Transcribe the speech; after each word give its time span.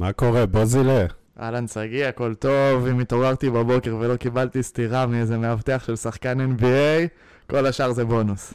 מה 0.00 0.12
קורה, 0.12 0.46
בוזילה? 0.46 1.06
אהלן 1.40 1.66
שגיא, 1.66 2.06
הכל 2.06 2.34
טוב, 2.34 2.86
אם 2.86 3.00
התעוררתי 3.00 3.50
בבוקר 3.50 3.96
ולא 4.00 4.16
קיבלתי 4.16 4.62
סטירה 4.62 5.06
מאיזה 5.06 5.38
מאבטח 5.38 5.82
של 5.86 5.96
שחקן 5.96 6.38
NBA, 6.40 7.08
כל 7.46 7.66
השאר 7.66 7.92
זה 7.92 8.04
בונוס. 8.04 8.54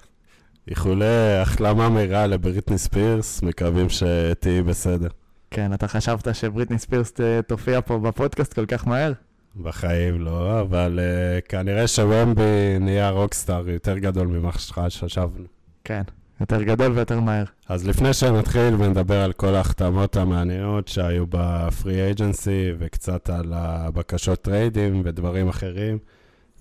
איחולי 0.67 1.37
החלמה 1.41 1.89
מהירה 1.89 2.27
לבריטני 2.27 2.77
ספירס, 2.77 3.41
מקווים 3.41 3.87
שתהיי 3.89 4.63
בסדר. 4.63 5.07
כן, 5.51 5.73
אתה 5.73 5.87
חשבת 5.87 6.35
שבריטני 6.35 6.79
ספירס 6.79 7.13
תופיע 7.47 7.81
פה 7.81 7.99
בפודקאסט 7.99 8.53
כל 8.53 8.65
כך 8.65 8.87
מהר? 8.87 9.13
בחיים 9.61 10.21
לא, 10.21 10.61
אבל 10.61 10.99
uh, 10.99 11.47
כנראה 11.49 11.87
שוומבי 11.87 12.79
נהיה 12.79 13.09
רוקסטאר 13.09 13.69
יותר 13.69 13.97
גדול 13.97 14.27
ממה 14.27 14.51
שחשבנו. 14.89 15.45
כן, 15.83 16.03
יותר 16.39 16.63
גדול 16.63 16.91
ויותר 16.91 17.19
מהר. 17.19 17.43
אז 17.69 17.87
לפני 17.87 18.13
שנתחיל 18.13 18.75
ונדבר 18.79 19.21
על 19.21 19.33
כל 19.33 19.55
ההחתמות 19.55 20.15
המעניינות 20.15 20.87
שהיו 20.87 21.25
ב 21.29 21.44
free 21.44 22.01
agency 22.01 22.71
וקצת 22.79 23.29
על 23.29 23.53
הבקשות 23.55 24.41
טריידים 24.41 25.01
ודברים 25.05 25.47
אחרים, 25.47 25.97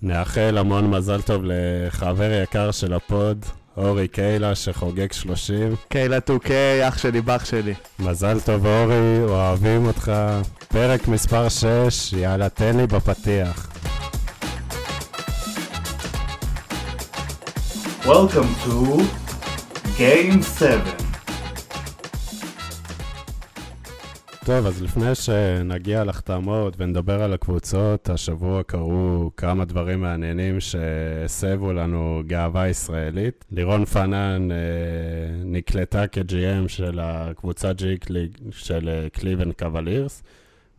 נאחל 0.01 0.57
המון 0.57 0.89
מזל 0.89 1.21
טוב 1.21 1.41
לחבר 1.45 2.41
יקר 2.43 2.71
של 2.71 2.93
ה 2.93 3.03
pod, 3.03 3.45
אורי 3.77 4.07
קיילה, 4.07 4.55
שחוגג 4.55 5.11
30. 5.11 5.75
קיילה 5.89 6.17
2K, 6.17 6.49
אח 6.87 6.97
שלי, 6.97 7.21
באח 7.21 7.45
שלי. 7.45 7.73
מזל 7.99 8.39
טוב 8.39 8.65
אורי, 8.65 9.23
אוהבים 9.23 9.85
אותך. 9.85 10.11
פרק 10.67 11.07
מספר 11.07 11.49
6, 11.49 12.13
יאללה, 12.13 12.49
תן 12.49 12.77
לי 12.77 12.87
בפתיח. 12.87 13.71
Welcome 18.05 18.51
to 18.65 19.24
Game 19.97 20.41
7. 20.59 20.81
טוב, 24.45 24.65
אז 24.65 24.81
לפני 24.81 25.15
שנגיע 25.15 26.03
לחתמות 26.03 26.73
ונדבר 26.77 27.23
על 27.23 27.33
הקבוצות, 27.33 28.09
השבוע 28.09 28.63
קרו 28.63 29.31
כמה 29.37 29.65
דברים 29.65 30.01
מעניינים 30.01 30.59
שהסבו 30.59 31.73
לנו 31.73 32.23
גאווה 32.27 32.67
ישראלית. 32.67 33.45
לירון 33.51 33.85
פנן 33.85 34.51
אה, 34.51 34.57
נקלטה 35.43 36.07
כ-GM 36.07 36.67
של 36.67 36.99
הקבוצה 37.01 37.73
ג'יק 37.73 38.09
ליג 38.09 38.37
של 38.51 38.89
אה, 38.89 39.09
קליבן 39.09 39.51
קוולירס, 39.51 40.23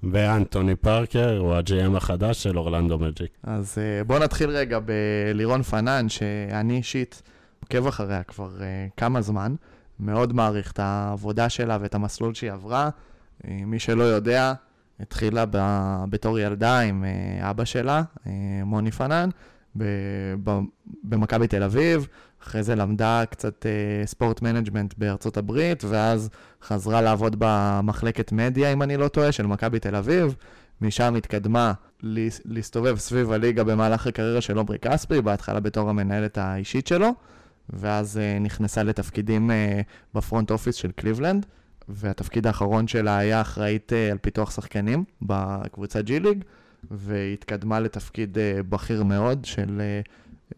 ואנטוני 0.02 0.76
פארקר 0.76 1.38
הוא 1.38 1.54
ה-GM 1.54 1.96
החדש 1.96 2.42
של 2.42 2.58
אורלנדו 2.58 2.98
מג'יק. 2.98 3.30
אז 3.42 3.78
אה, 3.78 4.04
בוא 4.04 4.18
נתחיל 4.18 4.50
רגע 4.50 4.78
בלירון 4.78 5.62
פנן, 5.62 6.08
שאני 6.08 6.76
אישית 6.76 7.22
עוקב 7.66 7.86
אחריה 7.86 8.22
כבר 8.22 8.62
אה, 8.62 8.86
כמה 8.96 9.20
זמן, 9.22 9.54
מאוד 10.00 10.32
מעריך 10.32 10.72
את 10.72 10.78
העבודה 10.78 11.48
שלה 11.48 11.78
ואת 11.80 11.94
המסלול 11.94 12.34
שהיא 12.34 12.52
עברה. 12.52 12.88
אה, 13.48 13.58
מי 13.66 13.78
שלא 13.78 14.02
יודע, 14.02 14.52
התחילה 15.00 15.44
ב- 15.50 16.04
בתור 16.10 16.38
ילדה 16.38 16.80
עם 16.80 17.04
אה, 17.04 17.50
אבא 17.50 17.64
שלה, 17.64 18.02
אה, 18.26 18.32
מוני 18.64 18.90
פנן, 18.90 19.28
ב- 19.76 19.84
ב- 20.44 20.60
במכבי 21.04 21.46
תל 21.46 21.62
אביב, 21.62 22.08
אחרי 22.42 22.62
זה 22.62 22.74
למדה 22.74 23.22
קצת 23.30 23.66
אה, 23.66 24.06
sport 24.06 24.42
management 24.42 24.94
בארצות 24.98 25.36
הברית, 25.36 25.84
ואז 25.84 26.28
חזרה 26.62 27.00
לעבוד 27.02 27.36
במחלקת 27.38 28.32
מדיה, 28.32 28.72
אם 28.72 28.82
אני 28.82 28.96
לא 28.96 29.08
טועה, 29.08 29.32
של 29.32 29.46
מכבי 29.46 29.78
תל 29.78 29.96
אביב. 29.96 30.34
משם 30.80 31.14
התקדמה 31.14 31.72
להס- 32.02 32.40
להסתובב 32.44 32.96
סביב 32.98 33.32
הליגה 33.32 33.64
במהלך 33.64 34.06
הקריירה 34.06 34.40
של 34.40 34.56
עומרי 34.56 34.78
כספי, 34.78 35.20
בהתחלה 35.22 35.60
בתור 35.60 35.90
המנהלת 35.90 36.38
האישית 36.38 36.86
שלו, 36.86 37.10
ואז 37.70 38.16
uh, 38.16 38.42
נכנסה 38.42 38.82
לתפקידים 38.82 39.50
uh, 39.50 39.54
בפרונט 40.14 40.50
אופיס 40.50 40.74
של 40.74 40.90
קליבלנד, 40.90 41.46
והתפקיד 41.88 42.46
האחרון 42.46 42.88
שלה 42.88 43.18
היה 43.18 43.40
אחראית 43.40 43.92
uh, 43.92 44.12
על 44.12 44.18
פיתוח 44.18 44.50
שחקנים 44.50 45.04
בקבוצה 45.22 46.02
ג'י 46.02 46.20
ליג, 46.20 46.44
והתקדמה 46.90 47.80
לתפקיד 47.80 48.36
uh, 48.38 48.62
בכיר 48.62 49.04
מאוד 49.04 49.44
של 49.44 49.80
uh, 50.04 50.10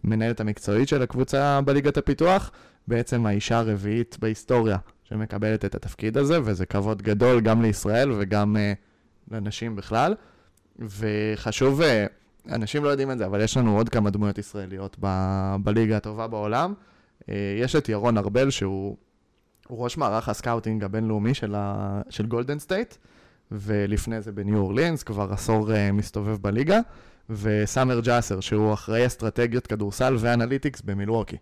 מנהלת 0.05 0.41
המקצועית 0.41 0.89
של 0.89 1.03
הקבוצה 1.03 1.61
בליגת 1.61 1.97
הפיתוח, 1.97 2.51
בעצם 2.89 3.27
האישה 3.27 3.59
הרביעית 3.59 4.17
בהיסטוריה 4.21 4.77
שמקבלת 5.05 5.65
את 5.65 5.75
התפקיד 5.75 6.19
הזה, 6.19 6.39
וזה 6.45 6.67
כבוד 6.67 7.03
גדול 7.03 7.41
גם 7.41 7.63
לישראל 7.63 8.13
וגם 8.13 8.57
uh, 8.57 9.35
לנשים 9.35 9.77
בכלל. 9.77 10.15
וחשוב, 10.79 11.83
אה, 11.83 12.07
אנשים 12.51 12.85
לא 12.85 12.89
יודעים 12.89 13.11
את 13.11 13.19
זה, 13.19 13.27
אבל 13.27 13.41
יש 13.41 13.57
לנו 13.57 13.77
עוד 13.77 13.89
כמה 13.89 14.11
דמויות 14.11 14.39
ישראליות 14.39 14.97
ב- 15.01 15.57
בליגה 15.63 15.97
הטובה 15.97 16.27
בעולם. 16.27 16.75
אה, 17.29 17.35
יש 17.61 17.77
את 17.77 17.89
ירון 17.89 18.19
ארבל, 18.19 18.51
שהוא 18.51 18.97
הוא 19.69 19.85
ראש 19.85 19.97
מערך 19.97 20.29
ה 20.29 20.35
scouting 20.35 20.85
הבינלאומי 20.85 21.35
של, 21.35 21.55
ה- 21.55 22.01
של 22.11 22.27
גולדן 22.27 22.59
סטייט, 22.59 22.95
ולפני 23.53 24.21
זה 24.23 24.33
בניו 24.33 24.59
אורלינס, 24.59 25.03
כבר 25.03 25.33
עשור 25.33 25.73
אה, 25.75 25.93
מסתובב 25.93 26.37
בליגה, 26.43 26.81
וסאמר 27.31 28.01
ג'אסר, 28.01 28.41
שהוא 28.41 28.75
אחראי 28.75 29.07
אסטרטגיות 29.07 29.67
כדורסל 29.67 30.17
ו 30.19 30.25
analytics 30.25 30.81
במילווקי. 30.81 31.37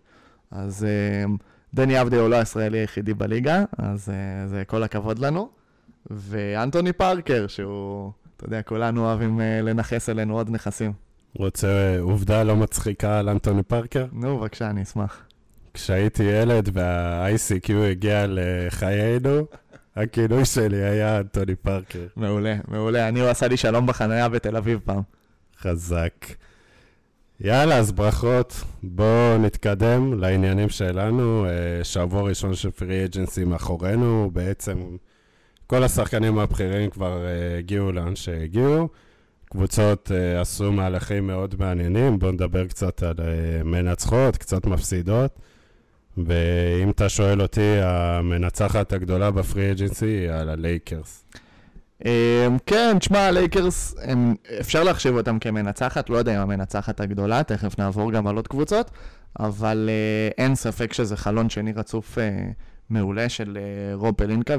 אז 0.51 0.83
אה, 0.83 1.25
דני 1.73 1.97
אבדיה 1.97 2.15
הוא 2.17 2.29
לא 2.29 2.35
הישראלי 2.35 2.77
היחידי 2.77 3.13
בליגה, 3.13 3.63
אז 3.77 4.11
זה 4.45 4.63
כל 4.67 4.83
הכבוד 4.83 5.19
לנו. 5.19 5.49
ואנטוני 6.09 6.93
פארקר, 6.93 7.47
שהוא, 7.47 8.11
אתה 8.37 8.45
יודע, 8.45 8.61
כולנו 8.61 9.05
אוהבים 9.05 9.39
לנכס 9.63 10.09
אלינו 10.09 10.37
עוד 10.37 10.49
נכסים. 10.49 10.93
רוצה 11.35 11.97
עובדה 11.99 12.43
לא 12.43 12.55
מצחיקה 12.55 13.19
על 13.19 13.29
אנטוני 13.29 13.63
פארקר? 13.63 14.05
נו, 14.11 14.39
בבקשה, 14.39 14.69
אני 14.69 14.83
אשמח. 14.83 15.26
כשהייתי 15.77 16.23
ילד 16.23 16.69
וה-ICQ 16.73 17.73
הגיע 17.91 18.25
לחיינו, 18.29 19.45
הכינוי 19.95 20.45
שלי 20.45 20.83
היה 20.83 21.19
אנטוני 21.19 21.55
פארקר. 21.55 22.05
מעולה, 22.15 22.55
מעולה. 22.67 23.07
אני, 23.07 23.19
הוא 23.19 23.29
עשה 23.29 23.47
לי 23.47 23.57
שלום 23.57 23.85
בחנייה 23.85 24.29
בתל 24.29 24.55
אביב 24.55 24.79
פעם. 24.85 25.01
חזק. 25.61 26.25
יאללה, 27.41 27.77
אז 27.77 27.91
ברכות. 27.91 28.63
בואו 28.83 29.37
נתקדם 29.37 30.19
לעניינים 30.19 30.69
שלנו. 30.69 31.45
אה, 31.45 31.83
שבוע 31.83 32.21
ראשון 32.21 32.55
של 32.55 32.71
פרי 32.71 33.05
אג'נסי 33.05 33.43
מאחורינו. 33.43 34.29
בעצם 34.33 34.97
כל 35.67 35.83
השחקנים 35.83 36.39
הבכירים 36.39 36.89
כבר 36.89 37.25
אה, 37.25 37.57
הגיעו 37.57 37.91
לאן 37.91 38.15
שהגיעו. 38.15 38.89
קבוצות 39.45 40.11
אה, 40.11 40.41
עשו 40.41 40.71
מהלכים 40.71 41.27
מאוד 41.27 41.55
מעניינים. 41.59 42.19
בואו 42.19 42.31
נדבר 42.31 42.67
קצת 42.67 43.03
על 43.03 43.15
מנצחות, 43.63 44.37
קצת 44.37 44.65
מפסידות. 44.65 45.39
ואם 46.25 46.89
אתה 46.89 47.09
שואל 47.09 47.41
אותי, 47.41 47.79
המנצחת 47.81 48.93
הגדולה 48.93 49.31
ב 49.31 49.39
free 49.39 49.71
agency 49.71 50.05
היא 50.05 50.31
על 50.31 50.49
הלייקרס. 50.49 51.25
אמ, 52.05 52.57
כן, 52.65 52.95
תשמע, 52.99 53.19
הלייקרס, 53.19 53.95
אפשר 54.59 54.83
להחשיב 54.83 55.17
אותם 55.17 55.39
כמנצחת, 55.39 56.09
לא 56.09 56.17
יודע 56.17 56.35
אם 56.35 56.41
המנצחת 56.41 56.99
הגדולה, 56.99 57.43
תכף 57.43 57.79
נעבור 57.79 58.11
גם 58.11 58.27
על 58.27 58.35
עוד 58.35 58.47
קבוצות, 58.47 58.91
אבל 59.39 59.89
אה, 59.89 60.43
אין 60.43 60.55
ספק 60.55 60.93
שזה 60.93 61.17
חלון 61.17 61.49
שני 61.49 61.73
רצוף 61.73 62.17
אה, 62.17 62.39
מעולה 62.89 63.29
של 63.29 63.57
אה, 63.57 63.95
רוב 63.95 64.15
פלינקה 64.15 64.55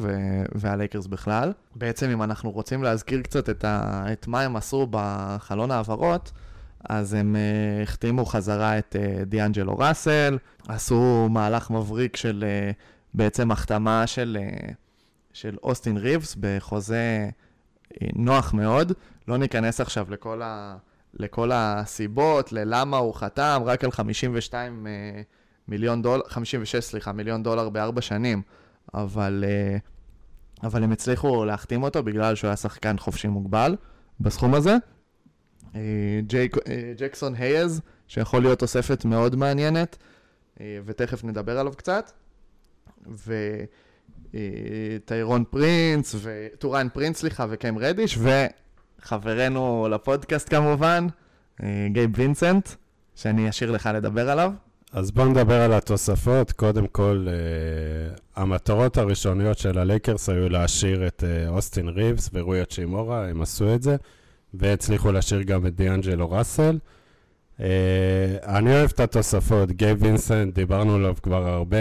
והלייקרס 0.55 1.07
בכלל. 1.07 1.53
בעצם, 1.77 2.11
אם 2.11 2.23
אנחנו 2.23 2.51
רוצים 2.51 2.83
להזכיר 2.83 3.23
קצת 3.23 3.51
את, 3.51 4.27
מה 4.27 4.41
הם 4.41 4.57
עשו 4.57 4.87
בחלון 4.91 5.71
העברות, 5.71 6.33
אז 6.85 7.15
הם 7.15 7.37
uh, 7.37 7.83
החתימו 7.83 8.25
חזרה 8.25 8.79
את 8.79 8.97
uh, 8.99 9.25
דיאנג'לו 9.25 9.79
ראסל, 9.79 10.39
עשו 10.69 11.29
מהלך 11.31 11.71
מבריק 11.71 12.17
של 12.17 12.45
uh, 12.45 12.75
בעצם 13.15 13.51
החתמה 13.51 14.07
של, 14.07 14.39
של 15.33 15.57
אוסטין 15.63 15.97
ריבס 15.97 16.37
בחוזה 16.41 17.29
נוח 18.15 18.55
מאוד. 18.55 18.93
לא 19.29 19.37
ניכנס 19.37 19.81
עכשיו 19.81 20.07
לכל, 20.11 20.43
ה, 20.43 20.77
לכל 21.15 21.51
הסיבות, 21.55 22.53
ללמה 22.53 22.97
הוא 22.97 23.15
חתם, 23.15 23.63
רק 23.65 23.85
על 23.85 23.91
52 23.91 24.87
uh, 24.87 25.23
מיליון 25.69 26.03
דולר, 26.03 26.23
56, 26.29 26.85
סליחה, 26.85 27.13
מיליון 27.13 27.43
דולר 27.43 27.69
בארבע 27.69 28.01
שנים, 28.01 28.43
אבל, 28.95 29.45
אבל 30.63 30.83
הם 30.83 30.93
הצליחו 30.93 31.45
להחתים 31.45 31.83
אותו 31.83 32.03
בגלל 32.03 32.35
שהוא 32.35 32.49
היה 32.49 32.57
שחקן 32.57 32.99
חופשי 32.99 33.29
מוגבל 33.29 33.77
בסכום 34.21 34.55
הזה. 34.55 34.77
אה, 35.75 35.81
אה, 36.69 36.93
ג'קסון 36.97 37.35
הייז, 37.35 37.81
שיכול 38.09 38.43
להיות 38.43 38.59
תוספת 38.59 39.05
מאוד 39.05 39.37
מעניינת, 39.37 39.97
אה, 40.61 40.79
ותכף 40.85 41.25
נדבר 41.25 41.59
עליו 41.59 41.73
קצת. 41.77 42.13
וטיירון 44.35 45.45
פרינס, 45.51 46.15
וטוריין 46.23 46.89
פרינס, 46.89 47.19
סליחה, 47.19 47.47
וקיים 47.51 47.79
רדיש, 47.79 48.19
וחברנו 49.03 49.89
לפודקאסט 49.91 50.49
כמובן, 50.49 51.07
גייב 51.93 52.11
וינסנט, 52.15 52.69
שאני 53.15 53.49
אשאיר 53.49 53.71
לך 53.71 53.91
לדבר 53.95 54.31
עליו. 54.31 54.53
אז 54.93 55.11
בואו 55.11 55.29
נדבר 55.29 55.61
על 55.61 55.73
התוספות. 55.73 56.53
קודם 56.53 56.87
כל, 56.87 57.27
אה, 57.27 58.21
המטרות 58.37 58.99
הראשוניות 58.99 59.59
של 59.59 59.79
הלייקרס 59.79 60.29
היו 60.29 60.49
להשאיר 60.49 61.07
את 61.07 61.25
אוסטין 61.49 61.89
ריבס 61.89 62.31
ורוי 62.33 62.65
האצ'ימורה, 62.65 63.29
הם 63.29 63.43
עשו 63.43 63.75
את 63.75 63.83
זה, 63.83 63.97
והצליחו 64.55 65.13
להשאיר 65.13 65.43
גם 65.43 65.67
את 65.67 65.77
דיאנג'לו 65.77 66.31
ראסל. 66.31 66.79
אני 68.47 68.73
אוהב 68.73 68.91
את 68.95 69.01
התוספות, 69.01 69.71
גייב 69.73 70.03
וינסנט, 70.03 70.55
דיברנו 70.55 70.95
עליו 70.95 71.15
כבר 71.23 71.49
הרבה, 71.49 71.77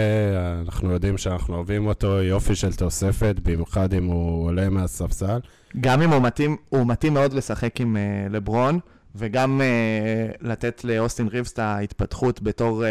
אנחנו 0.60 0.92
יודעים 0.92 1.18
שאנחנו 1.18 1.54
אוהבים 1.54 1.86
אותו, 1.86 2.06
יופי 2.06 2.54
של 2.54 2.72
תוספת, 2.72 3.36
במיוחד 3.42 3.94
אם 3.94 4.04
הוא 4.04 4.46
עולה 4.46 4.68
מהספסל. 4.68 5.38
גם 5.80 6.02
אם 6.02 6.10
הוא 6.10 6.22
מתאים, 6.22 6.56
הוא 6.68 6.86
מתאים 6.86 7.14
מאוד 7.14 7.32
לשחק 7.32 7.80
עם 7.80 7.96
אה, 7.96 8.32
לברון, 8.32 8.78
וגם 9.14 9.60
אה, 9.60 10.36
לתת 10.48 10.84
לאוסטין 10.84 11.28
ריבס 11.28 11.52
את 11.52 11.58
ההתפתחות 11.58 12.42
בתור 12.42 12.84
אה, 12.84 12.86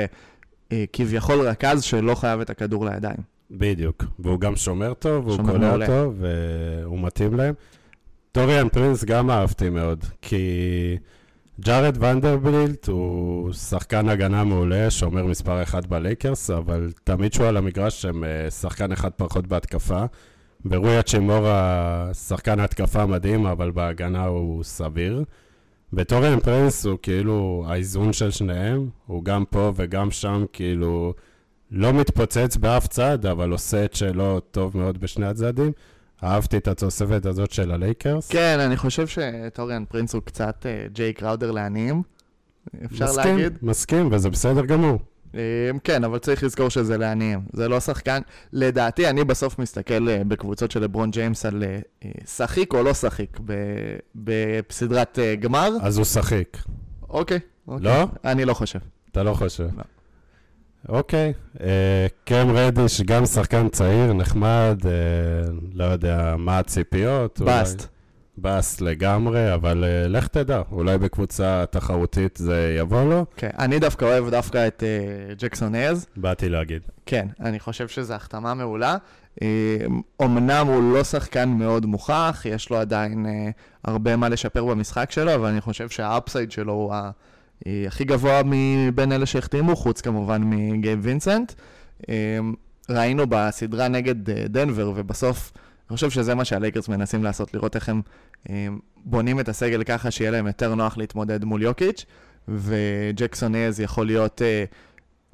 אה, 0.69 0.73
כביכול 0.93 1.39
רכז 1.47 1.83
שלא 1.83 2.15
חייב 2.15 2.39
את 2.41 2.49
הכדור 2.49 2.85
לידיים. 2.85 3.19
בדיוק, 3.51 4.03
והוא 4.19 4.39
גם 4.39 4.55
שומר 4.55 4.93
טוב, 4.93 5.27
והוא 5.27 5.45
קולע 5.45 5.85
טוב, 5.85 6.15
והוא 6.19 6.99
מתאים 6.99 7.33
להם. 7.33 7.53
טוריאן 8.31 8.69
פרינס 8.69 9.03
גם 9.03 9.29
אהבתי 9.29 9.69
מאוד, 9.69 10.05
כי 10.21 10.97
ג'ארד 11.59 12.03
ונדרבילט 12.03 12.87
הוא 12.87 13.53
שחקן 13.53 14.09
הגנה 14.09 14.43
מעולה, 14.43 14.91
שומר 14.91 15.25
מספר 15.25 15.63
אחת 15.63 15.85
בלייקרס, 15.85 16.49
אבל 16.49 16.91
תמיד 17.03 17.33
שהוא 17.33 17.45
על 17.45 17.57
המגרש 17.57 18.05
הם 18.05 18.23
שחקן 18.49 18.91
אחד 18.91 19.09
פחות 19.15 19.47
בהתקפה. 19.47 20.05
ורוי 20.65 21.03
צ'ימורה, 21.03 22.09
שחקן 22.13 22.59
התקפה 22.59 23.05
מדהים, 23.05 23.45
אבל 23.45 23.71
בהגנה 23.71 24.25
הוא 24.25 24.63
סביר. 24.63 25.23
וטוריאן 25.93 26.39
פרינס 26.39 26.85
הוא 26.85 26.97
כאילו 27.01 27.65
האיזון 27.67 28.13
של 28.13 28.31
שניהם, 28.31 28.89
הוא 29.05 29.23
גם 29.23 29.43
פה 29.49 29.71
וגם 29.75 30.11
שם, 30.11 30.45
כאילו 30.53 31.13
לא 31.71 31.93
מתפוצץ 31.93 32.57
באף 32.57 32.87
צד, 32.87 33.25
אבל 33.25 33.51
עושה 33.51 33.85
את 33.85 33.93
שלו 33.93 34.39
טוב 34.39 34.77
מאוד 34.77 34.97
בשני 34.97 35.25
הצדדים. 35.25 35.71
אהבתי 36.23 36.57
את 36.57 36.67
התוספת 36.67 37.25
הזאת 37.25 37.51
של 37.51 37.71
הלייקרס. 37.71 38.29
כן, 38.29 38.59
אני 38.59 38.77
חושב 38.77 39.07
שטוריאן 39.07 39.85
פרינס 39.85 40.13
הוא 40.13 40.21
קצת 40.21 40.65
uh, 40.65 40.93
ג'יי 40.93 41.13
קראודר 41.13 41.51
לעניים, 41.51 42.01
אפשר 42.85 43.05
מסכים, 43.05 43.37
להגיד. 43.37 43.57
מסכים, 43.61 44.09
וזה 44.11 44.29
בסדר 44.29 44.65
גמור. 44.65 44.99
אמ, 45.33 45.39
כן, 45.83 46.03
אבל 46.03 46.17
צריך 46.17 46.43
לזכור 46.43 46.69
שזה 46.69 46.97
לעניים. 46.97 47.39
זה 47.53 47.67
לא 47.67 47.79
שחקן. 47.79 48.21
לדעתי, 48.53 49.09
אני 49.09 49.23
בסוף 49.23 49.59
מסתכל 49.59 50.09
אה, 50.09 50.21
בקבוצות 50.27 50.71
של 50.71 50.81
לברון 50.83 51.11
ג'יימס 51.11 51.45
על 51.45 51.63
אה, 51.63 52.11
שחיק 52.25 52.73
או 52.73 52.83
לא 52.83 52.93
שחיק 52.93 53.39
בסדרת 54.15 55.19
אה, 55.19 55.35
גמר. 55.35 55.69
אז 55.81 55.97
הוא 55.97 56.05
שחיק. 56.05 56.57
אוקיי. 57.09 57.39
אוקיי. 57.67 57.85
לא? 57.85 58.07
אני 58.25 58.45
לא 58.45 58.53
חושב. 58.53 58.79
אתה 59.11 59.23
לא 59.23 59.33
חושב. 59.33 59.63
לא. 59.77 59.83
אוקיי, 60.89 61.33
קרם 62.25 62.49
רדיש, 62.49 63.01
גם 63.01 63.25
שחקן 63.25 63.69
צעיר, 63.69 64.13
נחמד, 64.13 64.81
לא 65.73 65.83
יודע 65.83 66.35
מה 66.37 66.59
הציפיות. 66.59 67.41
באסט. 67.41 67.87
באס 68.37 68.81
לגמרי, 68.81 69.53
אבל 69.53 69.83
uh, 69.83 70.07
לך 70.07 70.27
תדע, 70.27 70.61
אולי 70.71 70.97
בקבוצה 70.97 71.63
תחרותית 71.69 72.37
זה 72.37 72.75
יבוא 72.79 73.03
לו. 73.03 73.25
כן, 73.35 73.49
אני 73.59 73.79
דווקא 73.79 74.05
אוהב 74.05 74.29
דווקא 74.29 74.67
את 74.67 74.83
uh, 74.83 75.39
ג'קסון 75.41 75.75
אייז. 75.75 76.07
באתי 76.17 76.49
להגיד. 76.49 76.81
כן, 77.05 77.27
אני 77.39 77.59
חושב 77.59 77.87
שזו 77.87 78.13
החתמה 78.13 78.53
מעולה. 78.53 78.97
אומנם 80.19 80.67
הוא 80.67 80.93
לא 80.93 81.03
שחקן 81.03 81.49
מאוד 81.49 81.85
מוכח, 81.85 82.41
יש 82.45 82.69
לו 82.69 82.77
עדיין 82.77 83.25
אה, 83.25 83.29
הרבה 83.83 84.15
מה 84.15 84.29
לשפר 84.29 84.65
במשחק 84.65 85.11
שלו, 85.11 85.35
אבל 85.35 85.47
אני 85.47 85.61
חושב 85.61 85.89
שה 85.89 86.10
upside 86.10 86.51
שלו 86.51 86.73
הוא 86.73 86.93
ה... 86.93 87.11
הכי 87.65 88.03
גבוה 88.03 88.41
מבין 88.45 89.11
אלה 89.11 89.25
שהחתימו, 89.25 89.75
חוץ 89.75 90.01
כמובן 90.01 90.41
מגייב 90.45 90.99
וינסנט. 91.01 91.53
ראינו 92.89 93.23
בסדרה 93.29 93.87
נגד 93.87 94.29
דנבר, 94.29 94.91
ובסוף... 94.95 95.51
אני 95.89 95.95
חושב 95.95 96.09
שזה 96.09 96.35
מה 96.35 96.45
שהלייקרס 96.45 96.87
מנסים 96.87 97.23
לעשות, 97.23 97.53
לראות 97.53 97.75
איך 97.75 97.89
הם 97.89 98.01
אה, 98.49 98.67
בונים 98.95 99.39
את 99.39 99.49
הסגל 99.49 99.83
ככה 99.83 100.11
שיהיה 100.11 100.31
להם 100.31 100.47
יותר 100.47 100.75
נוח 100.75 100.97
להתמודד 100.97 101.45
מול 101.45 101.61
יוקיץ', 101.61 102.05
וג'קסון 102.47 103.55
הייז 103.55 103.79
יכול 103.79 104.05
להיות, 104.05 104.41
אה, 104.41 104.63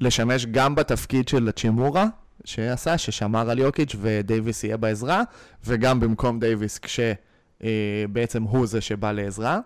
לשמש 0.00 0.46
גם 0.46 0.74
בתפקיד 0.74 1.28
של 1.28 1.48
האצ'ימורה 1.48 2.06
שעשה, 2.44 2.98
ששמר 2.98 3.50
על 3.50 3.58
יוקיץ' 3.58 3.96
ודייוויס 4.00 4.64
יהיה 4.64 4.76
בעזרה, 4.76 5.22
וגם 5.66 6.00
במקום 6.00 6.40
דייוויס 6.40 6.78
כשבעצם 6.78 8.44
אה, 8.46 8.50
הוא 8.50 8.66
זה 8.66 8.80
שבא 8.80 9.12
לעזרה. 9.12 9.60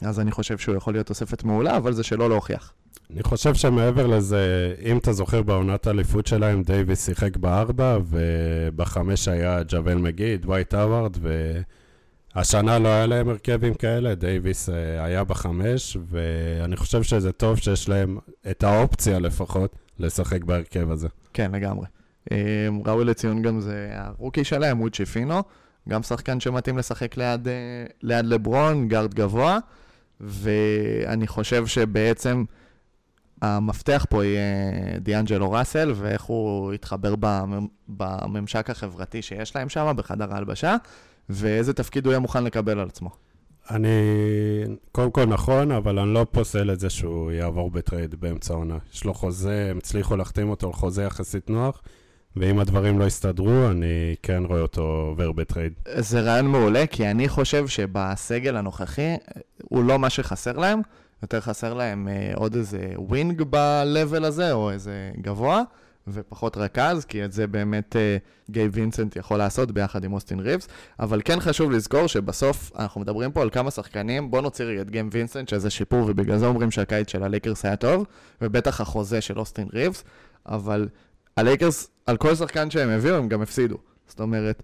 אז 0.00 0.20
אני 0.20 0.30
חושב 0.30 0.58
שהוא 0.58 0.76
יכול 0.76 0.94
להיות 0.94 1.06
תוספת 1.06 1.44
מעולה, 1.44 1.76
אבל 1.76 1.92
זה 1.92 2.02
שלו 2.02 2.28
להוכיח. 2.28 2.72
אני 3.10 3.22
חושב 3.22 3.54
שמעבר 3.54 4.06
לזה, 4.06 4.74
אם 4.82 4.98
אתה 4.98 5.12
זוכר 5.12 5.42
בעונת 5.42 5.86
האליפות 5.86 6.26
שלהם, 6.26 6.62
דייוויס 6.62 7.06
שיחק 7.06 7.36
בארבע, 7.36 7.98
ובחמש 8.08 9.28
היה 9.28 9.60
ג'אוול 9.68 9.94
מגי, 9.94 10.42
דווייט 10.42 10.74
האווארד, 10.74 11.16
והשנה 12.34 12.78
לא 12.78 12.88
היה 12.88 13.06
להם 13.06 13.28
הרכבים 13.28 13.74
כאלה, 13.74 14.14
דייוויס 14.14 14.68
אה, 14.68 15.04
היה 15.04 15.24
בחמש, 15.24 15.96
ואני 16.06 16.76
חושב 16.76 17.02
שזה 17.02 17.32
טוב 17.32 17.58
שיש 17.58 17.88
להם 17.88 18.18
את 18.50 18.62
האופציה 18.62 19.18
לפחות 19.18 19.76
לשחק 19.98 20.44
בהרכב 20.44 20.90
הזה. 20.90 21.08
כן, 21.32 21.52
לגמרי. 21.52 21.86
אה, 22.32 22.68
ראוי 22.86 23.04
לציון 23.04 23.42
גם 23.42 23.60
זה 23.60 23.88
הרוקי 23.92 24.44
שלהם, 24.44 24.80
ווצ'י 24.80 25.04
פינו, 25.04 25.42
גם 25.88 26.02
שחקן 26.02 26.40
שמתאים 26.40 26.78
לשחק 26.78 27.16
ליד, 27.16 27.48
אה, 27.48 27.52
ליד 28.02 28.24
לברון, 28.24 28.88
גארד 28.88 29.14
גבוה, 29.14 29.58
ואני 30.20 31.26
חושב 31.26 31.66
שבעצם... 31.66 32.44
המפתח 33.42 34.06
פה 34.10 34.24
יהיה 34.24 34.42
דיאנג'לו 35.00 35.52
ראסל, 35.52 35.92
ואיך 35.94 36.22
הוא 36.22 36.74
יתחבר 36.74 37.14
בממשק 37.88 38.70
החברתי 38.70 39.22
שיש 39.22 39.56
להם 39.56 39.68
שם, 39.68 39.92
בחדר 39.96 40.34
ההלבשה, 40.34 40.76
ואיזה 41.28 41.72
תפקיד 41.72 42.06
הוא 42.06 42.12
יהיה 42.12 42.20
מוכן 42.20 42.44
לקבל 42.44 42.78
על 42.78 42.88
עצמו. 42.88 43.10
אני, 43.70 43.88
קודם 44.92 45.10
כל 45.10 45.24
נכון, 45.24 45.72
אבל 45.72 45.98
אני 45.98 46.14
לא 46.14 46.26
פוסל 46.30 46.70
את 46.70 46.80
זה 46.80 46.90
שהוא 46.90 47.32
יעבור 47.32 47.70
בטרייד 47.70 48.14
באמצע 48.14 48.54
העונה. 48.54 48.78
יש 48.92 49.04
לו 49.04 49.14
חוזה, 49.14 49.68
הם 49.70 49.78
הצליחו 49.78 50.16
להחתים 50.16 50.50
אותו 50.50 50.66
על 50.66 50.72
חוזה 50.72 51.02
יחסית 51.02 51.50
נוח, 51.50 51.82
ואם 52.36 52.58
הדברים 52.58 52.98
לא 52.98 53.04
יסתדרו, 53.04 53.70
אני 53.70 54.14
כן 54.22 54.42
רואה 54.44 54.60
אותו 54.60 54.82
עובר 54.82 55.32
בטרייד. 55.32 55.72
זה 55.98 56.20
רעיון 56.20 56.46
מעולה, 56.46 56.86
כי 56.86 57.10
אני 57.10 57.28
חושב 57.28 57.68
שבסגל 57.68 58.56
הנוכחי, 58.56 59.16
הוא 59.62 59.84
לא 59.84 59.98
מה 59.98 60.10
שחסר 60.10 60.58
להם. 60.58 60.80
יותר 61.22 61.40
חסר 61.40 61.74
להם 61.74 62.08
אה, 62.08 62.32
עוד 62.34 62.54
איזה 62.54 62.92
wing 62.96 63.42
ב-level 63.50 64.24
הזה, 64.24 64.52
או 64.52 64.70
איזה 64.70 65.10
גבוה, 65.20 65.62
ופחות 66.08 66.56
רכז, 66.56 67.04
כי 67.04 67.24
את 67.24 67.32
זה 67.32 67.46
באמת 67.46 67.96
אה, 67.96 68.16
גייב 68.50 68.68
וינסנט 68.72 69.16
יכול 69.16 69.38
לעשות 69.38 69.72
ביחד 69.72 70.04
עם 70.04 70.12
אוסטין 70.12 70.40
ריבס. 70.40 70.68
אבל 71.00 71.20
כן 71.24 71.40
חשוב 71.40 71.70
לזכור 71.70 72.06
שבסוף 72.06 72.72
אנחנו 72.78 73.00
מדברים 73.00 73.32
פה 73.32 73.42
על 73.42 73.50
כמה 73.50 73.70
שחקנים, 73.70 74.30
בוא 74.30 74.40
נוציא 74.40 74.64
רגע 74.64 74.80
את 74.80 74.90
גייב 74.90 75.02
וינסנט, 75.12 75.48
שזה 75.48 75.70
שיפור, 75.70 76.04
ובגלל 76.08 76.38
זה 76.38 76.46
אומרים 76.46 76.70
שהקיץ 76.70 77.10
של 77.10 77.22
הלייקרס 77.22 77.64
היה 77.64 77.76
טוב, 77.76 78.06
ובטח 78.40 78.80
החוזה 78.80 79.20
של 79.20 79.38
אוסטין 79.38 79.68
ריבס, 79.72 80.04
אבל 80.46 80.88
הלייקרס, 81.36 81.88
על 82.06 82.16
כל 82.16 82.34
שחקן 82.34 82.70
שהם 82.70 82.88
הביאו, 82.88 83.14
הם 83.16 83.28
גם 83.28 83.42
הפסידו. 83.42 83.76
זאת 84.06 84.20
אומרת, 84.20 84.62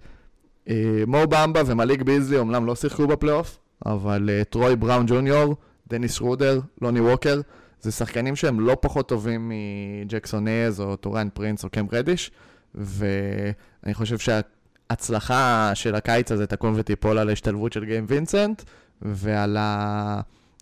אה, 0.69 1.03
מו 1.07 1.19
במבה 1.29 1.61
ומליק 1.67 2.03
ביזלי 2.03 2.39
אומנם 2.39 2.67
לא 2.67 2.75
שיחקו 2.75 3.07
בפלייאוף, 3.07 3.59
אבל 3.87 4.31
אה, 4.33 4.45
טרוי 4.45 4.77
בראון 4.77 5.07
ג'וניור, 5.07 5.57
דניס 5.89 6.15
שרודר, 6.15 6.61
לוני 6.83 7.01
ווקר, 7.01 7.41
זה 7.81 7.91
שחקנים 7.93 8.37
שהם 8.37 8.61
לא 8.61 8.77
פחות 8.81 9.09
טובים 9.09 9.53
מג'קסון 9.53 10.49
הייז 10.49 10.81
או 10.81 10.97
טוריין 10.97 11.31
פרינס 11.35 11.65
או 11.65 11.71
קם 11.71 11.87
רדיש, 11.93 12.31
ואני 12.75 13.95
חושב 13.95 14.19
שההצלחה 14.19 15.71
של 15.75 15.95
הקיץ 15.95 16.33
הזה 16.33 16.47
תקום 16.47 16.75
ותיפול 16.77 17.19
על 17.19 17.29
ההשתלבות 17.29 17.73
של 17.73 17.85
גייב 17.85 18.05
וינסנט 18.09 18.63
ועל 19.03 19.57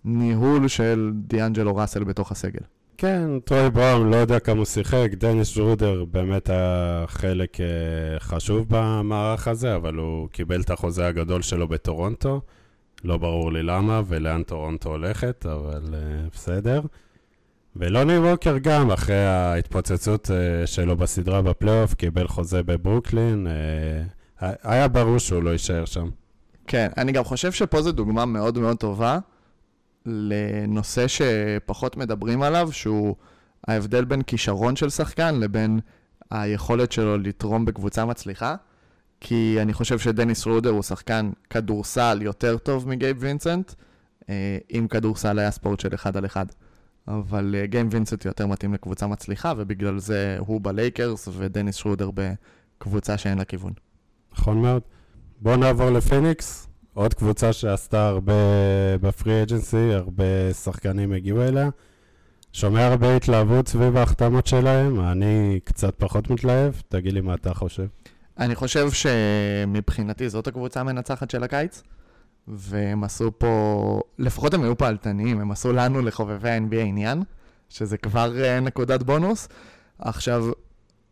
הניהול 0.05 0.69
של 0.69 1.11
דיאנג'לו 1.15 1.77
ראסל 1.77 2.05
בתוך 2.05 2.33
הסגל. 2.33 2.61
כן, 3.01 3.31
טרוי 3.45 3.71
בראון, 3.71 4.11
לא 4.11 4.17
יודע 4.17 4.39
כמה 4.39 4.57
הוא 4.57 4.65
שיחק, 4.65 5.09
דניס 5.15 5.59
שרודר 5.59 6.05
באמת 6.05 6.49
היה 6.51 7.05
חלק 7.07 7.61
אה, 7.61 7.67
חשוב 8.19 8.67
במערך 8.69 9.49
הזה, 9.49 9.77
אבל 9.77 9.95
הוא 9.95 10.29
קיבל 10.29 10.61
את 10.61 10.71
החוזה 10.71 11.07
הגדול 11.07 11.43
שלו 11.43 11.69
בטורונטו. 11.69 12.41
לא 13.05 13.17
ברור 13.17 13.53
לי 13.53 13.63
למה 13.63 14.03
ולאן 14.07 14.43
טורונטו 14.43 14.89
הולכת, 14.89 15.47
אבל 15.47 15.83
uh, 15.83 16.35
בסדר. 16.35 16.81
ולוני 17.77 18.19
ווקר 18.19 18.59
גם, 18.59 18.91
אחרי 18.91 19.27
ההתפוצצות 19.27 20.27
uh, 20.27 20.67
שלו 20.67 20.97
בסדרה 20.97 21.43
בפלייאוף, 21.43 21.95
קיבל 21.95 22.29
חוזה 22.29 22.63
בברוקלין, 22.63 23.47
היה 24.41 24.89
ברור 24.89 25.19
שהוא 25.19 25.43
לא 25.43 25.51
יישאר 25.51 25.85
שם. 25.85 26.09
כן, 26.67 26.89
אני 26.97 27.13
גם 27.13 27.25
חושב 27.25 27.53
שפה 27.53 27.83
זו 27.83 27.93
דוגמה 27.93 28.25
מאוד 28.25 28.59
מאוד 28.59 28.77
טובה 28.77 29.19
לנושא 30.09 31.07
שפחות 31.09 31.97
מדברים 31.97 32.43
עליו, 32.43 32.73
שהוא 32.73 33.17
ההבדל 33.69 34.05
בין 34.05 34.23
כישרון 34.23 34.77
של 34.77 34.91
שחקן 34.91 35.41
לבין 35.41 35.81
היכולת 36.31 36.93
שלו 36.93 37.19
לתרום 37.19 37.65
בקבוצה 37.65 38.05
מצליחה. 38.05 38.55
כי 39.21 39.59
אני 39.63 39.73
חושב 39.73 39.99
שדניס 39.99 40.47
רודר 40.47 40.71
הוא 40.71 40.83
שחקן 40.83 41.31
כדורסל 41.51 42.19
יותר 42.23 42.59
טוב 42.59 42.89
מגייב 42.89 43.17
וינסנט, 43.21 43.73
אה, 44.29 44.59
אם 44.71 44.87
כדורסל 44.91 45.39
היה 45.39 45.51
ספורט 45.51 45.81
של 45.81 45.95
אחד 45.95 46.17
על 46.17 46.27
אחד. 46.27 46.47
אבל 47.09 47.55
אה, 47.59 47.67
גייב 47.67 47.87
וינסנט 47.91 48.25
יותר 48.25 48.47
מתאים 48.47 48.75
לקבוצה 48.75 49.07
מצליחה, 49.07 49.53
ובגלל 49.57 49.99
זה 49.99 50.37
הוא 50.39 50.61
בלייקרס 50.63 51.29
ודניס 51.33 51.83
שרודר 51.83 52.11
בקבוצה 52.15 53.19
שאין 53.19 53.39
לה 53.39 53.45
כיוון. 53.45 53.73
נכון 54.33 54.63
מאוד. 54.63 54.83
בואו 55.41 55.57
נעבור 55.57 55.91
לפניקס. 55.91 56.68
עוד 56.95 57.15
קבוצה 57.15 57.53
שעשתה 57.53 58.09
הרבה 58.09 58.33
ב 59.01 59.09
free 59.09 59.43
agency, 59.43 59.93
הרבה 59.95 60.53
שחקנים 60.53 61.13
הגיעו 61.13 61.43
אליה. 61.43 61.69
שומע 62.53 62.87
הרבה 62.87 63.17
התלהבות 63.17 63.69
סביב 63.69 63.97
ההחתמות 63.97 64.47
שלהם, 64.47 65.01
אני 65.01 65.61
קצת 65.65 65.95
פחות 65.99 66.31
מתלהב, 66.31 66.73
תגיד 66.89 67.13
לי 67.13 67.21
מה 67.21 67.35
אתה 67.35 67.55
חושב. 67.55 67.87
אני 68.39 68.55
חושב 68.55 68.89
שמבחינתי 68.91 70.29
זאת 70.29 70.47
הקבוצה 70.47 70.81
המנצחת 70.81 71.31
של 71.31 71.43
הקיץ, 71.43 71.83
והם 72.49 73.05
עשו 73.05 73.31
פה, 73.39 74.01
לפחות 74.19 74.55
הם 74.55 74.63
היו 74.63 74.79
פעלתניים, 74.79 75.41
הם 75.41 75.51
עשו 75.51 75.73
לנו 75.73 76.03
לחובבי 76.03 76.51
ה-NBA 76.51 76.81
עניין, 76.81 77.23
שזה 77.69 77.97
כבר 77.97 78.45
אה, 78.45 78.61
נקודת 78.61 79.03
בונוס. 79.03 79.49
עכשיו, 79.99 80.45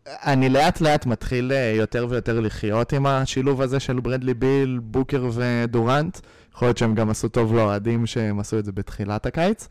אני 0.07 0.49
לאט 0.49 0.81
לאט 0.81 1.05
מתחיל 1.05 1.51
אה, 1.51 1.73
יותר 1.75 2.07
ויותר 2.09 2.39
לחיות 2.39 2.93
עם 2.93 3.05
השילוב 3.05 3.61
הזה 3.61 3.79
של 3.79 3.99
ברדלי 3.99 4.33
ביל, 4.33 4.79
בוקר 4.83 5.29
ודורנט. 5.33 6.19
יכול 6.53 6.67
להיות 6.67 6.77
שהם 6.77 6.95
גם 6.95 7.09
עשו 7.09 7.27
טוב 7.27 7.55
לאוהדים 7.55 8.05
שהם 8.05 8.39
עשו 8.39 8.59
את 8.59 8.65
זה 8.65 8.71
בתחילת 8.71 9.25
הקיץ, 9.25 9.67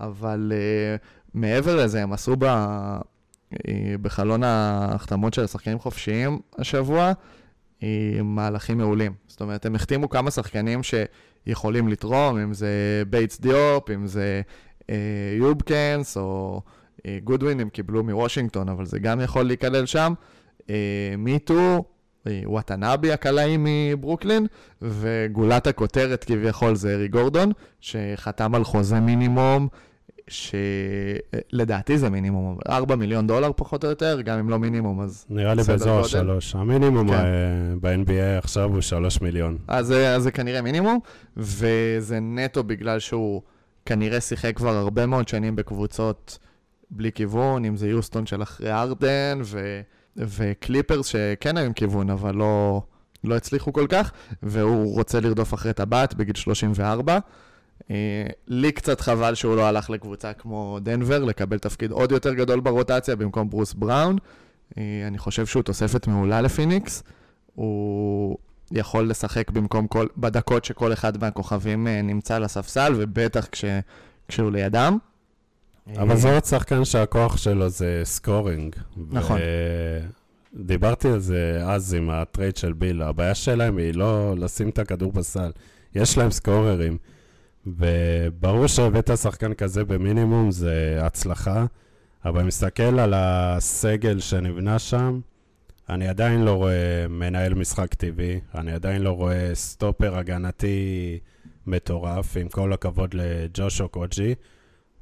אבל 0.00 0.52
uh, 0.52 1.04
מעבר 1.34 1.76
לזה, 1.84 2.02
הם 2.02 2.12
עשו 2.12 2.36
ב... 2.38 2.44
uh, 2.44 3.56
בחלון 4.02 4.42
ההחתמות 4.42 5.34
של 5.34 5.44
השחקנים 5.44 5.78
חופשיים 5.78 6.38
השבוע, 6.58 7.12
uh, 7.80 7.84
מהלכים 8.22 8.78
מעולים. 8.78 9.12
זאת 9.26 9.40
אומרת, 9.40 9.66
הם 9.66 9.74
החתימו 9.74 10.08
כמה 10.08 10.30
שחקנים 10.30 10.80
שיכולים 10.82 11.88
לתרום, 11.88 12.38
אם 12.38 12.54
זה 12.54 13.02
בייטס 13.10 13.40
דיופ, 13.40 13.90
אם 13.90 14.06
זה 14.06 14.42
uh, 14.82 14.84
יובנקס 15.38 16.16
או... 16.16 16.62
גודווין 17.24 17.60
הם 17.60 17.68
קיבלו 17.68 18.04
מוושינגטון, 18.04 18.68
אבל 18.68 18.84
זה 18.84 18.98
גם 18.98 19.20
יכול 19.20 19.42
להיכלל 19.42 19.86
שם. 19.86 20.12
מיטו, 21.18 21.84
וואטנאבי 22.44 23.12
הקלעי 23.12 23.56
מברוקלין, 23.58 24.46
וגולת 24.82 25.66
הכותרת 25.66 26.24
כביכול 26.24 26.74
זה 26.74 26.94
אריק 26.94 27.08
גורדון, 27.08 27.52
שחתם 27.80 28.54
על 28.54 28.64
חוזה 28.64 29.00
מינימום, 29.00 29.68
שלדעתי 30.28 31.98
זה 31.98 32.10
מינימום, 32.10 32.58
4 32.68 32.96
מיליון 32.96 33.26
דולר 33.26 33.50
פחות 33.56 33.84
או 33.84 33.90
יותר, 33.90 34.20
גם 34.20 34.38
אם 34.38 34.50
לא 34.50 34.58
מינימום, 34.58 35.00
אז 35.00 35.26
נראה 35.30 35.54
לי 35.54 35.62
באזור 35.62 36.02
שלוש. 36.02 36.54
המינימום 36.54 37.08
כן. 37.08 37.24
ב-NBA 37.80 38.38
עכשיו 38.38 38.70
הוא 38.72 38.80
3 38.80 39.20
מיליון. 39.20 39.58
אז, 39.68 39.92
אז 39.92 40.22
זה 40.22 40.30
כנראה 40.30 40.62
מינימום, 40.62 40.98
וזה 41.36 42.20
נטו 42.20 42.64
בגלל 42.64 42.98
שהוא 42.98 43.42
כנראה 43.86 44.20
שיחק 44.20 44.56
כבר 44.56 44.76
הרבה 44.76 45.06
מאוד 45.06 45.28
שנים 45.28 45.56
בקבוצות 45.56 46.38
בלי 46.90 47.12
כיוון, 47.12 47.64
אם 47.64 47.76
זה 47.76 47.88
יוסטון 47.88 48.26
של 48.26 48.42
אחרי 48.42 48.72
ארדן, 48.72 49.40
ו... 49.44 49.80
וקליפרס 50.16 51.06
שכן 51.06 51.56
היו 51.56 51.66
עם 51.66 51.72
כיוון, 51.72 52.10
אבל 52.10 52.34
לא, 52.34 52.82
לא 53.24 53.36
הצליחו 53.36 53.72
כל 53.72 53.86
כך, 53.88 54.12
והוא 54.42 54.94
רוצה 54.94 55.20
לרדוף 55.20 55.54
אחרי 55.54 55.72
טבעת 55.72 56.14
בגיל 56.14 56.34
34. 56.34 57.18
אה, 57.90 58.26
לי 58.48 58.72
קצת 58.72 59.00
חבל 59.00 59.34
שהוא 59.34 59.56
לא 59.56 59.66
הלך 59.66 59.90
לקבוצה 59.90 60.32
כמו 60.32 60.78
דנבר, 60.82 61.24
לקבל 61.24 61.58
תפקיד 61.58 61.90
עוד 61.90 62.12
יותר 62.12 62.34
גדול 62.34 62.60
ברוטציה 62.60 63.16
במקום 63.16 63.50
ברוס 63.50 63.74
בראון. 63.74 64.16
אה, 64.78 65.04
אני 65.06 65.18
חושב 65.18 65.46
שהוא 65.46 65.62
תוספת 65.62 66.06
מעולה 66.06 66.40
לפיניקס. 66.40 67.02
הוא 67.54 68.36
יכול 68.72 69.10
לשחק 69.10 69.50
במקום 69.50 69.86
כל, 69.86 70.06
בדקות 70.16 70.64
שכל 70.64 70.92
אחד 70.92 71.20
מהכוכבים 71.20 71.86
אה, 71.86 72.02
נמצא 72.02 72.36
על 72.36 72.44
הספסל, 72.44 72.92
ובטח 72.96 73.46
כש, 73.46 73.64
כשהוא 74.28 74.50
לידם. 74.50 74.98
אבל 75.96 76.16
זה 76.16 76.34
עוד 76.34 76.44
שחקן 76.44 76.84
שהכוח 76.84 77.36
שלו 77.36 77.68
זה 77.68 78.00
scoring. 78.04 78.76
נכון. 79.10 79.40
דיברתי 80.54 81.08
על 81.08 81.18
זה 81.18 81.62
אז 81.66 81.94
עם 81.94 82.10
הטרייד 82.10 82.56
של 82.56 82.72
ביל, 82.72 83.02
הבעיה 83.02 83.34
שלהם 83.34 83.76
היא 83.76 83.94
לא 83.94 84.34
לשים 84.38 84.68
את 84.68 84.78
הכדור 84.78 85.12
בסל. 85.12 85.50
יש 85.94 86.18
להם 86.18 86.30
סקוררים, 86.30 86.98
וברור 87.66 88.66
שהבאת 88.66 89.10
שחקן 89.16 89.54
כזה 89.54 89.84
במינימום 89.84 90.50
זה 90.50 90.98
הצלחה, 91.00 91.64
אבל 92.24 92.42
מסתכל 92.42 92.98
על 93.00 93.14
הסגל 93.16 94.20
שנבנה 94.20 94.78
שם, 94.78 95.20
אני 95.88 96.08
עדיין 96.08 96.44
לא 96.44 96.54
רואה 96.54 97.06
מנהל 97.08 97.54
משחק 97.54 97.94
טבעי, 97.94 98.40
אני 98.54 98.72
עדיין 98.72 99.02
לא 99.02 99.10
רואה 99.10 99.50
סטופר 99.54 100.18
הגנתי 100.18 101.18
מטורף, 101.66 102.36
עם 102.36 102.48
כל 102.48 102.72
הכבוד 102.72 103.14
לג'ושו 103.14 103.88
קוג'י. 103.88 104.34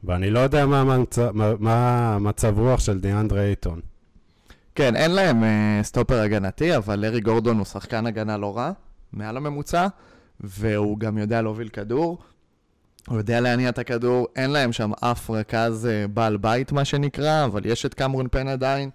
ואני 0.04 0.30
לא 0.30 0.38
יודע 0.38 0.66
מה, 0.66 0.80
המצב, 0.80 1.30
מה, 1.32 1.52
מה 1.58 2.08
המצב 2.14 2.58
רוח 2.58 2.80
של 2.80 3.00
דיאנדרה 3.00 3.42
אייטון. 3.42 3.80
כן, 4.74 4.96
אין 4.96 5.10
להם 5.10 5.42
uh, 5.42 5.46
סטופר 5.82 6.20
הגנתי, 6.20 6.76
אבל 6.76 6.98
לארי 6.98 7.20
גורדון 7.20 7.58
הוא 7.58 7.64
שחקן 7.64 8.06
הגנה 8.06 8.36
לא 8.36 8.56
רע, 8.56 8.72
מעל 9.12 9.36
הממוצע, 9.36 9.86
והוא 10.40 10.98
גם 10.98 11.18
יודע 11.18 11.42
להוביל 11.42 11.68
כדור, 11.68 12.18
הוא 13.08 13.18
יודע 13.18 13.40
להניע 13.40 13.68
את 13.68 13.78
הכדור, 13.78 14.28
אין 14.36 14.50
להם 14.50 14.72
שם 14.72 14.90
אף 15.00 15.30
רכז 15.30 15.88
uh, 15.90 16.08
בעל 16.08 16.36
בית, 16.36 16.72
מה 16.72 16.84
שנקרא, 16.84 17.44
אבל 17.44 17.66
יש 17.66 17.86
את 17.86 17.94
קמרון 17.94 18.28
פן 18.30 18.48
עדיין, 18.48 18.90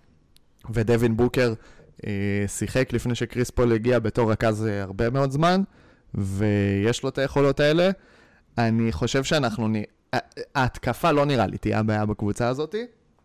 ודווין 0.69 1.17
בוקר 1.17 1.53
uh, 1.97 2.03
שיחק 2.47 2.93
לפני 2.93 3.15
שקריס 3.15 3.49
פול 3.49 3.73
הגיע 3.73 3.99
בתור 3.99 4.31
רכז 4.31 4.65
uh, 4.65 4.83
הרבה 4.83 5.09
מאוד 5.09 5.31
זמן, 5.31 5.61
ויש 6.15 7.03
לו 7.03 7.09
את 7.09 7.17
היכולות 7.17 7.59
האלה. 7.59 7.89
אני 8.57 8.91
חושב 8.91 9.23
שאנחנו 9.23 9.67
ההתקפה 10.55 11.11
לא 11.11 11.25
נראה 11.25 11.47
לי 11.47 11.57
תהיה 11.57 11.79
הבעיה 11.79 12.05
בקבוצה 12.05 12.47
הזאת. 12.47 12.75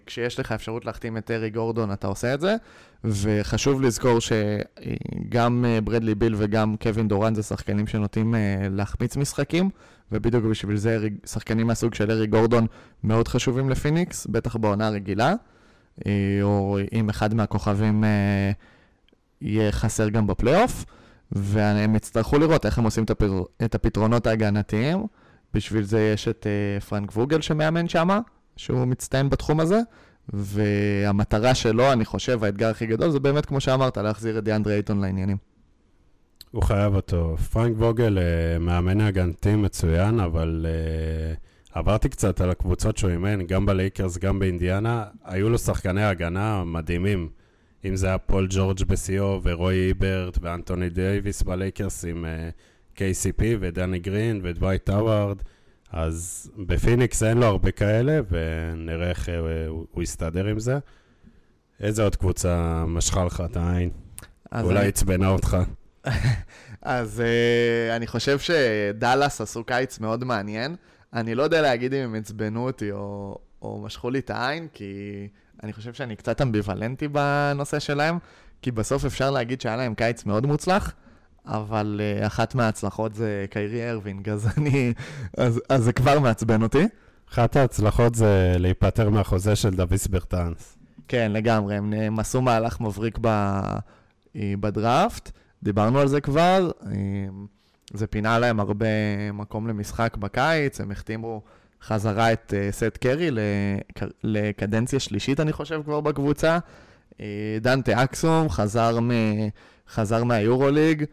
כשיש 0.09 0.41
לך 0.41 0.53
אפשרות 0.53 0.85
להחתים 0.85 1.17
את 1.17 1.31
ארי 1.31 1.51
גורדון, 1.51 1.93
אתה 1.93 2.07
עושה 2.07 2.35
את 2.35 2.41
זה. 2.41 2.57
וחשוב 3.05 3.83
לזכור 3.83 4.19
שגם 4.21 5.65
אה, 5.69 5.81
ברדלי 5.81 6.15
ביל 6.15 6.35
וגם 6.39 6.77
קווין 6.83 7.09
דורן 7.09 7.35
זה 7.35 7.43
שחקנים 7.43 7.87
שנוטים 7.87 8.35
אה, 8.35 8.67
להחמיץ 8.71 9.17
משחקים, 9.17 9.71
ובדיוק 10.13 10.45
בשביל 10.45 10.77
זה 10.77 11.09
שחקנים 11.27 11.67
מהסוג 11.67 11.95
של 11.95 12.11
ארי 12.11 12.27
גורדון 12.27 12.67
מאוד 13.05 13.29
חשובים 13.29 13.71
לפיניקס, 13.71 14.27
בטח 14.27 14.57
בעונה 14.57 14.87
הרגילה, 14.87 15.35
אה, 16.07 16.39
או 16.43 16.79
אם 16.93 17.09
אחד 17.09 17.35
מהכוכבים 17.35 18.05
יהיה 19.41 19.73
חסר 19.73 20.09
גם 20.09 20.27
בפלייאוף, 20.27 20.85
והם 21.33 21.97
יצטרכו 21.97 22.39
לראות 22.39 22.67
איך 22.67 22.79
הם 22.79 22.85
עושים 22.85 23.05
את 23.65 23.75
הפתרונות 23.75 24.27
ההגנתיים. 24.27 25.07
בשביל 25.55 25.83
זה 25.83 26.11
יש 26.15 26.29
את 26.29 26.47
uh, 26.47 26.85
פרנק 26.85 27.17
ווגל 27.17 27.41
שמאמן 27.41 27.89
שם, 27.89 28.09
שהוא 28.57 28.85
מצטיין 28.85 29.31
בתחום 29.31 29.61
הזה, 29.61 29.81
והמטרה 30.33 31.55
שלו, 31.55 31.93
אני 31.93 32.05
חושב, 32.05 32.45
האתגר 32.45 32.69
הכי 32.69 32.87
גדול, 32.87 33.11
זה 33.11 33.21
באמת, 33.21 33.47
כמו 33.47 33.61
שאמרת, 33.61 33.99
להחזיר 33.99 34.39
את 34.39 34.45
דיאנדרי 34.45 34.75
אייטון 34.75 35.01
לעניינים. 35.01 35.37
הוא 36.51 36.63
חייב 36.63 36.95
אותו. 36.95 37.37
פרנק 37.37 37.77
ווגל, 37.79 38.19
uh, 38.19 38.59
מאמן 38.63 39.01
הגנתי 39.01 39.57
מצוין, 39.57 40.21
אבל 40.21 40.67
uh, 40.67 41.79
עברתי 41.79 42.09
קצת 42.09 42.41
על 42.41 42.51
הקבוצות 42.51 42.97
שהוא 42.97 43.11
אימן, 43.11 43.47
גם 43.47 43.67
בלייקרס, 43.67 44.19
גם 44.19 44.39
באינדיאנה, 44.39 45.05
היו 45.25 45.51
לו 45.51 45.59
שחקני 45.59 46.05
הגנה 46.05 46.65
מדהימים. 46.65 47.29
אם 47.85 47.97
זה 47.97 48.07
היה 48.07 48.19
פול 48.19 48.47
ג'ורג' 48.51 48.85
בשיאו, 48.87 49.41
ורוי 49.43 49.89
היברט, 49.89 50.39
ואנטוני 50.43 50.89
דייוויס 50.89 51.43
בלייקרס 51.43 52.05
עם... 52.05 52.25
Uh, 52.25 52.78
KCP 52.99 53.43
ודני 53.61 53.99
גרין 53.99 54.41
ודווייט 54.43 54.85
הווארד, 54.85 55.43
אז 55.93 56.51
בפיניקס 56.67 57.23
אין 57.23 57.39
לו 57.39 57.47
הרבה 57.47 57.71
כאלה, 57.71 58.21
ונראה 58.31 59.09
איך 59.09 59.29
הוא, 59.69 59.87
הוא 59.91 60.03
יסתדר 60.03 60.47
עם 60.47 60.59
זה. 60.59 60.79
איזה 61.81 62.03
עוד 62.03 62.17
קבוצה 62.17 62.85
משכה 62.87 63.25
לך 63.25 63.43
את 63.51 63.57
העין? 63.57 63.91
אולי 64.63 64.79
אני... 64.79 64.89
עצבנה 64.89 65.29
אותך. 65.29 65.57
אז 66.83 67.23
uh, 67.23 67.97
אני 67.97 68.07
חושב 68.07 68.39
שדאלאס 68.39 69.41
עשו 69.41 69.65
קיץ 69.65 69.99
מאוד 69.99 70.25
מעניין. 70.25 70.77
אני 71.13 71.35
לא 71.35 71.43
יודע 71.43 71.63
להגיד 71.63 71.95
אם 71.95 72.05
הם 72.05 72.15
עצבנו 72.15 72.67
אותי 72.67 72.93
או, 72.93 73.39
או 73.63 73.81
משכו 73.85 74.11
לי 74.11 74.19
את 74.19 74.31
העין, 74.31 74.69
כי 74.75 74.93
אני 75.63 75.73
חושב 75.73 75.95
שאני 75.95 76.17
קצת 76.17 76.41
אמביוולנטי 76.41 77.09
בנושא 77.09 77.79
שלהם, 77.79 78.19
כי 78.63 78.71
בסוף 78.71 79.05
אפשר 79.05 79.31
להגיד 79.31 79.61
שהיה 79.61 79.77
להם 79.77 79.95
קיץ 79.95 80.25
מאוד 80.25 80.47
מוצלח. 80.47 80.95
אבל 81.49 82.01
uh, 82.01 82.27
אחת 82.27 82.55
מההצלחות 82.55 83.15
זה 83.15 83.47
קיירי 83.51 83.91
ארווינג, 83.91 84.29
אז 84.29 84.49
אני... 84.57 84.93
אז, 85.37 85.61
אז 85.69 85.85
זה 85.85 85.93
כבר 85.93 86.21
מעצבן 86.21 86.63
אותי. 86.63 86.87
אחת 87.33 87.57
ההצלחות 87.57 88.15
זה 88.15 88.55
להיפטר 88.59 89.11
מהחוזה 89.11 89.57
של 89.57 89.71
דוויס 89.71 90.07
ברטאנס. 90.07 90.79
כן, 91.09 91.33
לגמרי, 91.33 91.75
הם, 91.77 91.93
הם 91.93 92.19
עשו 92.19 92.43
מהלך 92.43 92.81
מבריק 92.81 93.19
ב, 93.21 93.27
אה, 93.27 94.55
בדראפט, 94.61 95.31
דיברנו 95.63 95.99
על 95.99 96.09
זה 96.09 96.21
כבר, 96.21 96.71
אה, 96.87 96.93
זה 97.95 98.07
פינה 98.07 98.39
להם 98.39 98.61
הרבה 98.61 98.87
מקום 99.33 99.69
למשחק 99.69 100.17
בקיץ, 100.17 100.81
הם 100.81 100.91
החתימו 100.91 101.43
חזרה 101.83 102.33
את 102.33 102.55
סט 102.71 102.97
קרי 103.01 103.31
לקדנציה 104.25 105.01
שלישית, 105.01 105.41
אני 105.41 105.53
חושב, 105.53 105.81
כבר 105.85 106.01
בקבוצה. 106.01 106.59
דנטה 107.61 108.05
אקסום 108.05 108.49
חזר, 108.49 109.01
מ, 109.01 109.11
חזר 109.89 110.25
מהיורוליג, 110.25 111.05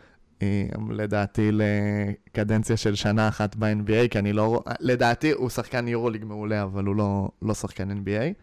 לדעתי 0.89 1.49
לקדנציה 1.51 2.77
של 2.77 2.95
שנה 2.95 3.27
אחת 3.27 3.55
ב-NBA, 3.55 4.07
כי 4.09 4.19
אני 4.19 4.33
לא... 4.33 4.63
לדעתי 4.79 5.31
הוא 5.31 5.49
שחקן 5.49 5.87
יורוליג 5.87 6.25
מעולה, 6.25 6.63
אבל 6.63 6.85
הוא 6.85 6.95
לא, 6.95 7.29
לא 7.41 7.53
שחקן 7.53 7.91
NBA. 7.91 8.33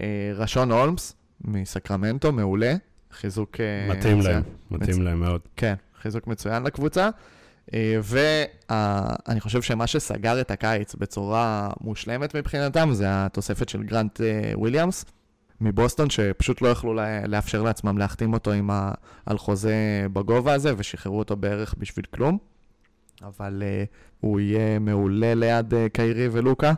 אה, 0.00 0.32
ראשון 0.34 0.72
הולמס 0.72 1.14
מסקרמנטו, 1.44 2.32
מעולה. 2.32 2.74
חיזוק... 3.12 3.60
אה, 3.60 3.96
מתאים 3.96 4.18
מצוין. 4.18 4.34
להם, 4.34 4.42
מתאים 4.70 4.96
מצ... 4.96 5.04
להם 5.04 5.20
מאוד. 5.20 5.40
כן, 5.56 5.74
חיזוק 6.02 6.26
מצוין 6.26 6.62
לקבוצה. 6.62 7.10
ואני 8.02 9.40
חושב 9.40 9.62
שמה 9.62 9.86
שסגר 9.86 10.40
את 10.40 10.50
הקיץ 10.50 10.94
בצורה 10.94 11.70
מושלמת 11.80 12.36
מבחינתם 12.36 12.88
זה 12.92 13.04
התוספת 13.08 13.68
של 13.68 13.82
גרנט 13.82 14.20
אה, 14.20 14.52
וויליאמס 14.54 15.04
מבוסטון, 15.60 16.10
שפשוט 16.10 16.62
לא 16.62 16.68
יכלו 16.68 16.94
לאפשר 17.28 17.62
לעצמם 17.62 17.98
להחתים 17.98 18.32
אותו 18.32 18.50
ה... 18.70 18.92
על 19.26 19.38
חוזה 19.38 20.06
בגובה 20.12 20.52
הזה, 20.52 20.72
ושחררו 20.76 21.18
אותו 21.18 21.36
בערך 21.36 21.74
בשביל 21.78 22.04
כלום. 22.14 22.38
אבל 23.22 23.62
uh, 23.62 23.86
הוא 24.20 24.40
יהיה 24.40 24.78
מעולה 24.78 25.34
ליד 25.34 25.74
uh, 25.74 25.76
קיירי 25.92 26.28
ולוקה. 26.32 26.72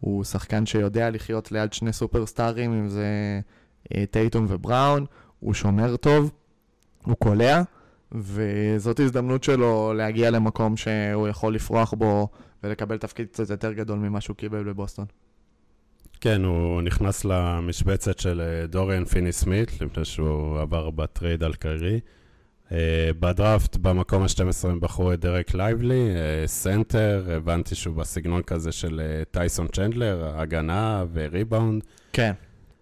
הוא 0.00 0.24
שחקן 0.24 0.66
שיודע 0.66 1.10
לחיות 1.10 1.52
ליד 1.52 1.72
שני 1.72 1.92
סופרסטארים, 1.92 2.72
אם 2.72 2.88
זה 2.88 3.40
uh, 3.84 3.96
טייטום 4.10 4.46
ובראון. 4.48 5.06
הוא 5.40 5.54
שומר 5.54 5.96
טוב, 5.96 6.30
הוא 7.04 7.16
קולע, 7.16 7.62
וזאת 8.12 9.00
הזדמנות 9.00 9.44
שלו 9.44 9.92
להגיע 9.96 10.30
למקום 10.30 10.76
שהוא 10.76 11.28
יכול 11.28 11.54
לפרוח 11.54 11.94
בו 11.94 12.28
ולקבל 12.62 12.98
תפקיד 12.98 13.26
קצת 13.26 13.50
יותר 13.50 13.72
גדול 13.72 13.98
ממה 13.98 14.20
שהוא 14.20 14.36
קיבל 14.36 14.64
בבוסטון. 14.64 15.06
כן, 16.22 16.44
הוא 16.44 16.82
נכנס 16.82 17.24
למשבצת 17.24 18.18
של 18.18 18.64
דוריאן 18.68 19.04
פיני-סמית, 19.04 19.80
לפני 19.80 20.04
שהוא 20.04 20.60
עבר 20.60 20.90
בטרייד 20.90 21.42
על 21.42 21.54
קיירי. 21.54 22.00
אה, 22.72 23.10
בדראפט, 23.20 23.76
במקום 23.76 24.22
ה-12 24.22 24.68
הם 24.68 24.80
בחרו 24.80 25.12
את 25.12 25.20
דרק 25.20 25.54
לייבלי, 25.54 26.10
אה, 26.14 26.46
סנטר, 26.46 27.28
הבנתי 27.36 27.74
שהוא 27.74 27.96
בסגנון 27.96 28.42
כזה 28.42 28.72
של 28.72 29.00
אה, 29.04 29.24
טייסון 29.30 29.68
צ'נדלר, 29.68 30.32
הגנה 30.36 31.04
וריבאונד. 31.12 31.82
כן, 32.12 32.32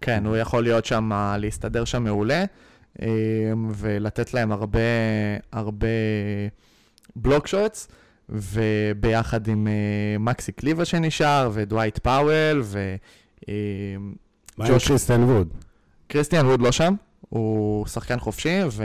כן, 0.00 0.26
הוא 0.26 0.36
יכול 0.36 0.62
להיות 0.62 0.84
שם, 0.84 1.10
להסתדר 1.38 1.84
שם 1.84 2.04
מעולה, 2.04 2.44
ולתת 3.74 4.34
להם 4.34 4.52
הרבה, 4.52 4.80
הרבה 5.52 5.86
block 7.16 7.46
shots, 7.46 7.88
וביחד 8.28 9.48
עם 9.48 9.68
מקסי 10.18 10.52
קליבה 10.52 10.84
שנשאר, 10.84 11.50
ודווייט 11.52 11.98
פאוול, 11.98 12.60
ו... 12.62 12.96
מה 13.48 14.66
עם 14.66 14.78
קריסטיאן 14.86 15.22
ווד? 15.22 15.48
קריסטיאן 16.08 16.46
ווד 16.46 16.60
לא 16.60 16.72
שם, 16.72 16.94
הוא 17.20 17.86
שחקן 17.86 18.18
חופשי, 18.18 18.58
ו... 18.70 18.84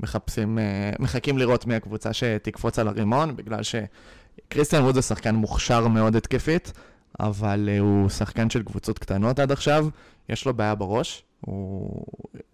מחפשים, 0.00 0.58
אה, 0.58 0.92
מחכים 0.98 1.38
לראות 1.38 1.66
מי 1.66 1.74
הקבוצה 1.74 2.12
שתקפוץ 2.12 2.78
על 2.78 2.88
הרימון, 2.88 3.36
בגלל 3.36 3.60
שקריסטיאן 3.62 4.82
ווד 4.82 4.94
זה 4.94 5.02
שחקן 5.02 5.34
מוכשר 5.34 5.88
מאוד 5.88 6.16
התקפית, 6.16 6.72
אבל 7.20 7.68
אה, 7.72 7.78
הוא 7.78 8.08
שחקן 8.08 8.50
של 8.50 8.62
קבוצות 8.62 8.98
קטנות 8.98 9.38
עד 9.38 9.52
עכשיו, 9.52 9.88
יש 10.28 10.46
לו 10.46 10.54
בעיה 10.54 10.74
בראש, 10.74 11.24
הוא 11.40 12.04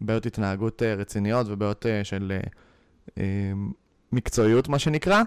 בעיות 0.00 0.26
התנהגות 0.26 0.82
אה, 0.82 0.94
רציניות 0.94 1.46
ובעיות 1.50 1.86
של 2.02 2.32
מקצועיות, 4.12 4.68
מה 4.68 4.78
שנקרא, 4.78 5.22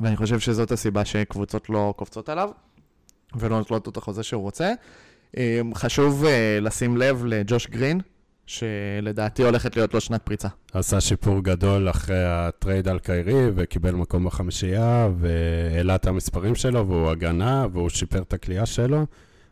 ואני 0.00 0.16
חושב 0.16 0.40
שזאת 0.40 0.72
הסיבה 0.72 1.04
שקבוצות 1.04 1.70
לא 1.70 1.94
קופצות 1.96 2.28
עליו 2.28 2.50
ולא 3.38 3.58
נוטלות 3.58 3.88
את 3.88 3.96
החוזה 3.96 4.22
שהוא 4.22 4.42
רוצה. 4.42 4.72
חשוב 5.74 6.24
לשים 6.60 6.96
לב 6.96 7.24
לג'וש 7.24 7.66
גרין, 7.66 8.00
שלדעתי 8.46 9.42
הולכת 9.42 9.76
להיות 9.76 9.94
לו 9.94 10.00
שנת 10.00 10.22
פריצה. 10.22 10.48
עשה 10.72 11.00
שיפור 11.00 11.40
גדול 11.40 11.90
אחרי 11.90 12.24
הטרייד 12.24 12.88
על 12.88 12.98
קיירי, 12.98 13.50
וקיבל 13.54 13.90
מקום 13.94 14.24
בחמישייה, 14.24 15.08
והעלה 15.18 15.94
את 15.94 16.06
המספרים 16.06 16.54
שלו, 16.54 16.88
והוא 16.88 17.10
הגנה, 17.10 17.66
והוא 17.72 17.88
שיפר 17.88 18.22
את 18.22 18.32
הקליעה 18.32 18.66
שלו. 18.66 19.06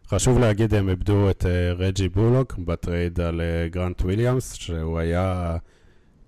חשוב 0.09 0.39
להגיד, 0.39 0.75
הם 0.75 0.89
איבדו 0.89 1.31
את 1.31 1.47
אה, 1.47 1.73
רג'י 1.73 2.09
בולוק 2.09 2.55
בטרייד 2.59 3.21
על 3.21 3.41
אה, 3.41 3.69
גרנט 3.69 4.03
וויליאמס, 4.03 4.53
שהוא 4.55 4.99
היה 4.99 5.57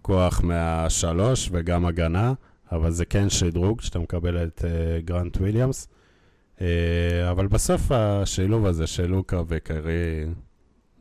כוח 0.02 0.40
מהשלוש 0.44 1.48
וגם 1.52 1.86
הגנה, 1.86 2.32
אבל 2.72 2.90
זה 2.90 3.04
כן 3.04 3.30
שדרוג, 3.30 3.80
שאתה 3.80 3.98
מקבל 3.98 4.44
את 4.44 4.64
אה, 4.64 5.00
גרנט 5.00 5.36
וויליאמס. 5.36 5.88
אבל 7.30 7.46
בסוף 7.46 7.92
השילוב 7.92 8.66
הזה 8.66 8.86
של 8.86 9.06
לוקה 9.06 9.40
וקיירי 9.48 10.24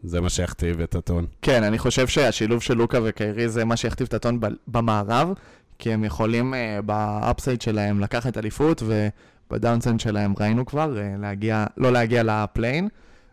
זה 0.04 0.22
מה 0.22 0.30
שיכתיב 0.30 0.82
את 0.82 0.96
הטון. 0.96 1.26
כן, 1.42 1.64
אני 1.64 1.80
חושב 1.80 2.08
שהשילוב 2.08 2.62
של 2.62 2.74
לוקה 2.74 3.00
וקיירי 3.04 3.50
זה 3.50 3.66
מה 3.66 3.78
שיכתיב 3.78 4.08
את 4.08 4.14
הטון 4.14 4.40
במערב, 4.68 5.34
כי 5.80 5.94
הם 5.94 6.04
יכולים 6.04 6.54
uh, 6.54 6.82
ב 6.82 6.93
upside 6.93 7.62
שלהם 7.62 8.00
לקחת 8.00 8.38
אליפות, 8.38 8.84
וב 8.86 9.09
downside 9.09 10.00
שלהם 10.00 10.34
ראינו 10.40 10.66
כבר, 10.66 10.94
uh, 10.96 11.22
להגיע, 11.22 11.66
לא 11.78 11.92
להגיע 11.92 12.24
לפליי-אין, 12.24 12.88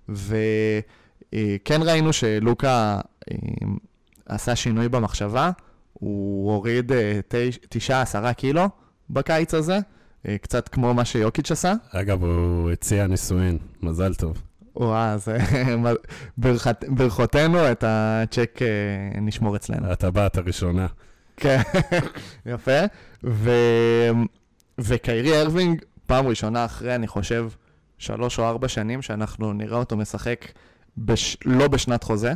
וכן 0.08 1.82
ראינו 1.82 2.12
שלוקה 2.12 3.00
עשה 4.26 4.56
שינוי 4.56 4.88
במחשבה, 4.88 5.50
הוא 5.92 6.52
הוריד 6.52 6.92
9-10 8.30 8.32
קילו 8.32 8.68
בקיץ 9.10 9.54
הזה, 9.54 9.78
קצת 10.42 10.68
כמו 10.68 10.94
מה 10.94 11.04
שיוקיץ' 11.04 11.50
עשה. 11.50 11.72
אגב, 11.90 12.24
הוא 12.24 12.70
הציע 12.70 13.06
נישואין, 13.06 13.58
מזל 13.82 14.14
טוב. 14.14 14.42
וואו, 14.76 15.18
זה 15.18 15.38
ברכותינו, 16.88 17.72
את 17.72 17.84
הצ'ק 17.86 18.58
אה, 18.62 19.20
נשמור 19.20 19.56
אצלנו. 19.56 19.86
הטבעת 19.86 20.36
הראשונה. 20.36 20.86
כן, 21.36 21.60
יפה. 22.46 22.80
ו... 23.24 23.50
וקיירי 24.78 25.40
ארווינג, 25.40 25.82
פעם 26.06 26.26
ראשונה 26.26 26.64
אחרי, 26.64 26.94
אני 26.94 27.06
חושב, 27.06 27.48
שלוש 27.98 28.38
או 28.38 28.48
ארבע 28.48 28.68
שנים 28.68 29.02
שאנחנו 29.02 29.52
נראה 29.52 29.78
אותו 29.78 29.96
משחק 29.96 30.46
בש... 30.96 31.36
לא 31.44 31.68
בשנת 31.68 32.02
חוזה, 32.02 32.32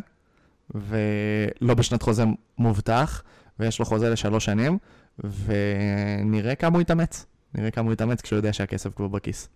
ולא 0.75 1.75
בשנת 1.75 2.03
חוזה 2.03 2.25
מובטח, 2.59 3.23
ויש 3.59 3.79
לו 3.79 3.85
חוזה 3.85 4.11
לשלוש 4.11 4.45
שנים, 4.45 4.79
ונראה 5.19 6.55
כמה 6.55 6.75
הוא 6.75 6.81
יתאמץ. 6.83 7.27
נראה 7.55 7.71
כמה 7.71 7.85
הוא 7.85 7.93
יתאמץ 7.93 8.21
כשהוא 8.21 8.37
יודע 8.37 8.53
שהכסף 8.53 8.95
כבר 8.95 9.09
בכיס. 9.09 9.49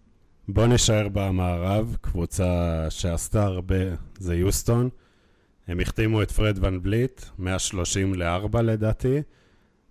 בוא 0.48 0.66
נשאר 0.66 1.08
במערב, 1.12 1.96
קבוצה 2.00 2.86
שעשתה 2.90 3.44
הרבה 3.44 3.76
זה 4.18 4.34
יוסטון. 4.34 4.88
הם 5.68 5.80
החתימו 5.80 6.22
את 6.22 6.30
פרד 6.30 6.58
ון 6.64 6.82
בליט, 6.82 7.22
130 7.38 8.14
ל-4 8.14 8.60
לדעתי. 8.62 9.22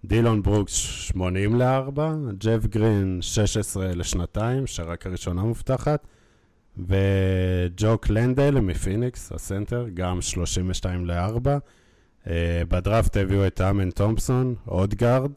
דילון 0.05 0.41
ברוקס 0.41 0.73
80 0.73 1.55
ל-4, 1.55 1.99
ג'ף 2.38 2.65
גרין 2.65 3.17
16 3.21 3.88
לשנתיים, 3.95 4.67
שרק 4.67 5.07
הראשונה 5.07 5.41
מובטחת, 5.41 6.07
וג'וק 6.77 8.09
לנדל 8.09 8.59
מפיניקס, 8.59 9.31
הסנטר, 9.31 9.85
גם 9.93 10.21
32 10.21 11.05
ל-4. 11.05 11.45
Uh, 12.25 12.29
בדראפט 12.67 13.17
הביאו 13.17 13.47
את 13.47 13.62
אמן 13.62 13.89
תומפסון, 13.89 14.55
עוד 14.65 14.93
גארד, 14.93 15.31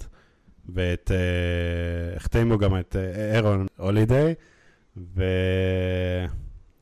והחתימו 0.69 2.55
uh, 2.55 2.59
גם 2.59 2.79
את 2.79 2.97
אהרון 3.35 3.67
uh, 3.67 3.83
הולידיי. 3.83 4.35
ו... 4.97 5.25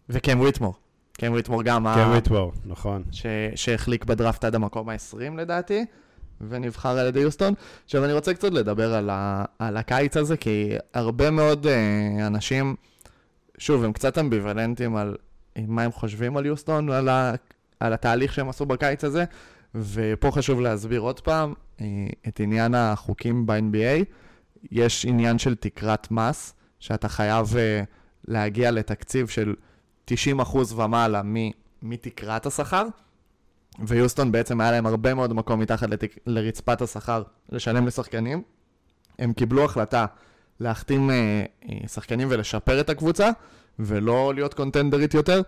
וקם 0.08 0.40
ויטמור. 0.40 0.74
קם 1.12 1.32
ויטמור 1.32 1.62
גם... 1.62 1.86
קם 1.94 2.10
ויטמור, 2.12 2.52
נכון. 2.64 3.02
ש... 3.12 3.26
שהחליק 3.54 4.04
בדראפט 4.04 4.44
עד 4.44 4.54
המקום 4.54 4.88
ה-20 4.88 5.36
לדעתי, 5.36 5.84
ונבחר 6.48 6.98
על 6.98 7.06
ידי 7.06 7.20
יוסטון. 7.20 7.54
עכשיו 7.84 8.04
אני 8.04 8.12
רוצה 8.12 8.34
קצת 8.34 8.52
לדבר 8.52 8.94
על, 8.94 9.10
ה... 9.10 9.44
על 9.58 9.76
הקיץ 9.76 10.16
הזה, 10.16 10.36
כי 10.36 10.72
הרבה 10.94 11.30
מאוד 11.30 11.66
uh, 11.66 12.26
אנשים, 12.26 12.76
שוב, 13.58 13.84
הם 13.84 13.92
קצת 13.92 14.18
אמביוולנטים 14.18 14.96
על 14.96 15.16
מה 15.58 15.82
הם 15.82 15.92
חושבים 15.92 16.36
על 16.36 16.46
יוסטון, 16.46 16.90
על, 16.90 17.08
ה... 17.08 17.34
על 17.80 17.92
התהליך 17.92 18.34
שהם 18.34 18.48
עשו 18.48 18.66
בקיץ 18.66 19.04
הזה, 19.04 19.24
ופה 19.74 20.30
חשוב 20.30 20.60
להסביר 20.60 21.00
עוד 21.00 21.20
פעם 21.20 21.54
את 22.28 22.40
עניין 22.40 22.74
החוקים 22.74 23.46
ב-NBA. 23.46 24.04
יש 24.70 25.04
עניין 25.04 25.38
של 25.38 25.54
תקרת 25.54 26.10
מס, 26.10 26.54
שאתה 26.78 27.08
חייב... 27.08 27.46
Uh, 27.46 27.86
להגיע 28.28 28.70
לתקציב 28.70 29.28
של 29.28 29.54
90% 30.10 30.12
ומעלה 30.76 31.22
מתקרת 31.82 32.46
השכר, 32.46 32.86
ויוסטון 33.78 34.32
בעצם 34.32 34.60
היה 34.60 34.70
להם 34.70 34.86
הרבה 34.86 35.14
מאוד 35.14 35.32
מקום 35.32 35.60
מתחת 35.60 35.88
לתק... 35.88 36.16
לרצפת 36.26 36.82
השכר 36.82 37.22
לשלם 37.52 37.86
לשחקנים. 37.86 38.42
הם 39.18 39.32
קיבלו 39.32 39.64
החלטה 39.64 40.06
להחתים 40.60 41.10
אה, 41.10 41.44
אה, 41.68 41.88
שחקנים 41.88 42.28
ולשפר 42.30 42.80
את 42.80 42.90
הקבוצה, 42.90 43.30
ולא 43.78 44.34
להיות 44.34 44.54
קונטנדרית 44.54 45.14
יותר. 45.14 45.42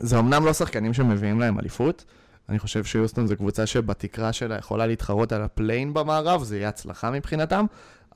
זה 0.00 0.18
אמנם 0.18 0.44
לא 0.44 0.52
שחקנים 0.52 0.94
שמביאים 0.94 1.40
להם 1.40 1.58
אליפות, 1.58 2.04
אני 2.48 2.58
חושב 2.58 2.84
שיוסטון 2.84 3.26
זו 3.26 3.36
קבוצה 3.36 3.66
שבתקרה 3.66 4.32
שלה 4.32 4.58
יכולה 4.58 4.86
להתחרות 4.86 5.32
על 5.32 5.42
הפליי-אין 5.42 5.94
במערב, 5.94 6.42
זה 6.42 6.56
יהיה 6.56 6.68
הצלחה 6.68 7.10
מבחינתם, 7.10 7.66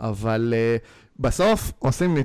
אבל 0.01 0.55
uh, 0.55 0.87
בסוף 1.19 1.73
עושים 1.79 2.17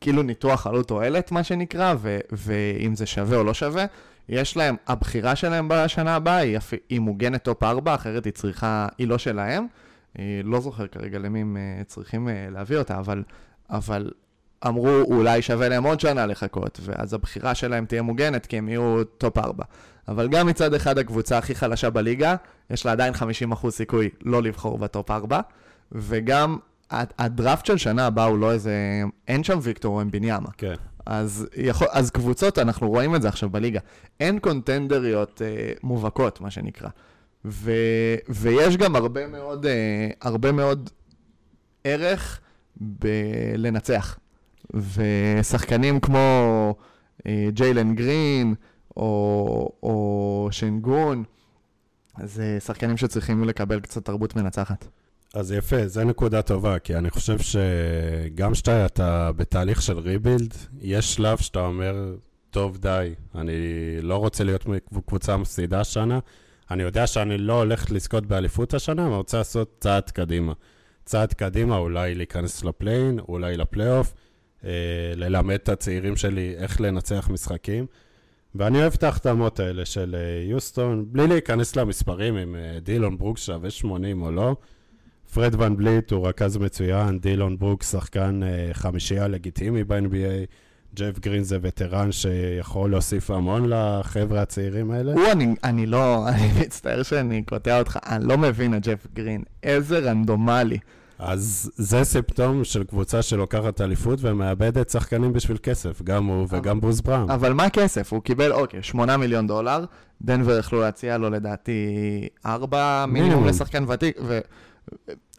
כאילו 0.00 0.22
ניתוח 0.22 0.66
עלות 0.66 0.88
תועלת, 0.88 1.32
מה 1.32 1.44
שנקרא, 1.44 1.94
ו- 1.98 2.18
ואם 2.32 2.94
זה 2.94 3.06
שווה 3.06 3.38
או 3.38 3.44
לא 3.44 3.54
שווה. 3.54 3.84
יש 4.28 4.56
להם, 4.56 4.76
הבחירה 4.86 5.36
שלהם 5.36 5.68
בשנה 5.70 6.16
הבאה 6.16 6.36
היא, 6.36 6.58
היא 6.88 7.00
מוגנת 7.00 7.42
טופ 7.42 7.62
4, 7.62 7.94
אחרת 7.94 8.24
היא 8.24 8.32
צריכה, 8.32 8.86
היא 8.98 9.08
לא 9.08 9.18
שלהם. 9.18 9.66
היא 10.18 10.44
לא 10.44 10.60
זוכר 10.60 10.86
כרגע 10.86 11.18
למי 11.18 11.40
הם 11.40 11.56
אה, 11.56 11.84
צריכים 11.84 12.28
אה, 12.28 12.46
להביא 12.50 12.78
אותה, 12.78 12.98
אבל, 12.98 13.22
אבל 13.70 14.10
אמרו 14.66 14.88
אולי 14.88 15.42
שווה 15.42 15.68
להם 15.68 15.84
עוד 15.84 16.00
שנה 16.00 16.26
לחכות, 16.26 16.80
ואז 16.82 17.14
הבחירה 17.14 17.54
שלהם 17.54 17.86
תהיה 17.86 18.02
מוגנת 18.02 18.46
כי 18.46 18.58
הם 18.58 18.68
יהיו 18.68 19.04
טופ 19.04 19.38
4. 19.38 19.64
אבל 20.08 20.28
גם 20.28 20.46
מצד 20.46 20.74
אחד 20.74 20.98
הקבוצה 20.98 21.38
הכי 21.38 21.54
חלשה 21.54 21.90
בליגה, 21.90 22.36
יש 22.70 22.86
לה 22.86 22.92
עדיין 22.92 23.14
50% 23.52 23.70
סיכוי 23.70 24.08
לא 24.22 24.42
לבחור 24.42 24.78
בטופ 24.78 25.10
4, 25.10 25.40
וגם 25.92 26.58
הדראפט 26.90 27.66
של 27.66 27.76
שנה 27.76 28.06
הבאה 28.06 28.24
הוא 28.24 28.38
לא 28.38 28.52
איזה... 28.52 29.02
אין 29.28 29.44
שם 29.44 29.58
ויקטור 29.62 30.02
אמביניאמה. 30.02 30.48
כן. 30.56 30.74
אז, 31.06 31.46
יכול, 31.56 31.86
אז 31.90 32.10
קבוצות, 32.10 32.58
אנחנו 32.58 32.88
רואים 32.88 33.14
את 33.14 33.22
זה 33.22 33.28
עכשיו 33.28 33.50
בליגה, 33.50 33.80
אין 34.20 34.38
קונטנדריות 34.38 35.42
אה, 35.44 35.72
מובהקות, 35.82 36.40
מה 36.40 36.50
שנקרא. 36.50 36.88
ו, 37.44 37.72
ויש 38.28 38.76
גם 38.76 38.96
הרבה 38.96 39.26
מאוד, 39.26 39.66
אה, 39.66 40.08
הרבה 40.20 40.52
מאוד 40.52 40.90
ערך 41.84 42.40
בלנצח. 42.76 44.18
ושחקנים 44.74 46.00
כמו 46.00 46.74
אה, 47.26 47.48
ג'יילן 47.52 47.94
גרין, 47.94 48.54
או, 48.96 49.70
או 49.82 50.48
שנגון, 50.50 51.24
זה 52.24 52.58
שחקנים 52.60 52.96
שצריכים 52.96 53.44
לקבל 53.44 53.80
קצת 53.80 54.04
תרבות 54.04 54.36
מנצחת. 54.36 54.88
אז 55.34 55.52
יפה, 55.52 55.86
זו 55.86 56.04
נקודה 56.04 56.42
טובה, 56.42 56.78
כי 56.78 56.96
אני 56.96 57.10
חושב 57.10 57.38
שגם 57.38 58.52
כשאתה 58.52 59.32
בתהליך 59.36 59.82
של 59.82 59.98
ריבילד, 59.98 60.54
יש 60.80 61.14
שלב 61.14 61.38
שאתה 61.38 61.60
אומר, 61.60 62.14
טוב, 62.50 62.78
די, 62.78 63.14
אני 63.34 63.52
לא 64.02 64.16
רוצה 64.16 64.44
להיות 64.44 64.66
קבוצה 65.06 65.36
מפסידה 65.36 65.80
השנה, 65.80 66.18
אני 66.70 66.82
יודע 66.82 67.06
שאני 67.06 67.38
לא 67.38 67.52
הולך 67.52 67.92
לזכות 67.92 68.26
באליפות 68.26 68.74
השנה, 68.74 69.06
אני 69.06 69.14
רוצה 69.14 69.38
לעשות 69.38 69.76
צעד 69.80 70.10
קדימה. 70.10 70.52
צעד 71.04 71.32
קדימה, 71.32 71.76
אולי 71.76 72.14
להיכנס 72.14 72.64
לפליין, 72.64 73.18
אולי 73.18 73.56
לפלייאוף, 73.56 74.14
אה, 74.64 74.70
ללמד 75.16 75.54
את 75.54 75.68
הצעירים 75.68 76.16
שלי 76.16 76.54
איך 76.56 76.80
לנצח 76.80 77.28
משחקים. 77.32 77.86
ואני 78.58 78.80
אוהב 78.80 78.92
את 78.94 79.02
ההחתמות 79.02 79.60
האלה 79.60 79.84
של 79.84 80.16
אה, 80.18 80.44
יוסטון, 80.50 81.04
בלי 81.08 81.26
להיכנס 81.26 81.76
למספרים 81.76 82.36
אם 82.36 82.54
אה, 82.54 82.78
דילון 82.80 83.18
ברוקס 83.18 83.42
שווה 83.42 83.70
80 83.70 84.22
או 84.22 84.30
לא. 84.30 84.56
פרד 85.34 85.60
ון 85.60 85.76
וליט 85.76 86.12
הוא 86.12 86.28
רכז 86.28 86.56
מצוין, 86.56 87.18
דילון 87.18 87.58
ברוקס 87.58 87.92
שחקן 87.92 88.40
אה, 88.42 88.68
חמישייה 88.72 89.28
לגיטימי 89.28 89.84
ב-NBA, 89.84 90.46
ג'ף 90.94 91.18
גרין 91.18 91.42
זה 91.42 91.58
וטרן 91.62 92.12
שיכול 92.12 92.90
להוסיף 92.90 93.30
המון 93.30 93.68
לחבר'ה 93.68 94.42
הצעירים 94.42 94.90
האלה. 94.90 95.12
הוא, 95.12 95.32
אני, 95.32 95.54
אני 95.64 95.86
לא, 95.86 96.24
אני 96.28 96.48
מצטער 96.60 97.02
שאני 97.02 97.42
קוטע 97.42 97.78
אותך, 97.78 97.98
אני 98.06 98.28
לא 98.28 98.38
מבין 98.38 98.76
את 98.76 98.86
ג'ף 98.86 99.06
גרין, 99.14 99.42
איזה 99.62 99.98
רנדומלי. 99.98 100.78
אז 101.18 101.70
זה 101.76 102.04
סימפטום 102.04 102.64
של 102.64 102.84
קבוצה 102.84 103.22
שלוקחת 103.22 103.80
אליפות 103.80 104.18
ומאבדת 104.22 104.90
שחקנים 104.90 105.32
בשביל 105.32 105.56
כסף, 105.62 106.02
גם 106.02 106.26
הוא 106.26 106.46
וגם 106.50 106.80
ברוס 106.80 107.00
בראון. 107.00 107.30
אבל 107.30 107.52
מה 107.52 107.64
הכסף? 107.64 108.12
הוא 108.12 108.22
קיבל, 108.22 108.52
אוקיי, 108.52 108.82
8 108.82 109.16
מיליון 109.16 109.46
דולר, 109.46 109.84
דנבר 110.22 110.58
יכלו 110.58 110.80
להציע 110.80 111.18
לו 111.18 111.30
לדעתי 111.30 111.88
4 112.46 113.04
מינימום 113.06 113.28
מינימום. 113.28 113.48
לשחקן 113.48 113.84
ותיק, 113.88 114.16
ו... 114.22 114.38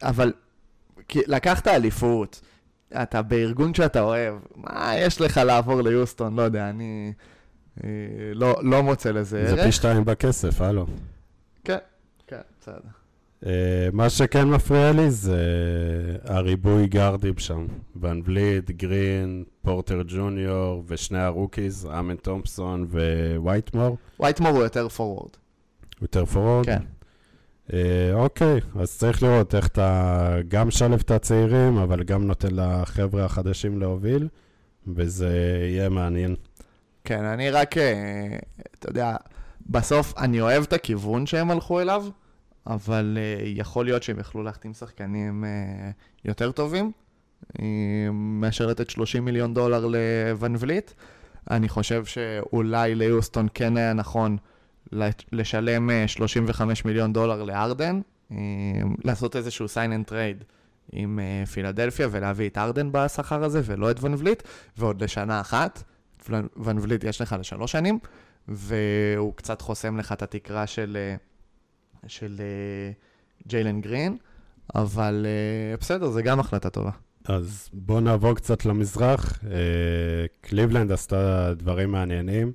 אבל 0.03 0.33
כי 1.07 1.19
לקחת 1.27 1.67
אליפות, 1.67 2.41
אתה 3.01 3.21
בארגון 3.21 3.73
שאתה 3.73 4.01
אוהב, 4.01 4.35
מה 4.55 4.91
יש 4.97 5.21
לך 5.21 5.37
לעבור 5.37 5.81
ליוסטון? 5.81 6.35
לא 6.35 6.41
יודע, 6.41 6.69
אני 6.69 7.13
אה, 7.83 7.89
לא, 8.33 8.55
לא 8.63 8.83
מוצא 8.83 9.11
לזה 9.11 9.47
זה 9.47 9.55
פי 9.55 9.61
ערך. 9.61 9.73
שתיים 9.73 10.05
בכסף, 10.05 10.61
הלו. 10.61 10.85
כן, 11.63 11.77
כן, 12.27 12.41
בסדר. 12.61 12.96
אה, 13.45 13.52
מה 13.93 14.10
שכן 14.10 14.47
מפריע 14.47 14.91
לי 14.91 15.12
זה 15.12 15.38
הריבוי 16.23 16.88
גארדים 16.88 17.38
שם. 17.38 17.65
ון 17.95 18.21
וליט, 18.25 18.71
גרין, 18.71 19.43
פורטר 19.62 20.02
ג'וניור 20.08 20.84
ושני 20.88 21.19
הרוקיז, 21.19 21.88
אמן 22.00 22.15
תומפסון 22.15 22.88
ווייטמור. 23.38 23.97
וייטמור 24.19 24.52
הוא 24.52 24.63
יותר 24.63 24.89
פורוורד. 24.89 25.30
יותר 26.02 26.26
פורוורד. 26.25 26.65
כן. 26.65 26.82
אה, 27.73 28.13
אוקיי, 28.13 28.60
אז 28.80 28.97
צריך 28.97 29.23
לראות 29.23 29.56
איך 29.56 29.67
אתה 29.67 30.38
גם 30.47 30.67
משלב 30.67 31.00
את 31.00 31.12
הצעירים, 31.12 31.78
אבל 31.78 32.04
גם 32.04 32.28
נותן 32.28 32.47
לחבר'ה 32.52 33.26
החדשים 33.26 33.80
להוביל, 33.80 34.28
וזה 34.88 35.60
יהיה 35.62 35.89
מעניין. 35.89 36.36
כן, 37.04 37.23
אני 37.23 37.50
רק, 37.50 37.78
אה, 37.78 38.38
אתה 38.80 38.89
יודע, 38.89 39.15
בסוף 39.69 40.13
אני 40.17 40.41
אוהב 40.41 40.63
את 40.63 40.73
הכיוון 40.73 41.26
שהם 41.26 41.52
הלכו 41.52 41.82
אליו, 41.82 42.06
אבל 42.67 43.17
אה, 43.21 43.43
יכול 43.45 43.86
להיות 43.86 44.03
שהם 44.03 44.19
יכלו 44.19 44.43
להחתים 44.43 44.73
שחקנים 44.73 45.43
אה, 45.45 45.89
יותר 46.25 46.51
טובים, 46.51 46.91
אה, 47.60 47.65
מאשר 48.13 48.65
לתת 48.67 48.89
30 48.89 49.25
מיליון 49.25 49.53
דולר 49.53 49.86
לוון 49.86 50.56
וליט. 50.60 50.91
אני 51.51 51.69
חושב 51.69 52.06
שאולי 52.06 52.95
ליוסטון 52.95 53.47
כן 53.53 53.77
היה 53.77 53.93
נכון 53.93 54.38
לשלם 55.32 55.89
אה, 55.89 56.08
35 56.08 56.86
מיליון 56.86 57.13
דולר 57.13 57.43
לארדן, 57.43 58.01
אה, 58.32 58.38
לעשות 59.03 59.36
איזשהו 59.36 59.65
sign 59.65 60.08
and 60.08 60.10
trade 60.12 60.43
עם 60.91 61.19
אה, 61.19 61.45
פילדלפיה 61.45 62.08
ולהביא 62.12 62.49
את 62.49 62.58
ארדן 62.58 62.89
בשכר 62.91 63.43
הזה 63.43 63.62
ולא 63.65 63.91
את 63.91 64.03
ון 64.03 64.13
וליט, 64.17 64.43
ועוד 64.77 65.03
לשנה 65.03 65.41
אחת. 65.41 65.84
ון- 66.30 66.77
וליט 66.82 67.03
יש 67.03 67.21
לך 67.21 67.36
לשלוש 67.39 67.71
שנים, 67.71 67.99
והוא 68.47 69.34
קצת 69.36 69.62
חוסם 69.62 69.97
לך 69.97 70.12
את 70.12 70.21
התקרה 70.21 70.67
של, 70.67 70.97
אה, 70.99 71.15
של 72.08 72.36
אה, 72.39 72.91
ג'יילן 73.48 73.82
גרין, 73.82 74.17
אבל 74.76 75.26
אה, 75.26 75.78
בסדר, 75.78 76.10
זה 76.10 76.22
גם 76.22 76.39
החלטה 76.39 76.70
טובה. 76.70 76.91
אז 77.26 77.70
בואו 77.74 78.00
נעבור 78.00 78.34
קצת 78.34 78.65
למזרח. 78.65 79.39
אה, 79.52 80.26
קליבלנד 80.41 80.91
עשתה 80.91 81.54
דברים 81.54 81.91
מעניינים. 81.91 82.52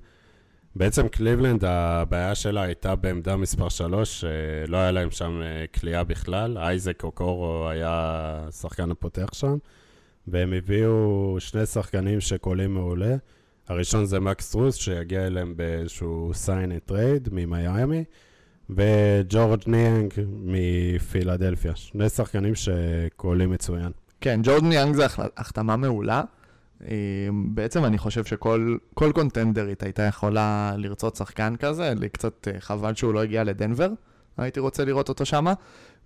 בעצם 0.77 1.09
קליבלנד, 1.09 1.65
הבעיה 1.65 2.35
שלה 2.35 2.63
הייתה 2.63 2.95
בעמדה 2.95 3.37
מספר 3.37 3.69
3, 3.69 4.25
לא 4.69 4.77
היה 4.77 4.91
להם 4.91 5.11
שם 5.11 5.41
אה, 5.43 5.65
קליעה 5.81 6.05
בכלל. 6.05 6.59
אייזק 6.59 7.05
אוקורו 7.05 7.69
היה 7.69 7.91
השחקן 8.49 8.91
הפותח 8.91 9.29
שם, 9.33 9.57
והם 10.27 10.53
הביאו 10.53 11.37
שני 11.39 11.67
שחקנים 11.67 12.21
שקולעים 12.21 12.75
מעולה. 12.75 13.17
הראשון 13.69 14.05
זה 14.05 14.21
מקס 14.21 14.51
סטרוס, 14.51 14.77
שיגיע 14.77 15.27
אליהם 15.27 15.57
באיזשהו 15.57 16.31
sign 16.47 16.89
and 16.89 16.91
trade 16.91 17.29
ממיאמי, 17.33 18.05
וג'ורג' 18.71 19.63
ניאנג 19.67 20.13
מפילדלפיה. 20.43 21.77
שני 21.77 22.09
שחקנים 22.09 22.55
שקולים 22.55 23.51
מצוין. 23.51 23.93
כן, 24.21 24.41
ג'ורדן 24.43 24.73
יאנג 24.73 24.95
זה 24.95 25.07
החתמה 25.37 25.77
מעולה. 25.77 26.23
אה, 26.89 27.29
בעצם 27.49 27.85
אני 27.85 27.99
חושב 27.99 28.25
שכל 28.25 28.77
כל 28.95 29.13
קונטנדרית 29.15 29.83
הייתה 29.83 30.03
יכולה 30.03 30.75
לרצות 30.77 31.17
שחקן 31.17 31.57
כזה, 31.57 31.93
לי 31.97 32.09
קצת 32.09 32.49
אה, 32.49 32.61
חבל 32.61 32.95
שהוא 32.95 33.15
לא 33.15 33.23
הגיע 33.23 33.45
לדנבר, 33.45 33.89
הייתי 34.39 34.61
רוצה 34.61 34.85
לראות 34.85 35.09
אותו 35.09 35.27
שמה, 35.27 35.55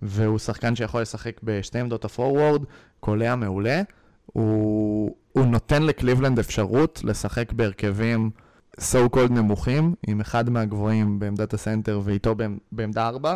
והוא 0.01 0.39
שחקן 0.39 0.75
שיכול 0.75 1.01
לשחק 1.01 1.39
בשתי 1.43 1.79
עמדות 1.79 2.05
הפורוורד, 2.05 2.63
קולע 2.99 3.35
מעולה. 3.35 3.81
הוא, 4.25 5.15
הוא 5.31 5.45
נותן 5.45 5.83
לקליבלנד 5.83 6.39
אפשרות 6.39 7.01
לשחק 7.03 7.53
בהרכבים 7.53 8.29
so 8.81 9.15
called 9.15 9.31
נמוכים, 9.31 9.95
עם 10.07 10.21
אחד 10.21 10.49
מהגבוהים 10.49 11.19
בעמדת 11.19 11.53
הסנטר 11.53 12.01
ואיתו 12.03 12.35
בעמ- 12.35 12.59
בעמדה 12.71 13.07
4, 13.07 13.35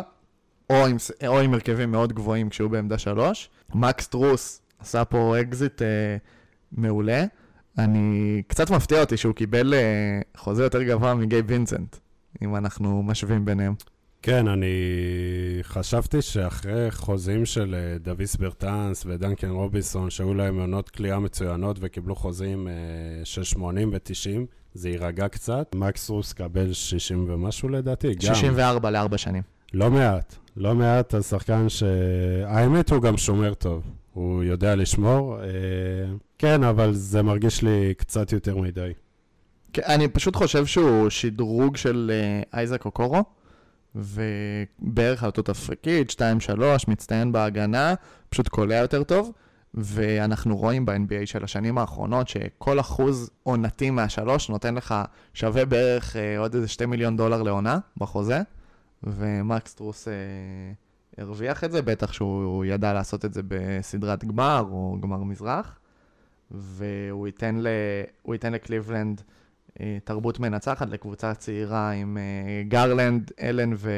או 0.70 0.86
עם, 0.86 0.96
או 1.26 1.40
עם 1.40 1.54
הרכבים 1.54 1.90
מאוד 1.90 2.12
גבוהים 2.12 2.48
כשהוא 2.48 2.70
בעמדה 2.70 2.98
3. 2.98 3.50
מקס 3.74 4.06
סטרוס 4.08 4.60
עשה 4.78 5.04
פה 5.04 5.40
אקזיט 5.40 5.82
אה, 5.82 6.16
מעולה. 6.72 7.24
אני, 7.78 8.42
קצת 8.46 8.70
מפתיע 8.70 9.00
אותי 9.00 9.16
שהוא 9.16 9.34
קיבל 9.34 9.74
אה, 9.74 10.20
חוזה 10.36 10.62
יותר 10.62 10.82
גבוה 10.82 11.14
מגייב 11.14 11.44
וינסנט, 11.48 11.96
אם 12.42 12.56
אנחנו 12.56 13.02
משווים 13.02 13.44
ביניהם. 13.44 13.74
כן, 14.22 14.48
אני 14.48 14.72
חשבתי 15.62 16.22
שאחרי 16.22 16.90
חוזים 16.90 17.46
של 17.46 17.74
אה, 17.74 17.98
דוויס 17.98 18.36
ברטנס 18.36 19.06
ודנקן 19.06 19.50
רובינסון, 19.50 20.10
שהיו 20.10 20.34
להם 20.34 20.60
עונות 20.60 20.90
קליעה 20.90 21.18
מצוינות 21.18 21.76
וקיבלו 21.80 22.14
חוזים 22.14 22.68
אה, 22.68 22.72
של 23.24 23.44
80 23.44 23.92
ו-90, 23.92 24.46
זה 24.74 24.88
יירגע 24.88 25.28
קצת. 25.28 25.74
מקס 25.74 26.10
רוס 26.10 26.32
קבל 26.32 26.72
60 26.72 27.26
ומשהו 27.28 27.68
לדעתי, 27.68 28.14
גם. 28.14 28.20
64 28.20 28.90
לארבע 28.90 29.18
שנים. 29.18 29.42
לא 29.74 29.90
מעט, 29.90 30.34
לא 30.56 30.74
מעט, 30.74 31.14
אז 31.14 31.26
שחקן 31.28 31.68
ש... 31.68 31.82
האמת 32.46 32.90
הוא 32.90 33.02
גם 33.02 33.16
שומר 33.16 33.54
טוב, 33.54 33.82
הוא 34.12 34.44
יודע 34.44 34.74
לשמור. 34.74 35.40
אה, 35.40 35.46
כן, 36.38 36.64
אבל 36.64 36.94
זה 36.94 37.22
מרגיש 37.22 37.62
לי 37.62 37.94
קצת 37.96 38.32
יותר 38.32 38.56
מדי. 38.56 38.92
כן, 39.72 39.82
אני 39.86 40.08
פשוט 40.08 40.36
חושב 40.36 40.66
שהוא 40.66 41.10
שדרוג 41.10 41.76
של 41.76 42.10
אה, 42.14 42.58
אייזק 42.58 42.84
אוקורו, 42.84 43.24
ובערך 43.94 45.22
על 45.22 45.26
אותו 45.26 45.42
תפקיד, 45.42 46.10
2-3, 46.10 46.20
מצטיין 46.88 47.32
בהגנה, 47.32 47.94
פשוט 48.28 48.48
קולע 48.48 48.76
יותר 48.76 49.02
טוב, 49.02 49.32
ואנחנו 49.74 50.56
רואים 50.56 50.86
ב-NBA 50.86 51.26
של 51.26 51.44
השנים 51.44 51.78
האחרונות 51.78 52.28
שכל 52.28 52.80
אחוז 52.80 53.30
עונתי 53.42 53.90
מהשלוש 53.90 54.48
נותן 54.48 54.74
לך 54.74 54.94
שווה 55.34 55.64
בערך 55.64 56.16
אה, 56.16 56.38
עוד 56.38 56.54
איזה 56.54 56.68
2 56.68 56.90
מיליון 56.90 57.16
דולר 57.16 57.42
לעונה 57.42 57.78
בחוזה, 57.96 58.40
ומקס 59.02 59.74
טרוס 59.74 60.08
אה, 60.08 60.12
הרוויח 61.18 61.64
את 61.64 61.72
זה, 61.72 61.82
בטח 61.82 62.12
שהוא 62.12 62.64
ידע 62.64 62.92
לעשות 62.92 63.24
את 63.24 63.34
זה 63.34 63.40
בסדרת 63.48 64.24
גמר 64.24 64.64
או 64.70 64.96
גמר 65.00 65.22
מזרח, 65.22 65.78
והוא 66.50 67.26
ייתן, 67.26 67.58
ל... 67.58 67.66
ייתן 68.32 68.52
לקליבלנד 68.52 69.22
אה, 69.80 69.98
תרבות 70.04 70.40
מנצחת 70.40 70.90
לקבוצה 70.90 71.34
צעירה 71.34 71.90
עם 71.90 72.18
אה, 72.18 72.62
גרלנד, 72.68 73.30
אלן 73.42 73.72
ו... 73.76 73.90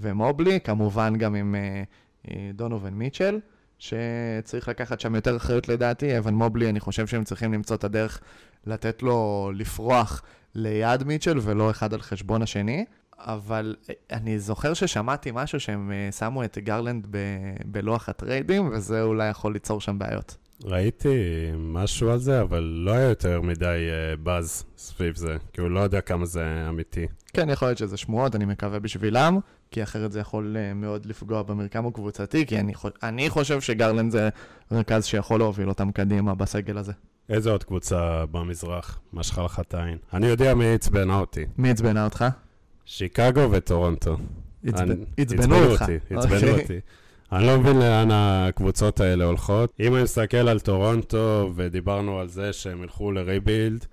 ומובלי, 0.00 0.60
כמובן 0.60 1.16
גם 1.16 1.34
עם 1.34 1.54
אה, 1.54 1.82
אה, 2.30 2.50
דונובין 2.54 2.94
מיטשל, 2.94 3.40
שצריך 3.80 4.68
לקחת 4.68 5.00
שם 5.00 5.14
יותר 5.14 5.36
אחריות 5.36 5.68
לדעתי. 5.68 6.18
אבן 6.18 6.34
מובלי, 6.34 6.68
אני 6.68 6.80
חושב 6.80 7.06
שהם 7.06 7.24
צריכים 7.24 7.52
למצוא 7.52 7.76
את 7.76 7.84
הדרך 7.84 8.20
לתת 8.66 9.02
לו 9.02 9.50
לפרוח 9.54 10.22
ליד 10.54 11.04
מיטשל 11.04 11.38
ולא 11.42 11.70
אחד 11.70 11.94
על 11.94 12.00
חשבון 12.00 12.42
השני. 12.42 12.84
אבל 13.18 13.76
אני 14.12 14.38
זוכר 14.38 14.74
ששמעתי 14.74 15.30
משהו 15.34 15.60
שהם 15.60 15.92
אה, 15.92 16.12
שמו 16.12 16.44
את 16.44 16.58
גרלנד 16.58 17.06
ב- 17.10 17.16
בלוח 17.64 18.08
הטריידים, 18.08 18.70
וזה 18.72 19.02
אולי 19.02 19.28
יכול 19.28 19.52
ליצור 19.52 19.80
שם 19.80 19.98
בעיות. 19.98 20.36
ראיתי 20.64 21.18
משהו 21.58 22.10
על 22.10 22.18
זה, 22.18 22.40
אבל 22.40 22.62
לא 22.62 22.90
היה 22.90 23.08
יותר 23.08 23.40
מדי 23.40 23.66
אה, 23.66 24.16
באז 24.16 24.64
סביב 24.78 25.16
זה, 25.16 25.36
כי 25.52 25.60
הוא 25.60 25.70
לא 25.70 25.80
יודע 25.80 26.00
כמה 26.00 26.26
זה 26.26 26.66
אמיתי. 26.68 27.06
כן, 27.32 27.50
יכול 27.50 27.68
להיות 27.68 27.78
שזה 27.78 27.96
שמועות, 27.96 28.34
אני 28.34 28.44
מקווה 28.44 28.78
בשבילם, 28.78 29.38
כי 29.70 29.82
אחרת 29.82 30.12
זה 30.12 30.20
יכול 30.20 30.56
אה, 30.58 30.74
מאוד 30.74 31.06
לפגוע 31.06 31.42
במרקם 31.42 31.86
הקבוצתי, 31.86 32.46
כי 32.46 32.60
אני. 32.60 32.72
אני 33.02 33.30
חושב 33.30 33.60
שגרלנד 33.60 34.12
זה 34.12 34.28
רכז 34.70 35.04
שיכול 35.04 35.40
להוביל 35.40 35.68
אותם 35.68 35.92
קדימה 35.92 36.34
בסגל 36.34 36.78
הזה. 36.78 36.92
איזה 37.28 37.50
עוד 37.50 37.64
קבוצה 37.64 38.26
במזרח 38.30 39.00
משכה 39.12 39.42
לך 39.42 39.60
את 39.60 39.74
העין? 39.74 39.98
אני 40.12 40.26
יודע 40.26 40.54
מי 40.54 40.74
עצבנה 40.74 41.18
אותי. 41.18 41.44
מי 41.58 41.70
עצבנה 41.70 42.04
אותך? 42.04 42.24
שיקגו 42.84 43.50
וטורונטו. 43.50 44.16
עצבנו 45.16 45.56
אותך. 45.56 45.82
אותי, 45.82 45.98
עצבנו 46.10 46.34
אוקיי. 46.34 46.62
אותי. 46.62 46.80
אני 47.32 47.46
לא 47.46 47.58
מבין 47.58 47.78
לאן 47.78 48.08
הקבוצות 48.12 49.00
האלה 49.00 49.24
הולכות. 49.24 49.72
אם 49.80 49.94
אני 49.94 50.02
מסתכל 50.02 50.36
על 50.36 50.60
טורונטו, 50.60 51.52
ודיברנו 51.54 52.18
על 52.18 52.28
זה 52.28 52.52
שהם 52.52 52.82
ילכו 52.82 53.12
לריבילד, 53.12 53.86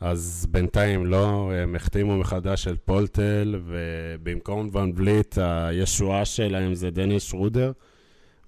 אז 0.00 0.46
בינתיים 0.50 1.06
לא, 1.06 1.52
הם 1.54 1.76
החתימו 1.76 2.16
מחדש 2.16 2.68
את 2.68 2.78
פולטל, 2.84 3.60
ובמקום 3.66 4.70
ון 4.72 4.94
וליט, 4.94 5.38
הישועה 5.38 6.24
שלהם 6.24 6.74
זה 6.74 6.90
דניס 6.90 7.22
שרודר, 7.22 7.72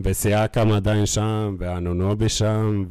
וסיאקם 0.01 0.73
עדיין 0.73 1.07
שם, 1.07 1.57
ואנונובי 1.59 2.29
שם, 2.29 2.85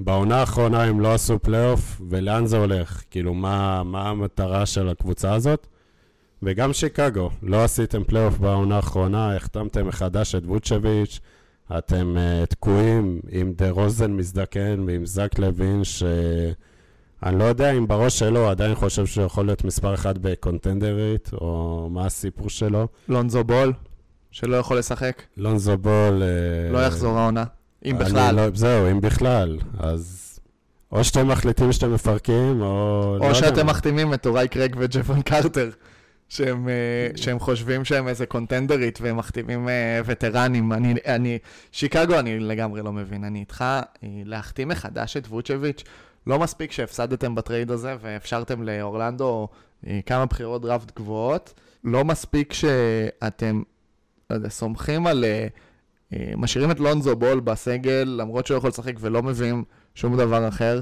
ובעונה 0.00 0.36
האחרונה 0.36 0.82
הם 0.82 1.00
לא 1.00 1.14
עשו 1.14 1.38
פלייאוף, 1.38 2.00
ולאן 2.10 2.46
זה 2.46 2.58
הולך? 2.58 3.02
כאילו, 3.10 3.34
מה, 3.34 3.82
מה 3.82 4.08
המטרה 4.08 4.66
של 4.66 4.88
הקבוצה 4.88 5.34
הזאת? 5.34 5.66
וגם 6.42 6.72
שיקגו, 6.72 7.30
לא 7.42 7.64
עשיתם 7.64 8.04
פלייאוף 8.04 8.38
בעונה 8.38 8.76
האחרונה, 8.76 9.36
החתמתם 9.36 9.86
מחדש 9.86 10.34
את 10.34 10.42
ווצ'ביץ', 10.46 11.20
אתם 11.78 12.16
uh, 12.16 12.46
תקועים 12.46 13.20
עם 13.30 13.52
דה 13.56 13.70
רוזן 13.70 14.12
מזדקן 14.12 14.84
ועם 14.86 15.06
זק 15.06 15.38
לוין, 15.38 15.84
שאני 15.84 17.38
לא 17.38 17.44
יודע 17.44 17.72
אם 17.72 17.86
בראש 17.88 18.18
שלו 18.18 18.40
הוא 18.40 18.50
עדיין 18.50 18.74
חושב 18.74 19.06
שהוא 19.06 19.24
יכול 19.24 19.46
להיות 19.46 19.64
מספר 19.64 19.94
אחד 19.94 20.18
בקונטנדרית, 20.18 21.30
או 21.32 21.88
מה 21.90 22.06
הסיפור 22.06 22.50
שלו. 22.50 22.88
לונזו 23.08 23.44
בול, 23.44 23.72
שלא 24.30 24.56
יכול 24.56 24.78
לשחק, 24.78 25.22
לונזו 25.36 25.78
בול... 25.78 26.22
אה, 26.22 26.72
לא 26.72 26.78
יחזור 26.78 27.18
העונה, 27.18 27.44
אם 27.84 27.98
בכלל. 27.98 28.34
לא, 28.34 28.42
זהו, 28.54 28.90
אם 28.90 29.00
בכלל. 29.00 29.58
אז 29.78 30.30
או 30.92 31.04
שאתם 31.04 31.28
מחליטים 31.28 31.72
שאתם 31.72 31.94
מפרקים, 31.94 32.62
או... 32.62 33.16
לא 33.18 33.24
או 33.24 33.28
יודע 33.28 33.34
שאתם 33.34 33.66
מה. 33.66 33.72
מחתימים 33.72 34.14
את 34.14 34.22
טוראי 34.22 34.48
קרג 34.48 34.76
וג'פון 34.78 35.22
קרטר, 35.22 35.70
שהם, 36.30 36.68
אה, 36.68 37.08
שהם 37.16 37.38
חושבים 37.38 37.84
שהם 37.84 38.08
איזה 38.08 38.26
קונטנדרית 38.26 38.98
והם 39.02 39.16
מחתימים 39.16 39.68
אה, 39.68 40.00
וטרנים. 40.04 40.72
אני, 40.72 40.94
אני, 41.06 41.38
שיקגו 41.72 42.18
אני 42.18 42.40
לגמרי 42.40 42.82
לא 42.82 42.92
מבין, 42.92 43.24
אני 43.24 43.40
איתך, 43.40 43.62
אה, 43.62 43.78
להחתים 44.02 44.68
מחדש 44.68 45.16
את 45.16 45.26
ווצ'ביץ', 45.26 45.84
לא 46.26 46.38
מספיק 46.38 46.72
שהפסדתם 46.72 47.34
בטרייד 47.34 47.70
הזה 47.70 47.96
ואפשרתם 48.00 48.62
לאורלנדו 48.62 49.48
כמה 50.06 50.26
בחירות 50.26 50.62
דראפט 50.62 50.96
גבוהות, 50.96 51.54
לא 51.84 52.04
מספיק 52.04 52.52
שאתם 52.52 53.62
לא 54.30 54.34
יודע, 54.34 54.48
סומכים 54.48 55.06
על... 55.06 55.24
משאירים 56.36 56.70
את 56.70 56.80
לונזו 56.80 57.16
בול 57.16 57.40
בסגל, 57.40 58.14
למרות 58.18 58.46
שהוא 58.46 58.58
יכול 58.58 58.68
לשחק 58.68 58.94
ולא 59.00 59.22
מביאים 59.22 59.64
שום 59.94 60.16
דבר 60.16 60.48
אחר. 60.48 60.80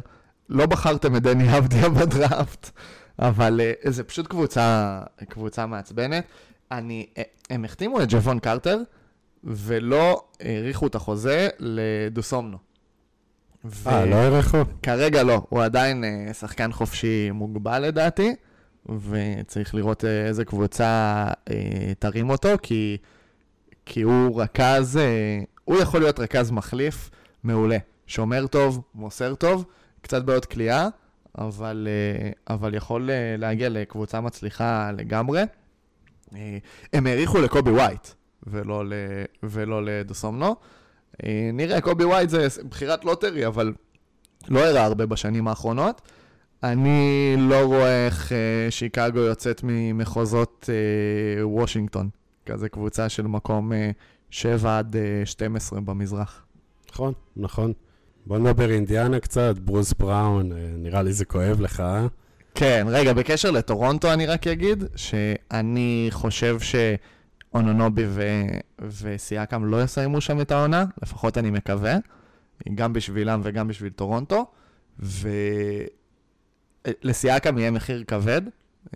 לא 0.48 0.66
בחרתם 0.66 1.16
את 1.16 1.22
דני 1.22 1.58
אבדיה 1.58 1.88
בדראפט, 1.88 2.70
אבל 3.18 3.60
uh, 3.84 3.90
זה 3.90 4.04
פשוט 4.04 4.26
קבוצה, 4.26 5.00
קבוצה 5.28 5.66
מעצבנת. 5.66 6.24
אני, 6.72 7.06
uh, 7.14 7.20
הם 7.50 7.64
החתימו 7.64 8.02
את 8.02 8.06
ג'וון 8.08 8.38
קרטר, 8.38 8.78
ולא 9.44 10.24
האריכו 10.40 10.86
את 10.86 10.94
החוזה 10.94 11.48
לדוסומנו. 11.58 12.58
ו- 13.64 13.88
אה, 13.88 14.06
לא 14.06 14.16
האריכו? 14.16 14.58
כרגע 14.82 15.22
לא, 15.22 15.42
הוא 15.48 15.62
עדיין 15.62 16.04
uh, 16.04 16.34
שחקן 16.34 16.72
חופשי 16.72 17.30
מוגבל 17.30 17.78
לדעתי, 17.78 18.34
וצריך 19.08 19.74
לראות 19.74 20.04
איזה 20.04 20.44
קבוצה 20.44 21.24
uh, 21.28 21.52
תרים 21.98 22.30
אותו, 22.30 22.48
כי, 22.62 22.96
כי 23.86 24.02
הוא 24.02 24.42
רכז, 24.42 24.96
uh, 24.96 25.46
הוא 25.64 25.78
יכול 25.78 26.00
להיות 26.00 26.20
רכז 26.20 26.50
מחליף 26.50 27.10
מעולה. 27.44 27.78
שומר 28.06 28.46
טוב, 28.46 28.80
מוסר 28.94 29.34
טוב, 29.34 29.64
קצת 30.02 30.24
בעיות 30.24 30.44
קליעה, 30.44 30.88
אבל, 31.38 31.88
אה, 31.90 32.54
אבל 32.54 32.74
יכול 32.74 33.10
אה, 33.10 33.34
להגיע 33.38 33.68
לקבוצה 33.68 34.20
מצליחה 34.20 34.90
לגמרי. 34.92 35.42
אה, 36.34 36.58
הם 36.92 37.06
האריכו 37.06 37.40
לקובי 37.40 37.70
ווייט, 37.70 38.08
ולא, 38.46 38.84
ל, 38.86 38.92
ולא 39.42 39.84
לדוסונמו. 39.84 40.56
אה, 41.24 41.50
נראה, 41.52 41.80
קובי 41.80 42.04
ווייט 42.04 42.30
זה 42.30 42.46
בחירת 42.68 43.04
לוטרי, 43.04 43.46
אבל 43.46 43.72
לא 44.48 44.60
הראה 44.60 44.84
הרבה 44.84 45.06
בשנים 45.06 45.48
האחרונות. 45.48 46.02
אני 46.62 47.34
לא 47.38 47.64
רואה 47.64 48.06
איך 48.06 48.32
שיקגו 48.70 49.18
יוצאת 49.18 49.60
ממחוזות 49.64 50.68
וושינגטון, 51.42 52.08
כזה 52.46 52.68
קבוצה 52.68 53.08
של 53.08 53.26
מקום 53.26 53.72
אה, 53.72 53.90
7 54.30 54.78
עד 54.78 54.96
אה, 54.96 55.26
12 55.26 55.80
במזרח. 55.80 56.44
נכון, 56.92 57.12
נכון. 57.36 57.72
בוא 58.28 58.38
נדבר 58.38 58.70
אינדיאנה 58.70 59.20
קצת, 59.20 59.58
ברוס 59.58 59.92
בראון, 59.92 60.52
אה, 60.52 60.56
נראה 60.76 61.02
לי 61.02 61.12
זה 61.12 61.24
כואב 61.24 61.60
לך, 61.60 61.80
אה? 61.80 62.06
כן, 62.54 62.86
רגע, 62.90 63.12
בקשר 63.12 63.50
לטורונטו 63.50 64.12
אני 64.12 64.26
רק 64.26 64.46
אגיד, 64.46 64.84
שאני 64.96 66.08
חושב 66.10 66.56
שאונונובי 66.60 68.04
ו... 68.06 68.22
וסיאקם 68.80 69.64
לא 69.64 69.82
יסיימו 69.82 70.20
שם 70.20 70.40
את 70.40 70.50
העונה, 70.50 70.84
לפחות 71.02 71.38
אני 71.38 71.50
מקווה, 71.50 71.96
גם 72.74 72.92
בשבילם 72.92 73.40
וגם 73.42 73.68
בשביל 73.68 73.92
טורונטו, 73.92 74.46
ולסיאקם 76.94 77.58
יהיה 77.58 77.70
מחיר 77.70 78.04
כבד, 78.06 78.42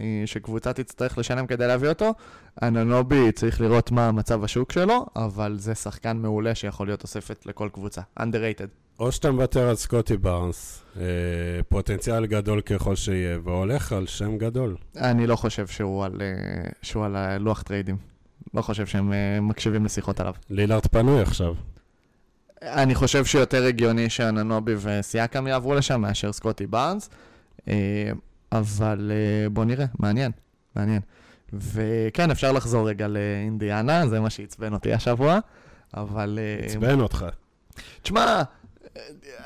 אה, 0.01 0.23
שקבוצה 0.27 0.73
תצטרך 0.73 1.19
לשלם 1.19 1.47
כדי 1.47 1.67
להביא 1.67 1.89
אותו. 1.89 2.15
אנונובי 2.63 3.33
צריך 3.33 3.61
לראות 3.61 3.91
מה 3.91 4.13
מצב 4.13 4.45
השוק 4.45 4.73
שלו, 4.73 5.07
אבל 5.17 5.57
זה 5.59 5.75
שחקן 5.75 6.17
מעולה 6.17 6.55
שיכול 6.55 6.87
להיות 6.87 7.01
תוספת 7.01 7.47
לכל 7.47 7.69
קבוצה. 7.73 8.01
underrated. 8.21 8.82
או 8.99 9.13
שאתה 9.13 9.31
מוותר 9.31 9.69
על 9.69 9.77
סקוטי 9.77 10.17
בארנס, 10.17 10.83
אה, 10.97 11.03
פוטנציאל 11.69 12.27
גדול 12.27 12.61
ככל 12.61 12.97
שיהיה, 12.97 13.39
והולך 13.45 13.93
על 13.93 14.07
שם 14.07 14.39
גדול. 14.39 14.77
אני 14.97 15.27
לא 15.27 15.37
חושב 15.37 15.67
שהוא 15.67 16.05
על, 16.05 16.23
אה, 16.23 16.71
שהוא 16.83 17.05
על 17.05 17.39
לוח 17.39 17.63
טריידים. 17.63 17.97
לא 18.55 18.63
חושב 18.63 18.87
שהם 18.87 19.13
אה, 19.13 19.41
מקשיבים 19.41 19.85
לשיחות 19.85 20.21
עליו. 20.21 20.35
לילארד 20.51 20.87
פנוי 20.87 21.21
עכשיו. 21.21 21.55
אני 22.63 22.95
חושב 22.95 23.25
שיותר 23.25 23.65
הגיוני 23.65 24.11
שאננובי 24.11 24.75
וסיאקם 24.79 25.47
יעברו 25.47 25.75
לשם 25.75 26.01
מאשר 26.01 26.33
סקוטי 26.33 26.67
בארנס, 26.67 27.11
אה, 27.69 27.75
אבל 28.53 29.13
אה, 29.15 29.49
בוא 29.49 29.65
נראה, 29.65 29.87
מעניין, 29.99 30.33
מעניין. 30.77 31.01
וכן, 31.53 32.31
אפשר 32.31 32.53
לחזור 32.53 32.89
רגע 32.89 33.09
לאינדיאנה, 33.09 34.07
זה 34.07 34.21
מה 34.21 34.31
שעצבן 34.31 34.73
אותי 34.73 34.93
השבוע, 34.93 35.39
אבל... 35.95 36.39
אה, 36.43 36.67
עצבן 36.67 37.01
אותך. 37.01 37.27
תשמע, 38.03 38.43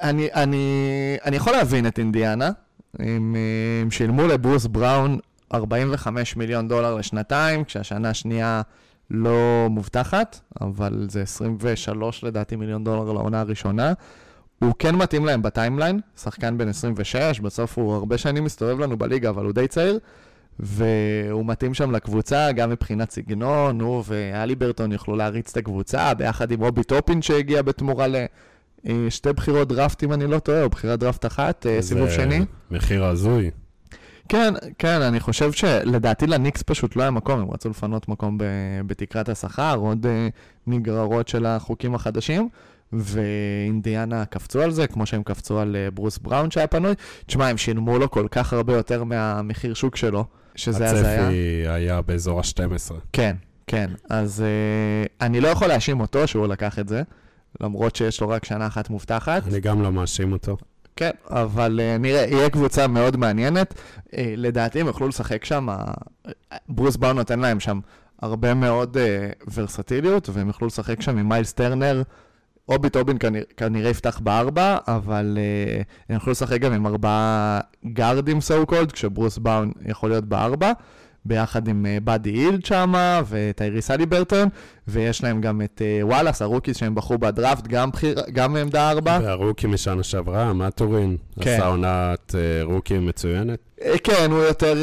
אני, 0.03 0.29
אני, 0.35 1.17
אני 1.25 1.37
יכול 1.37 1.53
להבין 1.53 1.87
את 1.87 1.99
אינדיאנה. 1.99 2.51
הם, 2.99 3.37
הם 3.83 3.91
שילמו 3.91 4.27
לברוס 4.27 4.67
בראון 4.67 5.19
45 5.55 6.37
מיליון 6.37 6.69
דולר 6.69 6.95
לשנתיים, 6.95 7.65
כשהשנה 7.65 8.11
השנייה 8.11 8.63
לא 9.11 9.67
מובטחת, 9.71 10.41
אבל 10.61 11.07
זה 11.11 11.23
23 11.23 12.25
לדעתי 12.25 12.57
מיליון 12.57 12.85
דולר 12.85 13.13
לעונה 13.13 13.41
הראשונה. 13.41 13.93
הוא 14.59 14.73
כן 14.79 14.95
מתאים 14.95 15.25
להם 15.25 15.43
ב 15.43 15.48
timeline, 15.48 16.01
שחקן 16.17 16.59
בן 16.59 16.69
26, 16.69 17.41
בסוף 17.41 17.79
הוא 17.79 17.95
הרבה 17.95 18.19
שנים 18.19 18.45
מסתובב 18.45 18.81
לנו 18.81 18.97
בליגה, 18.97 19.31
אבל 19.31 19.45
הוא 19.45 19.53
די 19.53 19.69
צעיר, 19.69 19.99
והוא 20.61 21.47
מתאים 21.47 21.75
שם 21.75 21.91
לקבוצה, 21.91 22.53
גם 22.53 22.71
מבחינת 22.71 23.11
סגנון, 23.11 23.81
הוא 23.81 24.03
והליברטון 24.07 24.93
יוכלו 24.93 25.17
להריץ 25.17 25.51
את 25.51 25.57
הקבוצה, 25.57 26.15
ביחד 26.15 26.51
עם 26.51 26.61
אובי 26.61 26.85
טופין 26.85 27.23
שהגיע 27.23 27.63
בתמורה 27.63 28.07
לשתי 28.87 29.33
בחירות 29.33 29.69
דראפט, 29.69 30.05
אם 30.05 30.13
אני 30.13 30.27
לא 30.27 30.39
טועה, 30.39 30.63
או 30.63 30.69
בחירת 30.69 30.99
דראפט 30.99 31.27
אחת, 31.27 31.67
אה, 31.67 31.83
סיבוב 31.83 32.11
שני. 32.11 32.45
מחיר 32.71 33.05
הזוי. 33.05 33.51
כן, 34.29 34.55
כן, 34.79 35.03
אני 35.03 35.21
חושב 35.21 35.53
שלדעתי 35.53 36.27
לניקס 36.27 36.63
פשוט 36.63 36.97
לא 36.97 37.03
היה 37.03 37.11
מקום, 37.11 37.41
הם 37.41 37.51
רצו 37.51 37.71
לפנות 37.71 38.09
מקום 38.09 38.39
ב- 38.39 38.45
בתקרת 38.87 39.29
השכר, 39.29 39.77
עוד 39.77 40.07
אה, 40.07 40.29
נגררות 40.67 41.29
של 41.29 41.47
החוקים 41.47 41.95
החדשים, 41.95 42.49
ואינדיאנה 42.93 44.25
קפצו 44.25 44.63
על 44.63 44.71
זה, 44.71 44.87
כמו 44.87 45.07
שהם 45.07 45.23
קפצו 45.23 45.59
על 45.59 45.77
אה, 45.77 45.91
ברוס 45.91 46.19
בראון 46.19 46.51
שהיה 46.51 46.67
פנוי. 46.67 46.93
תשמע, 47.27 47.49
הם 47.49 47.57
שילמו 47.57 47.99
לו 47.99 48.11
כל 48.11 48.27
כך 48.31 48.53
הרבה 48.53 48.77
יותר 48.77 49.05
מהמחיר 49.05 49.75
שוק 49.75 49.97
שלו, 49.97 50.25
שזה 50.55 50.91
הזיה. 50.91 51.27
הצפי 51.27 51.69
היה 51.69 52.03
באזור 52.03 52.39
ה-12. 52.41 52.95
כן, 53.13 53.37
כן, 53.67 53.91
אז 54.11 54.45
uh, 54.45 55.09
אני 55.21 55.41
לא 55.41 55.49
יכול 55.49 55.69
להאשים 55.69 56.01
אותו 56.01 56.27
שהוא 56.27 56.47
לקח 56.47 56.79
את 56.79 56.89
זה, 56.89 57.03
למרות 57.61 57.97
שיש 57.97 58.21
לו 58.21 58.29
רק 58.29 58.45
שנה 58.45 58.67
אחת 58.67 58.91
מובטחת. 58.91 59.43
אני 59.49 59.61
גם 59.61 59.83
לא 59.83 59.93
מאשים 59.93 60.33
אותו. 60.33 60.57
כן, 60.97 61.11
אבל 61.31 61.81
אה, 61.81 61.99
נראה, 61.99 62.27
יהיה 62.29 62.51
קבוצה 62.51 62.87
מאוד 62.87 63.17
מעניינת. 63.17 63.75
אה, 63.75 64.11
לדעתי 64.37 64.81
הם 64.81 64.87
יוכלו 64.87 65.09
לשחק 65.09 65.45
שם, 65.45 65.69
uh, 65.69 66.31
ברוס 66.69 66.97
בראון 66.97 67.17
נותן 67.17 67.39
להם 67.39 67.61
שם 67.61 67.81
הרבה 68.23 68.55
מאוד 68.55 68.97
אה, 68.97 69.51
ורסטיליות, 69.55 70.29
והם 70.33 70.49
יוכלו 70.49 70.67
לשחק 70.67 71.01
שם 71.01 71.19
עם 71.19 71.29
מיילס 71.29 71.53
טרנר. 71.53 72.03
אובי 72.69 72.91
טופין 72.91 73.19
כנראה, 73.19 73.45
כנראה 73.57 73.91
יפתח 73.91 74.19
בארבע, 74.19 74.79
אבל 74.89 75.39
אה, 75.39 75.85
הם 76.09 76.15
יוכלו 76.15 76.33
לשחק 76.33 76.61
גם 76.61 76.73
עם 76.73 76.87
ארבעה 76.87 77.61
גארדים 77.93 78.41
so 78.41 78.67
called, 78.67 78.93
כשברוס 78.93 79.39
בראון 79.39 79.73
יכול 79.87 80.11
להיות 80.11 80.25
בארבע. 80.25 80.73
ביחד 81.27 81.69
עם 81.69 81.87
באדי 82.05 82.31
הילד 82.31 82.65
שם, 82.65 82.93
וטייריס 83.29 83.91
הליברטון, 83.91 84.49
ויש 84.89 85.25
להם 85.25 85.41
גם 85.41 85.63
את 85.63 85.83
אה, 85.83 86.05
וואלאס, 86.05 86.43
ה 86.43 86.47
rookies 86.47 86.77
שהם 86.77 86.95
בחרו 86.95 87.19
בדראפט, 87.19 87.67
גם, 87.67 87.91
בחיר, 87.91 88.17
גם 88.33 88.53
בעמדה 88.53 88.91
ארבע. 88.91 89.19
וה 89.23 89.34
rookie 89.34 89.67
משנה 89.67 90.03
שעברה, 90.03 90.53
מאטורין, 90.53 91.17
כן. 91.41 91.51
עשה 91.51 91.67
עונת 91.67 92.35
אה, 92.35 92.65
rookie 92.65 92.99
מצוינת. 92.99 93.59
אה, 93.83 93.99
כן, 94.05 94.31
הוא 94.31 94.39
יותר, 94.39 94.75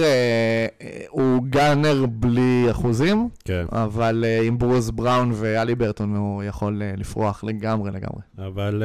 הוא 1.10 1.44
gunner 1.50 2.06
בלי 2.10 2.68
אחוזים, 2.72 3.30
כן. 3.46 3.66
אבל 3.72 4.26
עם 4.44 4.58
ברוס 4.58 4.90
בראון 4.90 5.32
והליברטון 5.34 6.16
הוא 6.16 6.44
יכול 6.44 6.82
לפרוח 6.98 7.44
לגמרי 7.44 7.92
לגמרי. 7.92 8.22
אבל 8.38 8.84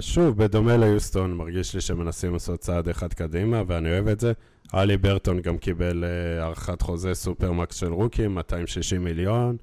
שוב, 0.00 0.36
בדומה 0.36 0.76
ליוסטון, 0.76 1.32
מרגיש 1.32 1.74
לי 1.74 1.80
שמנסים 1.80 2.32
לעשות 2.32 2.60
צעד 2.60 2.88
אחד 2.88 3.12
קדימה, 3.12 3.62
ואני 3.66 3.90
אוהב 3.90 4.08
את 4.08 4.20
זה. 4.20 4.32
הליברטון 4.74 5.40
גם 5.40 5.58
קיבל 5.58 6.04
אה, 6.04 6.42
הארכת 6.42 6.82
חוזה 6.82 7.14
supermax 7.14 7.76
של 7.76 7.92
rookie, 7.92 8.26
260 8.26 9.04
מיליון, 9.04 9.56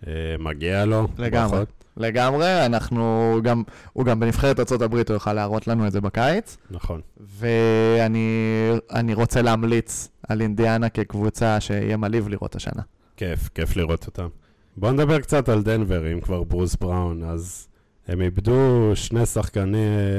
uh, 0.00 0.06
מגיע 0.38 0.84
לו. 0.84 1.08
לגמרי. 1.18 1.50
ברכות. 1.50 1.82
לגמרי, 1.96 2.66
אנחנו 2.66 3.38
גם, 3.42 3.62
הוא 3.92 4.04
גם 4.04 4.20
בנבחרת 4.20 4.72
ארה"ב, 4.72 4.94
הוא 4.94 5.02
יוכל 5.10 5.32
להראות 5.32 5.66
לנו 5.66 5.86
את 5.86 5.92
זה 5.92 6.00
בקיץ. 6.00 6.56
נכון. 6.70 7.00
ואני 7.20 9.14
רוצה 9.14 9.42
להמליץ 9.42 10.08
על 10.28 10.40
אינדיאנה 10.40 10.88
כקבוצה 10.88 11.60
שיהיה 11.60 11.96
מלהיב 11.96 12.28
לראות 12.28 12.56
השנה. 12.56 12.82
כיף, 13.16 13.48
כיף 13.54 13.76
לראות 13.76 14.06
אותם. 14.06 14.28
בואו 14.76 14.92
נדבר 14.92 15.20
קצת 15.20 15.48
על 15.48 15.62
דנבר, 15.62 16.12
אם 16.12 16.20
כבר 16.20 16.42
ברוס 16.42 16.76
בראון. 16.76 17.22
אז 17.22 17.68
הם 18.08 18.20
איבדו 18.20 18.90
שני 18.94 19.26
שחקני 19.26 19.78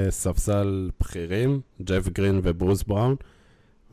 ספסל 0.10 0.90
בכירים, 1.00 1.62
ג'ף 1.82 2.10
גרין 2.10 2.40
וברוס 2.44 2.84
בראון, 2.84 3.16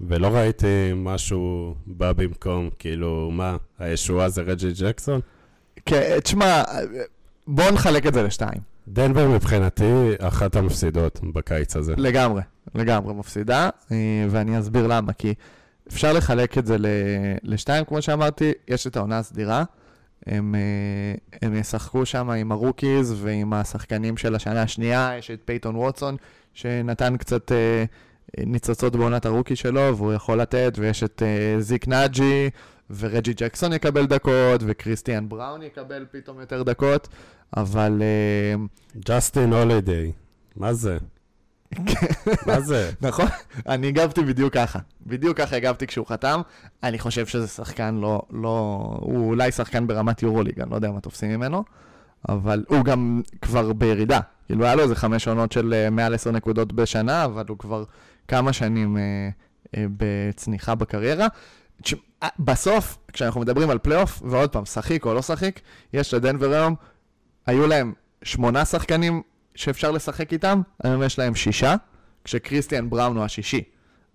ולא 0.09 0.29
ראיתי 0.29 0.93
משהו 0.97 1.75
בא 1.87 2.13
במקום, 2.13 2.71
כאילו, 2.79 3.31
מה, 3.33 3.57
הישועה 3.79 4.29
זה 4.29 4.43
רג'י 4.43 4.73
ג'קסון? 4.81 5.21
כן, 5.87 6.21
תשמע, 6.23 6.63
בואו 7.47 7.71
נחלק 7.71 8.07
את 8.07 8.15
זה 8.15 8.23
לשתיים. 8.23 8.61
דנבר 8.89 9.29
מבחינתי 9.29 10.13
אחת 10.19 10.57
המפסידות 10.57 11.21
בקיץ 11.33 11.77
הזה. 11.77 11.95
לגמרי, 11.97 12.43
לגמרי 12.75 13.15
מפסידה, 13.15 13.69
אה, 13.93 13.97
ואני 14.31 14.59
אסביר 14.59 14.87
למה, 14.87 15.13
כי 15.13 15.35
אפשר 15.89 16.13
לחלק 16.13 16.59
את 16.59 16.67
זה 16.67 16.77
לשתיים, 17.43 17.85
כמו 17.85 18.03
שאמרתי, 18.03 18.53
יש 18.69 18.87
את 18.87 18.97
העונה 18.97 19.19
הסדירה, 19.19 19.65
הם, 20.27 20.55
אה, 20.55 21.39
הם 21.43 21.55
ישחקו 21.55 22.07
שם 22.07 22.31
עם 22.31 22.53
ה 22.53 22.61
rookies 22.61 23.15
ועם 23.23 23.53
השחקנים 23.53 24.17
של 24.17 24.35
השנה 24.35 24.63
השנייה, 24.63 25.13
יש 25.19 25.31
את 25.31 25.41
פייתון 25.45 25.77
ווטסון, 25.77 26.17
שנתן 26.55 27.17
קצת 27.17 27.53
אה, 27.53 27.85
ניצוצות 28.39 28.97
בעונת 28.97 29.27
ה 29.27 29.31
rookie 29.31 29.57
שלו, 29.57 29.97
והוא 29.97 30.13
יכול 30.13 30.41
לתת, 30.41 30.73
ויש 30.79 31.03
את 31.03 31.23
אה, 31.23 31.61
זיק 31.61 31.89
נאג'י, 31.89 32.51
ורג'י 32.91 33.33
ג'קסון 33.35 33.73
יקבל 33.73 34.07
דקות, 34.07 34.61
וכריסטיאן 34.67 35.29
בראון 35.29 35.63
יקבל 35.63 36.07
פתאום 36.11 36.41
יותר 36.41 36.63
דקות, 36.63 37.09
אבל... 37.57 38.03
אה, 38.03 38.65
ג'סטין 39.07 39.53
הולידיי, 39.53 40.13
מה 40.57 40.73
זה? 40.73 40.99
מה 42.47 42.61
זה? 42.61 42.91
נכון, 43.01 43.27
אני 43.69 43.89
הגבתי 43.89 44.21
בדיוק 44.21 44.55
ככה. 44.55 44.79
בדיוק 45.07 45.37
ככה 45.37 45.57
הגבתי 45.57 45.87
כשהוא 45.87 46.07
חתם. 46.07 46.41
אני 46.83 46.99
חושב 46.99 47.27
שזה 47.27 47.49
שחקן 47.49 47.95
לא, 47.95 48.23
לא... 48.31 48.81
הוא 49.01 49.29
אולי 49.29 49.53
שחקן 49.53 49.87
ברמת 49.87 50.23
יורוליג, 50.23 50.61
אני 50.61 50.71
לא 50.71 50.75
יודע 50.75 50.91
מה 50.91 51.01
תופסים 51.01 51.31
ממנו, 51.31 51.65
אבל 52.29 52.65
הוא 52.69 52.85
גם 52.85 53.23
כבר 53.43 53.73
בירידה. 53.73 54.21
כאילו, 54.47 54.65
היה 54.65 54.75
לו 54.75 54.83
איזה 54.83 54.95
חמש 54.95 55.29
עונות 55.29 55.53
של 55.53 55.75
אה, 55.75 55.91
מעל 55.91 56.15
עשר 56.15 56.31
נקודות 56.31 56.73
בשנה, 56.73 57.25
אבל 57.25 57.45
הוא 57.49 57.59
כבר 57.59 57.85
כמה 58.31 58.53
שנים 58.53 58.97
אה, 58.97 59.03
אה, 59.77 59.85
בצניחה 59.97 60.75
בקריירה. 60.75 61.27
אה, 62.23 62.29
בסוף, 62.39 62.99
כשאנחנו 63.13 63.41
מדברים 63.41 63.71
על 63.71 63.79
פלייאוף, 63.79 64.23
ועוד 64.25 64.53
פעם, 64.53 64.65
שחיקה 64.65 65.05
או 65.05 65.15
לא 65.15 65.23
שחיקה, 65.23 65.61
יש 65.93 66.15
לדנבר 66.15 66.53
היום, 66.53 66.75
היו 67.47 67.67
להם 67.67 67.93
שמונה 68.23 68.65
שחקנים 68.65 69.23
שאפשר 69.55 69.91
לשחק 69.91 70.33
איתם, 70.33 70.63
היום 70.85 71.03
יש 71.03 71.19
להם 71.19 71.35
שישה, 71.35 71.75
כשקריסטיאן 72.25 72.91
בראון 72.91 73.17
הוא 73.17 73.25
השישי. 73.25 73.63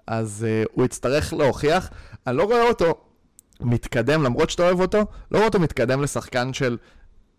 אז 0.07 0.45
אה, 0.65 0.69
הוא 0.73 0.85
יצטרך 0.85 1.33
להוכיח, 1.33 1.89
אני 2.27 2.37
לא 2.37 2.43
רואה 2.43 2.67
אותו 2.67 2.93
מתקדם, 3.61 4.23
למרות 4.23 4.49
שאתה 4.49 4.63
אוהב 4.63 4.79
אותו, 4.79 4.97
לא 5.31 5.37
רואה 5.37 5.45
אותו 5.45 5.59
מתקדם 5.59 6.01
לשחקן 6.01 6.53
של 6.53 6.77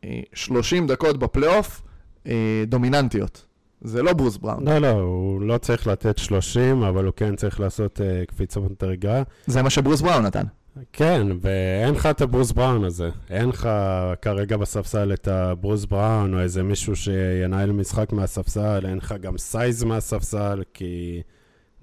אה, 0.03 0.07
30 0.35 0.87
דקות 0.87 1.19
בפלייאוף 1.19 1.83
אה, 2.25 2.29
דומיננטיות. 2.67 3.46
זה 3.81 4.03
לא 4.03 4.13
ברוס 4.13 4.37
בראון. 4.37 4.69
לא, 4.69 4.79
לא, 4.79 4.91
הוא 4.91 5.41
לא 5.41 5.59
צריך 5.59 5.87
לתת 5.87 6.19
30, 6.19 6.83
אבל 6.83 7.05
הוא 7.05 7.13
כן 7.17 7.37
צריך 7.37 7.61
לעשות 7.61 8.01
אה, 8.01 8.27
קפיצות 8.27 8.83
הרגעה. 8.83 9.23
זה 9.47 9.63
מה 9.63 9.71
שברוס 9.71 10.01
בראון 10.01 10.23
נתן. 10.23 10.45
כן, 10.93 11.27
ואין 11.41 11.95
לך 11.95 12.07
את 12.07 12.21
הברוס 12.21 12.53
בראון 12.53 12.85
הזה. 12.85 13.11
אין 13.31 13.49
לך 13.49 13.69
כרגע 14.23 14.57
בספסל 14.57 15.13
את 15.13 15.29
הברוס 15.29 15.85
בראון, 15.85 16.35
או 16.35 16.41
איזה 16.41 16.63
מישהו 16.63 16.97
שינהל 16.97 17.73
משחק 17.73 18.13
מהספסל, 18.13 18.87
אין 18.87 18.99
לך 18.99 19.15
גם 19.21 19.39
size 19.39 19.85
מהספסל, 19.85 20.63
כי 20.75 21.23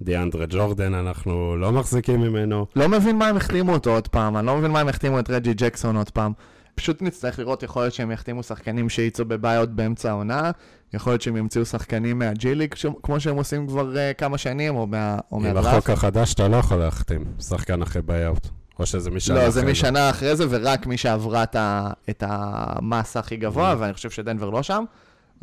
דיאנדרה 0.02 0.46
ג'ורדן, 0.48 0.94
אנחנו 0.94 1.56
לא 1.56 1.72
מחזיקים 1.72 2.20
ממנו. 2.20 2.66
לא 2.76 2.88
מבין 2.88 3.18
מה 3.18 3.28
הם 3.28 3.36
החתימו 3.36 3.72
אותו 3.72 3.94
עוד 3.94 4.08
פעם, 4.08 4.36
אני 4.36 4.46
לא 4.46 4.56
מבין 4.56 4.70
מה 4.70 4.80
הם 4.80 4.88
החתימו 4.88 5.18
את 5.18 5.30
רג'י 5.30 5.54
ג'קסון 5.54 5.96
עוד 5.96 6.10
פעם. 6.10 6.32
פשוט 6.74 7.02
נצטרך 7.02 7.38
לראות, 7.38 7.62
יכול 7.62 7.82
להיות 7.82 7.94
שהם 7.94 8.10
יחתימו 8.10 8.42
שחקנים 8.42 8.88
שייצאו 8.88 9.24
בביי-אאוט 9.24 9.70
באמצע 9.70 10.10
העונה, 10.10 10.50
יכול 10.94 11.12
להיות 11.12 11.22
שהם 11.22 11.36
ימצאו 11.36 11.64
שחקנים 11.64 12.18
מהג'יליג, 12.18 12.74
כמו 13.02 13.20
שהם 13.20 13.36
עושים 13.36 13.66
כבר 13.66 13.92
אה, 13.94 14.14
כמה 14.18 14.38
שנים, 14.38 14.76
או, 14.76 14.86
מה, 14.86 15.18
או 15.32 15.36
עם 15.36 15.42
מהדראפט. 15.42 15.68
החוק 15.68 15.90
החדש 15.90 16.34
אתה 16.34 16.48
לא 16.48 16.56
יכול 16.56 16.76
להחתים 16.76 17.24
שחקן 17.40 17.82
אחרי 17.82 18.02
buyout. 18.02 18.46
או 18.78 18.86
שזה 18.86 19.10
משנה 19.10 19.34
לא, 19.34 19.50
זה 19.50 19.60
אחרי 19.60 19.72
משנה 19.72 20.10
אחרי 20.10 20.36
זה, 20.36 20.44
ורק 20.50 20.86
מי 20.86 20.96
שעברה 20.96 21.42
את 21.42 21.56
ה- 21.56 21.90
את 22.10 22.22
המסה 22.26 23.20
הכי 23.20 23.36
גבוה, 23.36 23.74
ואני 23.78 23.92
חושב 23.92 24.10
שדנבר 24.10 24.50
לא 24.50 24.62
שם, 24.62 24.84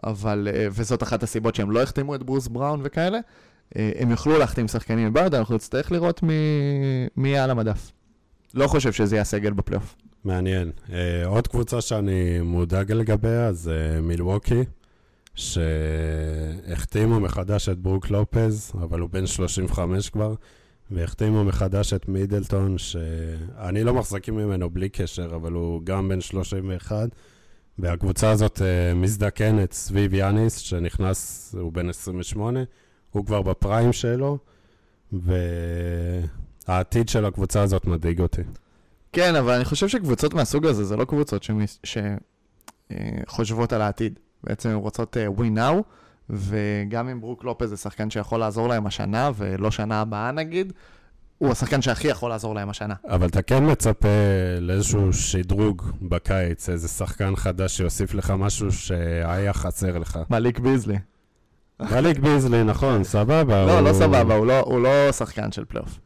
אבל, 0.03 0.47
אה, 0.53 0.67
וזאת 0.71 1.03
אחת 1.03 1.23
הסיבות 1.23 1.55
שהם 1.55 1.71
לא 1.71 1.81
החתימו 1.81 2.15
את 2.15 2.23
ברוס 2.23 2.47
בראון 2.47 2.81
וכאלה. 2.83 3.17
אה, 3.77 3.91
הם 3.99 4.11
יוכלו 4.11 4.37
להחתים 4.39 4.67
שחקנים 4.67 5.07
מברד, 5.07 5.35
אנחנו 5.35 5.55
נצטרך 5.55 5.91
לראות 5.91 6.23
מי 6.23 6.33
מי 7.17 7.29
יהיה 7.29 7.43
על 7.43 7.49
המדף. 7.49 7.91
לא 8.53 8.67
חושב 8.67 8.91
שזה 8.91 9.15
יהיה 9.15 9.21
הסגל 9.21 9.53
בפלייאוף. 9.53 9.95
מעניין. 10.23 10.71
Uh, 10.87 10.91
עוד 11.25 11.47
קבוצה 11.47 11.81
שאני 11.81 12.39
מודאג 12.41 12.91
לגביה 12.91 13.53
זה 13.53 13.99
מילווקי, 14.01 14.63
שהחתימו 15.41 17.19
מחדש 17.19 17.69
את 17.69 17.77
ברוק 17.77 18.09
לופז, 18.09 18.71
אבל 18.81 18.99
הוא 18.99 19.09
בן 19.09 19.27
35 19.27 20.09
כבר, 20.09 20.35
והחתימו 20.91 21.43
מחדש 21.43 21.93
את 21.93 22.07
מידלטון, 22.09 22.77
שאני 22.77 23.83
לא 23.83 23.93
מחזקים 23.93 24.35
ממנו 24.35 24.69
בלי 24.69 24.89
קשר, 24.89 25.35
אבל 25.35 25.51
הוא 25.51 25.81
גם 25.83 26.09
בן 26.09 26.21
31, 26.21 27.09
והקבוצה 27.79 28.31
הזאת 28.31 28.57
uh, 28.57 28.95
מזדקנת 28.95 29.73
סביב 29.73 30.13
יאניס, 30.13 30.57
שנכנס, 30.57 31.55
הוא 31.59 31.73
בן 31.73 31.89
28, 31.89 32.63
הוא 33.11 33.25
כבר 33.25 33.41
בפריים 33.41 33.93
שלו, 33.93 34.37
והעתיד 36.67 37.09
של 37.09 37.25
הקבוצה 37.25 37.61
הזאת 37.61 37.85
מדאיג 37.85 38.21
אותי. 38.21 38.41
כן, 39.13 39.35
אבל 39.35 39.53
אני 39.53 39.65
חושב 39.65 39.87
שקבוצות 39.87 40.33
מהסוג 40.33 40.65
הזה, 40.65 40.83
זה 40.83 40.97
לא 40.97 41.05
קבוצות 41.05 41.47
שחושבות 43.27 43.73
על 43.73 43.81
העתיד. 43.81 44.19
בעצם 44.43 44.69
הן 44.69 44.75
רוצות 44.75 45.17
uh, 45.17 45.39
win 45.39 45.57
now, 45.57 45.81
וגם 46.29 47.09
אם 47.09 47.21
ברוק 47.21 47.43
לופז 47.43 47.69
זה 47.69 47.77
שחקן 47.77 48.09
שיכול 48.09 48.39
לעזור 48.39 48.67
להם 48.69 48.87
השנה, 48.87 49.31
ולא 49.35 49.71
שנה 49.71 50.01
הבאה 50.01 50.31
נגיד, 50.31 50.73
הוא 51.37 51.51
השחקן 51.51 51.81
שהכי 51.81 52.07
יכול 52.07 52.29
לעזור 52.29 52.55
להם 52.55 52.69
השנה. 52.69 52.93
אבל 53.09 53.27
אתה 53.27 53.41
כן 53.41 53.71
מצפה 53.71 54.07
לאיזשהו 54.61 55.13
שדרוג 55.13 55.81
בקיץ, 56.01 56.69
איזה 56.69 56.87
שחקן 56.87 57.35
חדש 57.35 57.77
שיוסיף 57.77 58.13
לך 58.13 58.33
משהו 58.37 58.71
שהיה 58.71 59.53
חסר 59.53 59.97
לך. 59.97 60.19
מליק 60.29 60.59
ביזלי. 60.59 60.97
מליק 61.79 62.19
ביזלי, 62.19 62.63
נכון, 62.63 63.03
סבבה. 63.03 63.65
לא, 63.65 63.79
הוא- 63.79 63.87
לא 63.87 63.93
סבבה, 63.93 64.35
הוא 64.35 64.45
לא, 64.47 64.59
הוא 64.59 64.79
לא 64.81 65.11
שחקן 65.11 65.51
של 65.51 65.65
פלייאוף. 65.65 65.99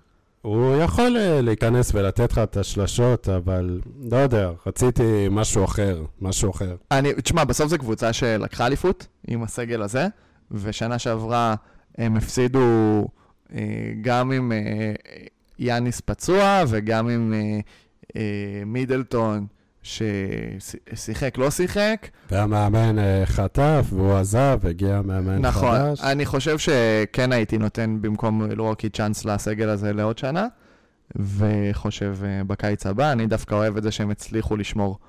הוא 0.46 0.76
יכול 0.76 1.18
אה, 1.18 1.42
להיכנס 1.42 1.92
ולתת 1.96 2.32
לך 2.32 2.38
את 2.38 2.58
השלשות, 2.58 3.30
אבל 3.30 3.82
לא 4.12 4.18
יודע, 4.18 4.52
רציתי 4.66 5.28
משהו 5.32 5.66
אחר, 5.66 6.06
משהו 6.22 6.52
אחר. 6.52 6.76
אני, 6.92 7.14
תשמע, 7.14 7.44
בסוף 7.44 7.68
זו 7.68 7.78
קבוצה 7.78 8.14
שלקחה 8.14 8.66
אליפות 8.66 9.08
עם 9.28 9.44
הסגל 9.44 9.82
הזה, 9.82 10.08
ושנה 10.52 11.00
שעברה 11.00 11.56
הם 11.98 12.18
הפסידו 12.18 12.60
אה, 13.54 13.60
גם 14.02 14.32
עם 14.32 14.52
אה, 14.52 14.94
יאניס 15.60 16.02
פצוע 16.02 16.64
וגם 16.68 17.10
עם 17.10 17.34
מידלטון, 18.66 19.46
ששיחק, 19.86 21.38
לא 21.38 21.52
שיחק. 21.52 22.08
והמאמן 22.32 23.00
אה, 23.00 23.26
חטף 23.26 23.86
והוא 23.90 24.14
עזב, 24.14 24.60
הגיע 24.64 25.02
מאמן 25.02 25.42
נכון, 25.42 25.78
חדש. 25.78 26.02
אני 26.02 26.26
חושב 26.26 26.58
שכן 26.58 27.32
הייתי 27.32 27.58
נותן 27.58 27.98
במקום 28.02 28.52
לורקי 28.52 28.90
צ'אנס 28.90 29.26
לסגל 29.26 29.70
הזה 29.70 29.94
לעוד 29.94 30.18
שנה, 30.18 30.48
וחושב 31.16 32.16
אה, 32.24 32.44
בקיץ 32.44 32.86
הבא, 32.86 33.12
אני 33.12 33.28
דווקא 33.28 33.56
אוהב 33.56 33.78
את 33.78 33.84
זה 33.84 33.92
שהם 33.92 34.10
הצליחו 34.10 34.56
לשמור 34.56 35.00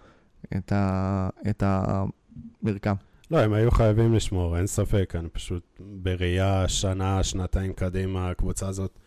את, 0.57 0.73
ה, 0.73 1.29
את 1.51 1.63
המרקם. 1.67 2.95
לא, 3.31 3.39
הם 3.39 3.53
היו 3.53 3.71
חייבים 3.71 4.15
לשמור, 4.15 4.57
אין 4.57 4.67
ספק, 4.67 5.15
אני 5.19 5.29
פשוט 5.29 5.81
בראייה 5.81 6.69
שנה, 6.69 7.23
שנתיים 7.23 7.73
קדימה, 7.73 8.31
הקבוצה 8.31 8.69
הזאת 8.69 8.99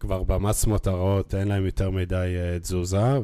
כבר 0.00 0.22
במס 0.22 0.66
מותרות, 0.66 1.34
אין 1.34 1.48
להם 1.48 1.66
יותר 1.66 1.90
מדי 1.90 2.36
אה, 2.38 2.58
תזוזה, 2.58 3.18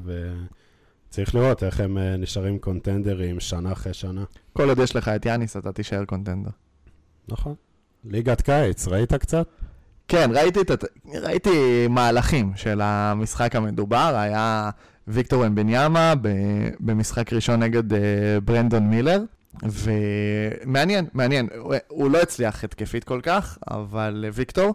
וצריך 1.12 1.34
לראות 1.34 1.62
איך 1.62 1.80
הם 1.80 1.98
אה, 1.98 2.16
נשארים 2.16 2.58
קונטנדרים 2.58 3.40
שנה 3.40 3.72
אחרי 3.72 3.94
שנה. 3.94 4.24
כל 4.52 4.68
עוד 4.68 4.78
יש 4.78 4.96
לך 4.96 5.08
את 5.08 5.26
יאניס, 5.26 5.56
אתה 5.56 5.72
תישאר 5.72 6.04
קונטנדר. 6.04 6.50
נכון. 7.28 7.54
ליגת 8.04 8.40
קיץ, 8.40 8.88
ראית 8.88 9.14
קצת? 9.14 9.46
כן, 10.08 10.30
ראיתי, 10.34 10.60
ראיתי 11.22 11.86
מהלכים 11.88 12.52
של 12.56 12.80
המשחק 12.80 13.56
המדובר, 13.56 14.14
היה 14.16 14.70
ויקטור 15.08 15.46
אמבניאמה 15.46 16.14
במשחק 16.80 17.32
ראשון 17.32 17.62
נגד 17.62 17.92
uh, 17.92 17.96
ברנדון 18.44 18.82
מילר, 18.82 19.20
ומעניין, 19.62 21.06
מעניין, 21.12 21.48
הוא, 21.58 21.74
הוא 21.88 22.10
לא 22.10 22.22
הצליח 22.22 22.64
התקפית 22.64 23.04
כל 23.04 23.20
כך, 23.22 23.58
אבל 23.70 24.24
ויקטור, 24.32 24.74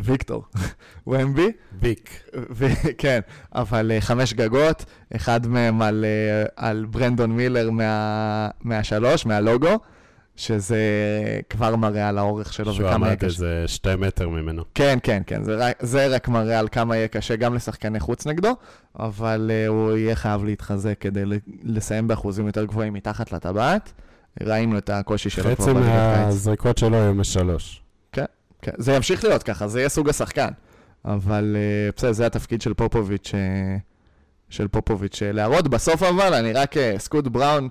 ויקטור, 0.00 0.44
ומבי, 1.06 1.52
ויק. 1.80 2.22
כן, 2.98 3.20
אבל 3.54 3.92
uh, 3.98 4.00
חמש 4.00 4.34
גגות, 4.34 4.84
אחד 5.16 5.46
מהם 5.46 5.82
על, 5.82 6.04
uh, 6.48 6.52
על 6.56 6.86
ברנדון 6.90 7.30
מילר 7.32 7.70
מה, 7.70 8.48
מהשלוש, 8.60 9.26
מהלוגו. 9.26 9.78
שזה 10.36 10.78
כבר 11.50 11.76
מראה 11.76 12.08
על 12.08 12.18
האורך 12.18 12.52
שלו 12.52 12.76
וכמה 12.76 13.06
יהיה 13.06 13.16
קשה. 13.16 13.30
שהוא 13.30 13.46
עמד 13.46 13.54
איזה 13.54 13.68
שתי 13.68 13.94
מטר 13.98 14.28
ממנו. 14.28 14.62
כן, 14.74 14.98
כן, 15.02 15.22
כן, 15.26 15.44
זה 15.44 15.56
רק, 15.56 15.76
זה 15.80 16.06
רק 16.06 16.28
מראה 16.28 16.58
על 16.58 16.68
כמה 16.68 16.96
יהיה 16.96 17.08
קשה 17.08 17.36
גם 17.36 17.54
לשחקני 17.54 18.00
חוץ 18.00 18.26
נגדו, 18.26 18.56
אבל 18.98 19.50
uh, 19.50 19.70
הוא 19.70 19.92
יהיה 19.96 20.14
חייב 20.14 20.44
להתחזק 20.44 20.94
כדי 21.00 21.22
לסיים 21.62 22.08
באחוזים 22.08 22.46
יותר 22.46 22.64
גבוהים 22.64 22.92
מתחת 22.92 23.32
לטבעת. 23.32 23.92
ראינו 24.42 24.78
את 24.78 24.90
הקושי 24.90 25.30
שלו 25.30 25.56
כבר 25.56 25.64
בליגת 25.64 25.78
קיץ. 25.78 25.84
חצי 25.84 26.24
מהזריקות 26.24 26.78
שלו 26.78 26.96
היו 26.96 27.14
משלוש. 27.14 27.82
כן, 28.62 28.72
זה 28.78 28.92
ימשיך 28.92 29.24
להיות 29.24 29.42
ככה, 29.42 29.68
זה 29.68 29.78
יהיה 29.78 29.88
סוג 29.88 30.08
השחקן. 30.08 30.48
אבל 31.04 31.56
uh, 31.56 31.96
בסדר, 31.96 32.12
זה 32.12 32.26
התפקיד 32.26 32.62
של 32.62 32.74
פופוביץ', 32.74 33.30
uh, 33.30 33.80
של 34.48 34.68
פופוביץ' 34.68 35.22
להראות. 35.22 35.68
בסוף 35.68 36.02
אבל, 36.02 36.34
אני 36.34 36.52
רק, 36.52 36.74
סקוט 36.98 37.28
בראון, 37.28 37.68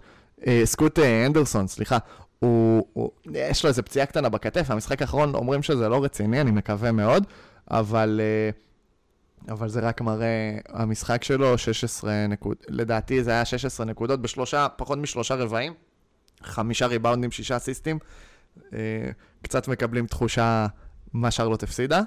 סקוט 0.65 0.99
אנדרסון, 0.99 1.67
סליחה, 1.67 1.97
הוא, 2.41 2.87
הוא, 2.93 3.11
יש 3.33 3.63
לו 3.63 3.69
איזה 3.69 3.81
פציעה 3.81 4.05
קטנה 4.05 4.29
בכתף, 4.29 4.71
המשחק 4.71 5.01
האחרון 5.01 5.35
אומרים 5.35 5.63
שזה 5.63 5.89
לא 5.89 6.03
רציני, 6.03 6.41
אני 6.41 6.51
מקווה 6.51 6.91
מאוד, 6.91 7.23
אבל, 7.71 8.21
אה, 8.23 9.53
אבל 9.53 9.69
זה 9.69 9.79
רק 9.79 10.01
מראה, 10.01 10.57
המשחק 10.69 11.23
שלו 11.23 11.57
16 11.57 12.27
נקודות, 12.27 12.65
לדעתי 12.69 13.23
זה 13.23 13.31
היה 13.31 13.45
16 13.45 13.85
נקודות 13.85 14.21
בשלושה, 14.21 14.67
פחות 14.75 14.97
משלושה 14.97 15.35
רבעים, 15.35 15.73
חמישה 16.43 16.85
ריבאונדים, 16.85 17.31
שישה 17.31 17.57
אסיסטים, 17.57 17.99
אה, 18.73 18.79
קצת 19.41 19.67
מקבלים 19.67 20.07
תחושה 20.07 20.67
מה 21.13 21.31
שארלוט 21.31 21.63
הפסידה. 21.63 22.01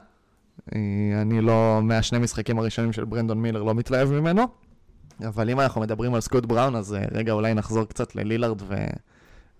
אה, 0.74 0.80
אני 1.22 1.40
לא, 1.40 1.80
מהשני 1.82 2.18
משחקים 2.18 2.59
הראשונים 2.59 2.92
של 2.92 3.05
ברנדון 3.05 3.38
מילר 3.38 3.62
לא 3.62 3.74
מתלהב 3.74 4.11
ממנו, 4.11 4.42
אבל 5.28 5.50
אם 5.50 5.61
אנחנו 5.61 5.80
מדברים 5.80 6.14
על 6.14 6.20
סקוט, 6.20 6.76
אז 6.76 6.96
רגע, 7.12 7.32
אולי 7.32 7.55
נחזור 7.55 7.84
קצת 7.84 8.16
ללילארד 8.16 8.62
ו... 8.62 8.74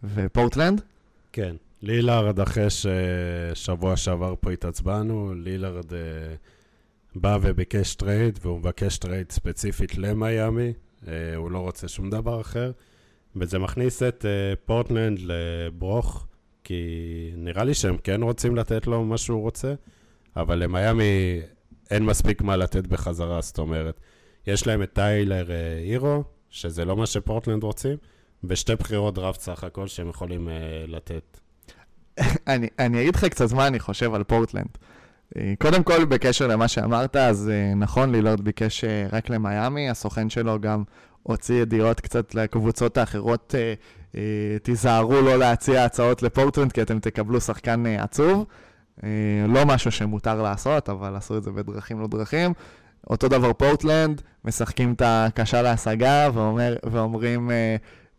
ופורטלנד? 0.05 0.82
כן. 1.32 1.57
לילארד, 1.82 2.40
אחרי 2.40 2.66
ששבוע 2.70 3.97
שעבר 3.97 4.34
פה 4.40 4.51
התעצבנו, 4.51 5.34
לילארד 5.34 5.90
אה, 5.91 5.95
בא 7.14 7.38
וביקש 7.42 7.95
trade, 7.95 8.39
והוא 8.42 8.59
מבקש 8.59 8.99
trade 8.99 9.33
ספציפית 9.32 9.99
למיאמי, 9.99 10.72
uh, 11.03 11.07
הוא 11.36 11.51
לא 11.51 11.59
רוצה 11.59 11.88
שום 11.88 12.11
דבר 12.11 12.40
אחר, 12.40 12.72
וזה 13.36 13.59
מכניס 13.59 14.03
את 14.03 14.24
uh, 14.24 14.59
פורטלנד 14.66 15.18
לברוך, 15.22 16.26
כי 16.65 17.31
נראה 17.37 17.65
לי 17.65 17.75
שהם 17.75 17.97
כן 17.97 18.23
רוצים 18.23 18.57
לתת 18.57 18.87
לו 18.87 19.05
מה 19.05 19.19
שהוא 19.19 19.43
רוצה, 19.43 19.75
אבל 20.37 20.59
למיאמי 20.59 21.41
אין 21.91 22.05
מספיק 22.05 22.43
מה 22.43 22.57
לתת 22.57 22.87
בחזרה, 22.87 23.41
זאת 23.41 23.59
אומרת, 23.59 24.01
יש 24.47 24.67
להם 24.67 24.83
את 24.83 24.93
טיילר 24.93 25.47
הירו, 25.79 26.25
שזה 26.51 26.85
לא 26.85 26.97
מה 26.97 27.07
שפורטלנד 27.07 27.62
רוצים, 27.62 27.97
ושתי 28.45 28.75
בחירות 28.77 29.15
דראפט 29.15 29.41
סך 29.41 29.65
הכל 29.65 29.87
שהם 29.87 30.09
יכולים 30.09 30.49
uh, 30.49 30.51
לתת. 30.91 31.41
אני, 32.49 32.69
אני 32.79 33.01
אגיד 33.01 33.15
לך 33.15 33.25
קצת 33.25 33.53
מה 33.53 33.67
אני 33.67 33.81
חושב 33.81 34.15
על 34.15 34.25
פורטלנד. 34.25 34.79
Uh, 35.35 35.39
קודם 35.61 35.83
כל, 35.83 36.05
בקשר 36.05 36.47
למה 36.47 36.69
שאמרת, 36.69 37.17
אז 37.17 37.51
uh, 37.51 37.77
נכון, 37.77 38.12
לילארד 38.12 38.41
ביקש 38.41 38.85
רק 39.12 39.31
למיאמי, 39.31 39.91
הסוכן 39.91 40.31
שלו 40.31 40.61
גם 40.61 40.83
הוציא 41.25 41.62
ידיעות 41.62 42.01
קצת 42.01 42.35
לקבוצות 42.35 42.99
האחרות, 42.99 43.55
אה, 43.55 44.12
אה, 44.12 44.16
תיזהרו 44.62 45.20
לא 45.20 45.39
להציע 45.39 45.85
הצעות 45.85 46.22
לפורטלנד, 46.22 46.72
כי 46.72 46.83
אתם 46.83 46.99
תקבלו 46.99 47.41
שחקן 47.41 47.85
אה, 47.87 48.03
עצוב. 48.03 48.47
אה, 49.01 49.05
לא 49.49 49.66
משהו 49.66 49.91
שמותר 49.91 50.43
לעשות, 50.43 50.89
אבל 50.89 51.16
עשו 51.16 51.37
את 51.37 51.43
זה 51.43 51.53
בדרכים 51.53 52.01
לא 52.01 52.07
דרכים. 52.07 52.53
אותו 53.11 53.29
דבר 53.29 53.53
פורטלנד, 53.53 54.22
משחקים 54.45 54.93
את 54.93 55.03
הקשה 55.05 55.62
להשגה 55.62 56.29
ואומר, 56.35 56.77
ואומרים... 56.85 57.51
אה, 57.51 57.53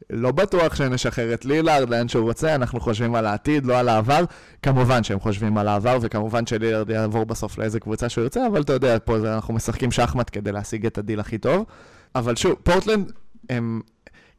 לא 0.10 0.32
בטוח 0.32 0.76
שנשחרר 0.76 1.34
את 1.34 1.45
לילארד 1.45 1.89
לאן 1.89 2.08
שהוא 2.08 2.24
רוצה, 2.24 2.56
אנחנו 2.56 2.80
חושבים 2.80 3.16
על 3.16 3.26
העתיד, 3.26 3.66
לא 3.66 3.80
על 3.80 3.89
העבר. 3.89 4.24
כמובן 4.62 5.03
שהם 5.03 5.20
חושבים 5.20 5.58
על 5.58 5.68
העבר, 5.68 5.97
וכמובן 6.01 6.45
שלילארד 6.45 6.89
יעבור 6.89 7.26
בסוף 7.26 7.58
לאיזה 7.58 7.80
קבוצה 7.80 8.10
שהוא 8.10 8.22
ירצה, 8.22 8.47
אבל 8.47 8.62
אתה 8.62 8.74
יודע, 8.74 8.97
פה 9.06 9.18
אנחנו 9.18 9.53
משחקים 9.53 9.91
שחמט 9.91 10.30
כדי 10.32 10.51
להשיג 10.51 10.86
את 10.86 10.97
הדיל 10.97 11.20
הכי 11.20 11.38
טוב. 11.38 11.66
אבל 12.16 12.36
שוב, 12.36 12.55
פורטלנד, 12.63 13.11
הם 13.49 13.82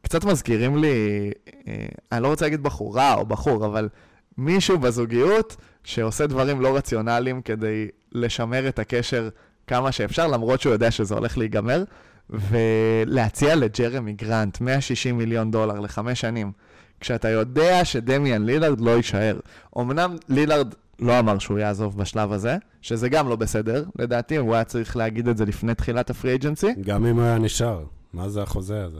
קצת 0.01 0.23
מזכירים 0.23 0.77
לי, 0.77 1.31
אה, 1.67 1.85
אני 2.11 2.23
לא 2.23 2.27
רוצה 2.27 2.45
להגיד 2.45 2.63
בחורה 2.63 3.13
או 3.13 3.25
בחור, 3.25 3.65
אבל 3.65 3.89
מישהו 4.37 4.79
בזוגיות 4.79 5.55
שעושה 5.83 6.27
דברים 6.27 6.61
לא 6.61 6.77
רציונליים 6.77 7.41
כדי 7.41 7.87
לשמר 8.11 8.67
את 8.67 8.79
הקשר 8.79 9.29
כמה 9.67 9.91
שאפשר, 9.91 10.27
למרות 10.27 10.61
שהוא 10.61 10.73
יודע 10.73 10.91
שזה 10.91 11.15
הולך 11.15 11.37
להיגמר. 11.37 11.83
ולהציע 12.29 13.55
לג'רמי 13.55 14.13
גרנט 14.13 14.61
160 14.61 15.17
מיליון 15.17 15.51
דולר 15.51 15.79
לחמש 15.79 16.21
שנים, 16.21 16.51
כשאתה 16.99 17.29
יודע 17.29 17.85
שדמיאן 17.85 18.45
לילארד 18.45 18.81
לא 18.81 18.91
יישאר. 18.91 19.39
אמנם 19.77 20.15
לילארד 20.29 20.73
לא 20.99 21.19
אמר 21.19 21.39
שהוא 21.39 21.59
יעזוב 21.59 21.97
בשלב 21.97 22.31
הזה, 22.31 22.57
שזה 22.81 23.09
גם 23.09 23.29
לא 23.29 23.35
בסדר, 23.35 23.85
לדעתי, 23.99 24.37
הוא 24.37 24.55
היה 24.55 24.63
צריך 24.63 24.97
להגיד 24.97 25.27
את 25.27 25.37
זה 25.37 25.45
לפני 25.45 25.75
תחילת 25.75 26.09
הפרי 26.09 26.35
אג'נסי. 26.35 26.73
גם 26.81 27.05
אם 27.05 27.15
הוא 27.15 27.23
היה 27.23 27.37
נשאר, 27.37 27.83
מה 28.13 28.29
זה 28.29 28.43
החוזה 28.43 28.83
הזה? 28.83 28.99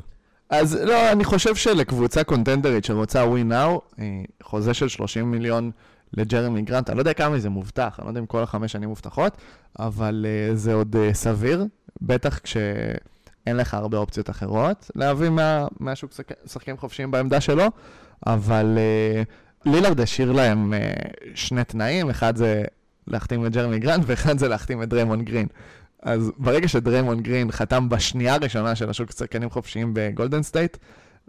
אז 0.50 0.76
לא, 0.76 1.12
אני 1.12 1.24
חושב 1.24 1.56
שלקבוצה 1.56 2.24
קונטנדרית 2.24 2.86
שרוצה 2.86 3.26
win 3.26 3.52
now, 3.52 4.00
אה, 4.00 4.22
חוזה 4.43 4.74
של 4.74 4.88
30 4.88 5.32
מיליון 5.32 5.72
לג'רמי 6.14 6.62
גרנט, 6.62 6.89
אני 6.89 6.98
לא 6.98 7.02
יודע 7.02 7.14
כמה 7.14 7.39
זה 7.39 7.50
מובטח, 7.50 7.95
אני 8.00 8.06
לא 8.06 8.10
יודע 8.10 8.22
אם 8.22 8.26
כל 8.26 8.43
החמש 8.43 8.72
שנים 8.72 8.89
מובטחות, 8.89 9.38
אבל 9.80 10.26
uh, 10.26 10.56
זה 10.56 10.74
עוד 10.74 10.95
uh, 10.95 11.14
סביר, 11.14 11.66
בטח 12.02 12.39
כש... 12.39 12.58
אין 13.48 13.58
לך 13.58 13.74
הרבה 13.74 13.98
אופציות 13.98 14.30
אחרות 14.30 14.91
להביא 14.95 15.30
מה, 15.30 15.68
מהשוק 15.80 16.12
שחקים 16.45 16.78
חופשיים 16.78 17.12
בעמדה 17.12 17.41
שלו, 17.41 17.64
אבל 18.28 18.78
uh, 18.78 19.47
לילארד 19.66 19.99
השאיר 19.99 20.32
להם 20.32 20.74
uh, 20.74 21.28
שני 21.36 21.64
תנאים, 21.64 22.10
אחד 22.10 22.36
זה 22.36 22.64
להחתים 23.08 23.45
את 23.45 23.51
ג'רמי 23.51 23.80
גרנט 23.80 24.03
ואחד 24.08 24.38
זה 24.38 24.47
להחתים 24.47 24.84
את 24.84 24.89
דריימון 24.89 25.22
גרין. 25.22 25.47
אז 26.01 26.32
ברגע 26.38 26.68
שדריימון 26.68 27.22
גרין 27.22 27.51
חתם 27.51 27.89
בשנייה 27.89 28.34
הראשונה 28.34 28.76
של 28.76 28.89
השוק 28.89 29.12
שחקנים 29.12 29.49
חופשיים 29.49 29.91
בגולדן 29.93 30.43
סטייט, 30.43 30.78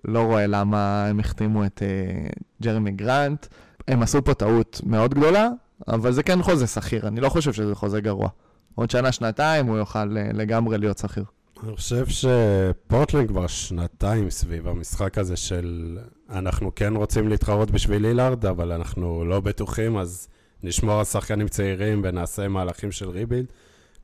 לא 0.05 0.23
רואה 0.23 0.47
למה 0.47 1.07
הם 1.07 1.21
החתימו 1.21 1.65
את 1.65 1.83
אה, 1.83 2.63
ג'רמי 2.63 2.91
גרנט. 2.91 3.47
הם 3.89 4.03
עשו 4.03 4.25
פה 4.25 4.35
טעות 4.35 4.81
מאוד 4.85 5.15
גדולה, 5.15 5.49
אבל 5.89 6.13
זה 6.13 6.23
כן 6.23 6.43
חוזה 6.43 6.67
סחיר, 6.67 7.09
אני 7.09 7.21
לא 7.21 7.29
חושב 7.29 7.53
שזה 7.53 7.75
חוזה 7.75 8.01
גרוע. 8.01 8.29
עוד 8.75 8.91
שנה, 8.91 9.13
שנתיים 9.13 9.67
הוא 9.67 9.77
יוכל 9.77 10.05
לגמרי 10.35 10.79
להיות 10.79 10.99
סחיר. 10.99 11.25
אני 11.63 11.77
חושב 11.77 12.07
שפורטלנד 12.09 13.29
כבר 13.29 13.47
שנתיים 13.47 14.31
סביב 14.31 14.69
המשחק 14.69 15.19
הזה 15.19 15.37
של 15.37 15.99
אנחנו 16.31 16.75
כן 16.75 16.97
רוצים 16.97 17.29
להתחרות 17.29 17.71
בשביל 17.71 18.03
לילארד, 18.03 18.47
אבל 18.47 18.73
אנחנו 18.73 19.25
לא 19.25 19.41
בטוחים, 19.41 19.99
אז 19.99 20.29
נשמור 20.63 20.99
על 20.99 21.05
שחקנים 21.05 21.49
צעירים 21.49 22.01
ונעשה 22.05 22.49
מהלכים 22.49 22.93
של 22.93 23.09
rebuild. 23.09 23.47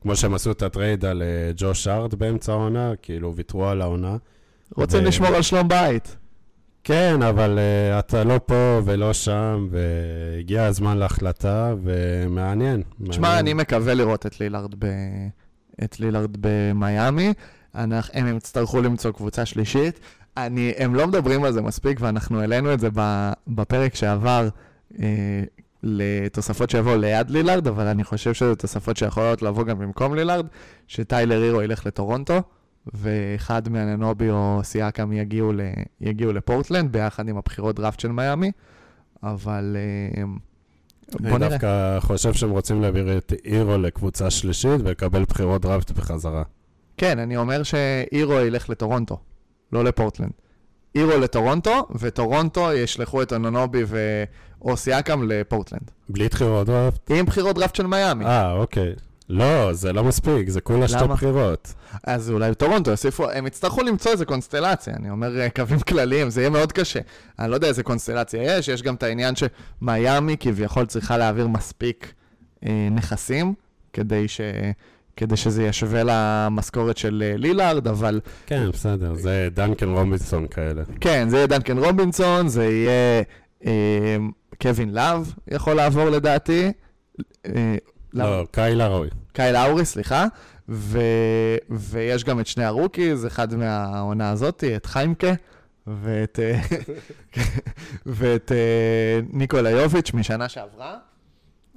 כמו 0.01 0.15
שהם 0.15 0.33
עשו 0.33 0.51
את 0.51 0.61
ה 0.61 0.68
trade 0.68 1.05
על 1.05 1.21
אה, 1.21 1.51
ג'וש 1.55 1.87
הארט 1.87 2.13
באמצע 2.13 2.51
העונה, 2.51 2.93
כאילו 3.01 3.35
ויתרו 3.35 3.67
על 3.67 3.81
העונה. 3.81 4.17
רוצים 4.75 5.03
ו... 5.03 5.07
לשמור 5.07 5.29
על 5.35 5.41
שלום 5.41 5.67
בית. 5.67 6.17
כן, 6.83 7.21
אבל 7.21 7.57
אה, 7.57 7.99
אתה 7.99 8.23
לא 8.23 8.39
פה 8.45 8.81
ולא 8.85 9.13
שם, 9.13 9.67
והגיע 9.71 10.65
הזמן 10.65 10.97
להחלטה, 10.97 11.73
ומעניין. 11.83 12.83
תשמע, 13.09 13.39
אני 13.39 13.53
מקווה 13.53 13.93
לראות 13.93 14.25
את 14.25 14.39
לילארד 14.39 14.75
ב... 14.79 14.85
את 15.83 15.99
לילארד 15.99 16.37
במיאמי. 16.39 17.33
הם 17.73 18.37
יצטרכו 18.37 18.81
למצוא 18.81 19.11
קבוצה 19.11 19.45
שלישית. 19.45 19.99
אני, 20.37 20.73
הם 20.77 20.95
לא 20.95 21.07
מדברים 21.07 21.43
על 21.43 21.51
זה 21.51 21.61
מספיק, 21.61 21.97
ואנחנו 22.01 22.41
העלינו 22.41 22.73
את 22.73 22.79
זה 22.79 22.89
בפרק 23.47 23.95
שעבר 23.95 24.49
אה, 24.99 25.43
לתוספות 25.83 26.69
שיבואו 26.69 26.97
ליד 26.97 27.29
לילארד, 27.29 27.67
אבל 27.67 27.87
אני 27.87 28.03
חושב 28.03 28.33
שזה 28.33 28.55
תוספות 28.55 28.97
שיכולות 28.97 29.41
לבוא 29.41 29.63
גם 29.63 29.79
במקום 29.79 30.15
לילארד, 30.15 30.45
שטיילר 30.87 31.41
הירו 31.41 31.61
ילך 31.61 31.85
לטורונטו, 31.85 32.41
ואחד 32.93 33.69
מהננובי 33.69 34.29
או 34.29 34.59
סיאקם 34.63 35.13
יגיעו, 35.13 35.53
ל, 35.53 35.61
יגיעו 36.01 36.33
לפורטלנד, 36.33 36.91
ביחד 36.91 37.29
עם 37.29 37.37
הבחירות 37.37 37.75
דראפט 37.75 37.99
של 37.99 38.11
מיאמי, 38.11 38.51
אבל 39.23 39.77
אה, 40.17 40.23
אני 41.19 41.29
נראה. 41.29 41.49
דווקא 41.49 41.99
חושב 41.99 42.33
שהם 42.33 42.49
רוצים 42.49 42.81
להעביר 42.81 43.17
את 43.17 43.33
אירו 43.45 43.77
לקבוצה 43.77 44.29
שלישית 44.29 44.81
ולקבל 44.83 45.23
בחירות 45.23 45.61
דראפט 45.61 45.91
בחזרה. 45.91 46.43
כן, 46.97 47.19
אני 47.19 47.37
אומר 47.37 47.63
שאירו 47.63 48.33
ילך 48.33 48.69
לטורונטו, 48.69 49.19
לא 49.71 49.83
לפורטלנד. 49.83 50.31
הירו 50.95 51.17
לטורונטו, 51.17 51.87
וטורונטו 51.99 52.73
ישלחו 52.73 53.21
את 53.21 53.33
אנונובי 53.33 53.83
ו/או 53.87 54.77
סיאקם 54.77 55.23
לפורטלנד. 55.27 55.91
בלי 56.09 56.27
בחירות 56.27 56.67
דראפט? 56.67 57.11
עם 57.11 57.25
בחירות 57.25 57.55
דראפט 57.55 57.75
של 57.75 57.87
מיאמי. 57.87 58.25
אה, 58.25 58.51
אוקיי. 58.51 58.93
לא, 59.29 59.73
זה 59.73 59.93
לא 59.93 60.03
מספיק, 60.03 60.49
זה 60.49 60.61
כולה 60.61 60.87
שתי? 60.87 61.07
בחירות. 61.09 61.73
אז 62.03 62.31
אולי 62.31 62.55
טורונטו 62.55 62.91
יוסיפו, 62.91 63.29
הם 63.29 63.47
יצטרכו 63.47 63.83
למצוא 63.83 64.11
איזה 64.11 64.25
קונסטלציה, 64.25 64.93
אני 64.99 65.09
אומר 65.09 65.39
אה, 65.39 65.49
קווים 65.49 65.79
כלליים, 65.79 66.29
זה 66.29 66.41
יהיה 66.41 66.49
מאוד 66.49 66.71
קשה. 66.71 66.99
אני 67.39 67.49
לא 67.49 67.55
יודע 67.55 67.67
איזה 67.67 67.83
קונסטלציה 67.83 68.57
יש, 68.57 68.67
יש 68.67 68.81
גם 68.81 68.95
את 68.95 69.03
העניין 69.03 69.33
שמיאמי 69.35 70.37
כביכול 70.39 70.85
צריכה 70.85 71.17
להעביר 71.17 71.47
מספיק 71.47 72.13
אה, 72.65 72.87
נכסים, 72.91 73.53
כדי, 73.93 74.27
ש, 74.27 74.41
כדי 75.17 75.37
שזה 75.37 75.63
ישווה 75.63 76.01
למשכורת 76.05 76.97
של 76.97 77.23
אה, 77.25 77.37
לילארד, 77.37 77.87
אבל 77.87 78.19
כן, 78.45 78.69
בסדר, 78.71 79.13
זה 79.13 79.47
דנקן 79.53 79.89
רובינסון 79.89 80.47
כאלה. 80.47 80.83
כן, 81.01 81.29
זה 81.29 81.37
יהיה 81.37 81.47
דנקן 81.47 81.77
רובינסון, 81.77 82.47
זה 82.47 82.65
יהיה 82.65 83.23
אה, 83.65 84.17
קווין 84.61 84.93
לאב 84.93 85.33
יכול 85.47 85.73
לעבור 85.73 86.09
לדעתי. 86.09 86.71
לא, 88.15 88.45
קייל 88.51 88.87
לאורי. 88.87 89.09
קייל 89.33 89.55
לאורי, 89.55 89.85
סליחה, 89.85 90.25
ו... 90.69 90.99
ויש 91.69 92.23
גם 92.23 92.39
את 92.39 92.47
שני 92.47 92.63
ה 92.63 92.70
rookies, 92.70 93.25
אחד 93.25 93.55
מהעונה 93.55 94.29
הזאתי, 94.29 94.75
את 94.75 94.85
חיימקה, 94.85 95.33
ואת, 95.87 96.39
ואת 98.05 98.51
אה, 98.51 99.19
ניקולה 99.33 99.69
יוביץ' 99.69 100.13
משנה 100.13 100.49
שעברה. 100.49 100.97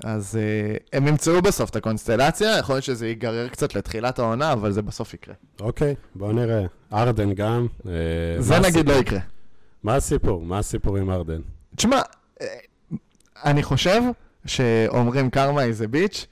אז 0.05 0.39
אה, 0.41 0.77
הם 0.93 1.07
ימצאו 1.07 1.43
בסוף 1.43 1.71
את 1.71 1.77
הקונסטלציה, 1.77 2.59
יכול 2.59 2.75
להיות 2.75 2.85
שזה 2.85 3.09
ייגרר 3.09 3.49
קצת 3.49 3.75
לתחילת 3.75 4.19
העונה, 4.19 4.53
אבל 4.53 4.73
זה 4.73 4.83
בסוף 4.83 5.15
יקרה. 5.15 5.35
אוקיי, 5.61 5.95
בואו 6.15 6.33
נראה. 6.33 6.65
ארדן 6.93 7.33
גם. 7.33 7.67
אה, 7.87 7.93
זה 8.39 8.59
נגיד 8.59 8.89
לא? 8.89 8.95
יקרה. 8.95 9.21
מה 9.83 9.95
הסיפור? 9.95 10.45
מה 10.45 10.59
הסיפור 10.59 10.97
עם 10.97 11.11
ארדן? 11.11 11.41
תשמע, 11.77 12.01
אני 13.45 13.63
חושב 13.63 14.03
שאומרים 14.47 15.31
קרמה 15.31 15.63
איזה 15.63 15.89
ביץ', 15.89 16.27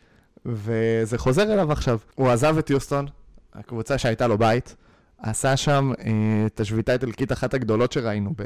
וזה 0.47 1.19
חוזר 1.19 1.53
אליו 1.53 1.73
עכשיו. 1.73 1.99
הוא 2.15 2.31
עזב 2.31 2.59
את 2.59 2.71
יוסטון, 2.71 3.07
הקבוצה 3.55 3.99
שהייתה 3.99 4.27
לו 4.27 4.39
בית, 4.39 4.77
עשה 5.19 5.57
שם 5.57 5.93
אה, 5.99 6.13
את 6.47 6.61
השביתה 6.61 6.93
האיטלקית 6.93 7.33
אחת 7.33 7.55
הגדולות 7.55 7.93
שראינו 7.93 8.33
ב... 8.37 8.43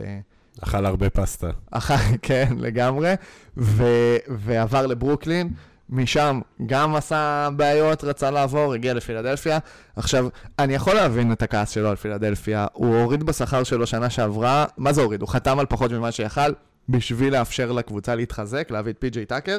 אכל 0.62 0.86
הרבה 0.86 1.10
פסטה. 1.10 1.50
אחת, 1.70 2.00
כן, 2.22 2.54
לגמרי, 2.58 3.14
ו... 3.56 3.84
ועבר 4.28 4.86
לברוקלין. 4.86 5.52
משם 5.92 6.40
גם 6.66 6.94
עשה 6.94 7.48
בעיות, 7.56 8.04
רצה 8.04 8.30
לעבור, 8.30 8.74
הגיע 8.74 8.94
לפילדלפיה. 8.94 9.58
עכשיו, 9.96 10.28
אני 10.58 10.74
יכול 10.74 10.94
להבין 10.94 11.32
את 11.32 11.42
הכעס 11.42 11.70
שלו 11.70 11.88
על 11.88 11.96
פילדלפיה. 11.96 12.66
הוא 12.72 12.96
הוריד 12.96 13.22
בשכר 13.22 13.64
שלו 13.64 13.86
שנה 13.86 14.10
שעברה, 14.10 14.64
מה 14.76 14.92
זה 14.92 15.02
הוריד? 15.02 15.20
הוא 15.20 15.28
חתם 15.28 15.58
על 15.58 15.66
פחות 15.66 15.92
ממה 15.92 16.12
שיכל, 16.12 16.52
בשביל 16.90 17.32
לאפשר 17.32 17.72
לקבוצה 17.72 18.14
להתחזק, 18.14 18.70
להביא 18.70 18.92
את 18.92 18.98
פי.ג'יי 18.98 19.26
טאקר, 19.26 19.58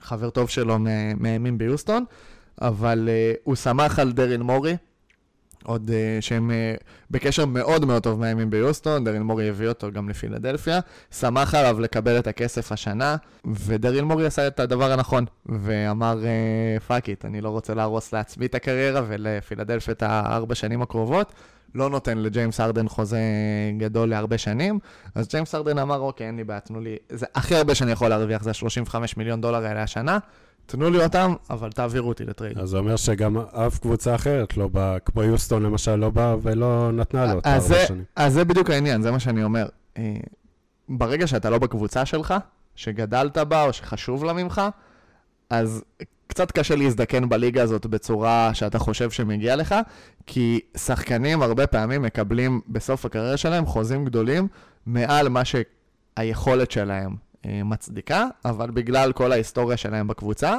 חבר 0.00 0.30
טוב 0.30 0.48
שלו 0.48 0.78
מהימים 1.16 1.58
ביוסטון, 1.58 2.04
אבל 2.60 3.08
uh, 3.08 3.40
הוא 3.44 3.54
שמח 3.54 3.98
על 3.98 4.12
דרין 4.12 4.42
מורי, 4.42 4.76
עוד 5.64 5.90
אה, 5.90 6.22
שהם 6.22 6.50
אה, 6.50 6.82
בקשר 7.10 7.46
מאוד 7.46 7.84
מאוד 7.84 8.02
טוב 8.02 8.20
מהימים 8.20 8.50
ביוסטון, 8.50 9.04
דריל 9.04 9.22
מורי 9.22 9.48
הביא 9.48 9.68
אותו 9.68 9.92
גם 9.92 10.08
לפילדלפיה, 10.08 10.80
סמך 11.10 11.54
עליו 11.54 11.80
לקבל 11.80 12.18
את 12.18 12.26
הכסף 12.26 12.72
השנה, 12.72 13.16
ודריל 13.44 14.04
מורי 14.04 14.26
עשה 14.26 14.46
את 14.46 14.60
הדבר 14.60 14.92
הנכון, 14.92 15.24
ואמר, 15.46 16.22
fuck 16.86 17.08
it, 17.08 17.24
אני 17.24 17.40
לא 17.40 17.48
רוצה 17.48 17.74
להרוס 17.74 18.12
לעצמי 18.12 18.46
את 18.46 18.54
הקריירה 18.54 19.02
ולפילדלפיה 19.08 19.92
את 19.92 20.02
הארבע 20.02 20.54
שנים 20.54 20.82
הקרובות. 20.82 21.32
לא 21.74 21.90
נותן 21.90 22.18
לג'יימס 22.18 22.60
ארדן 22.60 22.88
חוזה 22.88 23.20
גדול 23.78 24.08
להרבה 24.08 24.38
שנים, 24.38 24.78
אז 25.14 25.28
ג'יימס 25.28 25.54
ארדן 25.54 25.78
אמר, 25.78 25.98
אוקיי, 25.98 26.26
אין 26.26 26.36
לי 26.36 26.44
בעיה, 26.44 26.60
תנו 26.60 26.80
לי, 26.80 26.96
זה 27.08 27.26
הכי 27.34 27.54
הרבה 27.54 27.74
שאני 27.74 27.92
יכול 27.92 28.08
להרוויח, 28.08 28.42
זה 28.42 28.50
ה-35 28.50 28.94
מיליון 29.16 29.40
דולר 29.40 29.66
האלה 29.66 29.82
השנה, 29.82 30.18
תנו 30.70 30.90
לי 30.90 31.04
אותם, 31.04 31.34
אבל 31.50 31.72
תעבירו 31.72 32.08
אותי 32.08 32.24
לטרייד. 32.24 32.58
אז 32.58 32.68
זה 32.68 32.78
אומר 32.78 32.96
שגם 32.96 33.38
אף 33.38 33.78
קבוצה 33.78 34.14
אחרת 34.14 34.56
לא 34.56 34.68
באה, 34.68 34.98
כמו 34.98 35.22
יוסטון 35.22 35.62
למשל, 35.62 35.94
לא 35.96 36.10
באה 36.10 36.36
ולא 36.42 36.90
נתנה 36.92 37.32
לו 37.32 37.38
את 37.38 37.46
אז 37.46 37.62
ארבע 37.72 37.80
זה- 37.80 37.86
שנים. 37.86 38.04
אז 38.16 38.32
זה 38.32 38.44
בדיוק 38.44 38.70
העניין, 38.70 39.02
זה 39.02 39.10
מה 39.10 39.20
שאני 39.20 39.44
אומר. 39.44 39.66
אה, 39.98 40.16
ברגע 40.88 41.26
שאתה 41.26 41.50
לא 41.50 41.58
בקבוצה 41.58 42.06
שלך, 42.06 42.34
שגדלת 42.74 43.38
בה 43.38 43.64
או 43.64 43.72
שחשוב 43.72 44.24
לה 44.24 44.32
ממך, 44.32 44.62
אז 45.50 45.84
קצת 46.26 46.50
קשה 46.52 46.76
להזדקן 46.76 47.28
בליגה 47.28 47.62
הזאת 47.62 47.86
בצורה 47.86 48.50
שאתה 48.54 48.78
חושב 48.78 49.10
שמגיע 49.10 49.56
לך, 49.56 49.74
כי 50.26 50.60
שחקנים 50.76 51.42
הרבה 51.42 51.66
פעמים 51.66 52.02
מקבלים 52.02 52.60
בסוף 52.68 53.04
הקריירה 53.04 53.36
שלהם 53.36 53.66
חוזים 53.66 54.04
גדולים 54.04 54.48
מעל 54.86 55.28
מה 55.28 55.42
שהיכולת 55.44 56.70
שלהם 56.70 57.14
מצדיקה, 57.46 58.26
אבל 58.44 58.70
בגלל 58.70 59.12
כל 59.12 59.32
ההיסטוריה 59.32 59.76
שלהם 59.76 60.08
בקבוצה, 60.08 60.56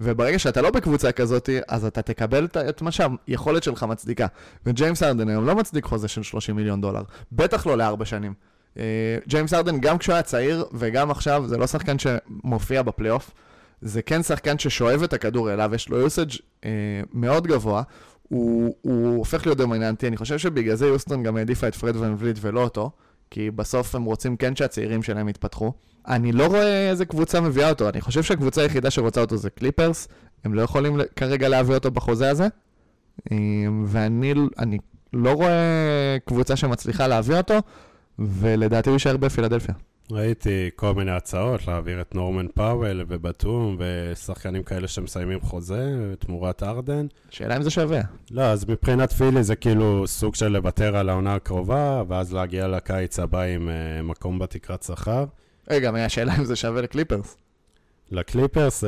וברגע 0.00 0.38
שאתה 0.38 0.62
לא 0.62 0.70
בקבוצה 0.70 1.12
כזאת, 1.12 1.48
אז 1.68 1.84
אתה 1.84 2.02
תקבל 2.02 2.44
את- 2.44 2.82
מה 2.82 2.90
שהיכולת 2.90 3.62
שלך 3.62 3.82
מצדיקה. 3.82 4.26
וג'יימס 4.66 5.02
ארדן 5.02 5.28
היום 5.28 5.46
לא 5.46 5.54
מצדיק 5.56 5.84
חוזה 5.84 6.08
של 6.08 6.22
30 6.22 6.56
מיליון 6.56 6.80
דולר, 6.80 7.02
בטח 7.32 7.66
לא 7.66 7.78
לארבע 7.78 8.04
שנים. 8.04 8.34
אה, 8.78 8.82
ג'יימס 9.28 9.54
ארדן, 9.54 9.80
גם 9.80 9.98
כשהוא 9.98 10.12
היה 10.12 10.22
צעיר 10.22 10.64
וגם 10.72 11.10
עכשיו, 11.10 11.44
זה 11.46 11.56
לא 11.58 11.66
שחקן 11.66 11.96
שמופיע 11.98 12.82
בפלייאוף, 12.82 13.30
זה 13.80 14.02
כן 14.02 14.22
שחקן 14.22 14.58
ששואב 14.58 15.02
את 15.02 15.12
הכדור 15.12 15.52
אליו, 15.52 15.70
יש 15.74 15.88
לו 15.88 15.96
usage 15.98 16.30
אה, 16.64 16.70
מאוד 17.12 17.46
גבוה, 17.46 17.82
הוא, 18.28 18.74
הוא 18.82 19.16
הופך 19.16 19.46
להיות 19.46 19.58
דומיננטי, 19.58 20.08
אני 20.08 20.16
חושב 20.16 20.38
שבגלל 20.38 20.74
זה 20.74 20.86
יוסטון 20.86 21.22
גם 21.22 21.36
העדיפה 21.36 21.68
את 21.68 21.74
פרד 21.74 21.96
ואן 21.96 22.16
פליט 22.18 22.38
ולא 22.40 22.60
אותו, 22.62 22.90
כי 23.30 23.50
בסוף 23.50 23.94
הם 23.94 24.04
רוצים 24.04 24.36
כן 24.36 24.56
שהצעירים 24.56 25.02
שלהם 25.02 25.28
יתפתחו. 25.28 25.72
אני 26.08 26.32
לא 26.32 26.46
רואה 26.46 26.90
איזה 26.90 27.04
קבוצה 27.04 27.40
מביאה 27.40 27.70
אותו, 27.70 27.88
אני 27.88 28.00
חושב 28.00 28.22
שהקבוצה 28.22 28.62
היחידה 28.62 28.90
שרוצה 28.90 29.20
אותו 29.20 29.36
זה 29.36 29.50
קליפרס, 29.50 30.08
הם 30.44 30.54
לא 30.54 30.62
יכולים 30.62 31.00
כרגע 31.16 31.48
להביא 31.48 31.74
אותו 31.74 31.90
בחוזה 31.90 32.30
הזה, 32.30 32.48
אה, 33.32 33.36
ואני 33.84 34.34
אני 34.58 34.78
לא 35.12 35.32
רואה 35.32 36.16
קבוצה 36.24 36.56
שמצליחה 36.56 37.06
להביא 37.06 37.36
אותו, 37.36 37.54
ולדעתי 38.18 38.88
הוא 38.90 38.94
יישאר 38.94 39.16
בפילדלפיה. 39.16 39.74
ראיתי 40.10 40.70
כל 40.76 40.94
מיני 40.94 41.10
הצעות 41.10 41.66
להעביר 41.68 42.00
את 42.00 42.14
נורמן 42.14 42.46
פאוול 42.54 43.04
ובתום 43.08 43.78
ושחקנים 43.78 44.62
כאלה 44.62 44.88
שמסיימים 44.88 45.40
חוזה 45.40 46.14
תמורת 46.18 46.62
ארדן. 46.62 47.06
שאלה 47.30 47.56
אם 47.56 47.62
זה 47.62 47.70
שווה. 47.70 48.00
לא, 48.30 48.42
אז 48.42 48.64
מבחינת 48.68 49.12
פילי 49.12 49.42
זה 49.42 49.56
כאילו 49.56 50.06
סוג 50.06 50.34
של 50.34 50.48
לוותר 50.48 50.96
על 50.96 51.08
העונה 51.08 51.34
הקרובה, 51.34 52.02
ואז 52.08 52.32
להגיע 52.32 52.68
לקיץ 52.68 53.18
הבא 53.18 53.40
עם 53.40 53.68
uh, 53.68 54.02
מקום 54.02 54.38
בתקרת 54.38 54.82
שכר. 54.82 55.24
רגע, 55.70 55.90
מה 55.90 56.04
השאלה 56.04 56.36
אם 56.38 56.44
זה 56.44 56.56
שווה 56.56 56.82
לקליפרס? 56.82 57.36
לקליפרס, 58.10 58.84
uh, 58.84 58.86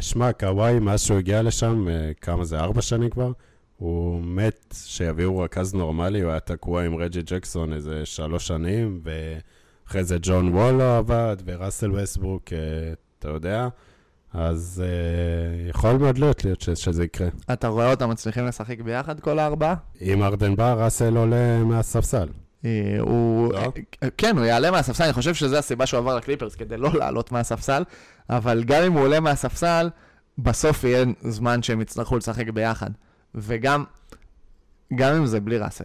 שמע, 0.00 0.32
קוואי, 0.32 0.78
מאז 0.78 1.00
שהוא 1.00 1.18
הגיע 1.18 1.42
לשם, 1.42 1.86
uh, 1.86 2.14
כמה 2.20 2.44
זה, 2.44 2.58
ארבע 2.60 2.82
שנים 2.82 3.10
כבר? 3.10 3.32
הוא 3.76 4.20
מת 4.22 4.74
שיביאו 4.84 5.38
רכז 5.38 5.74
נורמלי, 5.74 6.20
הוא 6.20 6.30
היה 6.30 6.40
תקוע 6.40 6.84
עם 6.84 6.96
רג'י 6.96 7.22
ג'קסון 7.22 7.72
איזה 7.72 8.06
שלוש 8.06 8.46
שנים, 8.46 9.00
ואחרי 9.04 10.04
זה 10.04 10.16
ג'ון 10.22 10.48
וול 10.54 10.74
לא 10.74 10.98
עבד, 10.98 11.36
וראסל 11.44 11.92
וסטברוק, 11.92 12.48
uh, 12.48 12.52
אתה 13.18 13.28
יודע. 13.28 13.68
אז 14.32 14.82
יכול 15.68 15.92
מאוד 15.92 16.18
להיות, 16.18 16.44
להיות 16.44 16.60
ש- 16.60 16.70
שזה 16.70 17.04
יקרה. 17.04 17.28
אתה 17.52 17.68
רואה 17.68 17.90
אותם 17.90 18.10
מצליחים 18.10 18.46
לשחק 18.46 18.80
ביחד 18.80 19.20
כל 19.20 19.38
הארבעה? 19.38 19.74
אם 20.00 20.22
ארדן 20.22 20.56
בא, 20.56 20.74
ראסל 20.74 21.16
עולה 21.16 21.64
מהספסל. 21.64 22.28
אה, 22.64 22.96
הוא... 23.00 23.52
לא? 23.52 23.72
אה, 24.02 24.08
כן, 24.18 24.38
הוא 24.38 24.44
יעלה 24.44 24.70
מהספסל, 24.70 25.04
אני 25.04 25.12
חושב 25.12 25.34
שזו 25.34 25.56
הסיבה 25.56 25.86
שהוא 25.86 25.98
עבר 25.98 26.16
לקליפרס, 26.16 26.54
כדי 26.54 26.76
לא 26.76 26.90
לעלות 26.94 27.32
מהספסל, 27.32 27.82
אבל 28.30 28.64
גם 28.64 28.82
אם 28.82 28.92
הוא 28.92 29.02
עולה 29.02 29.20
מהספסל, 29.20 29.90
בסוף 30.38 30.84
יהיה 30.84 31.04
זמן 31.20 31.62
שהם 31.62 31.80
יצטרכו 31.80 32.16
לשחק 32.16 32.48
ביחד. 32.48 32.90
וגם, 33.34 33.84
גם 34.94 35.14
אם 35.14 35.26
זה 35.26 35.40
בלי 35.40 35.58
ראסל. 35.58 35.84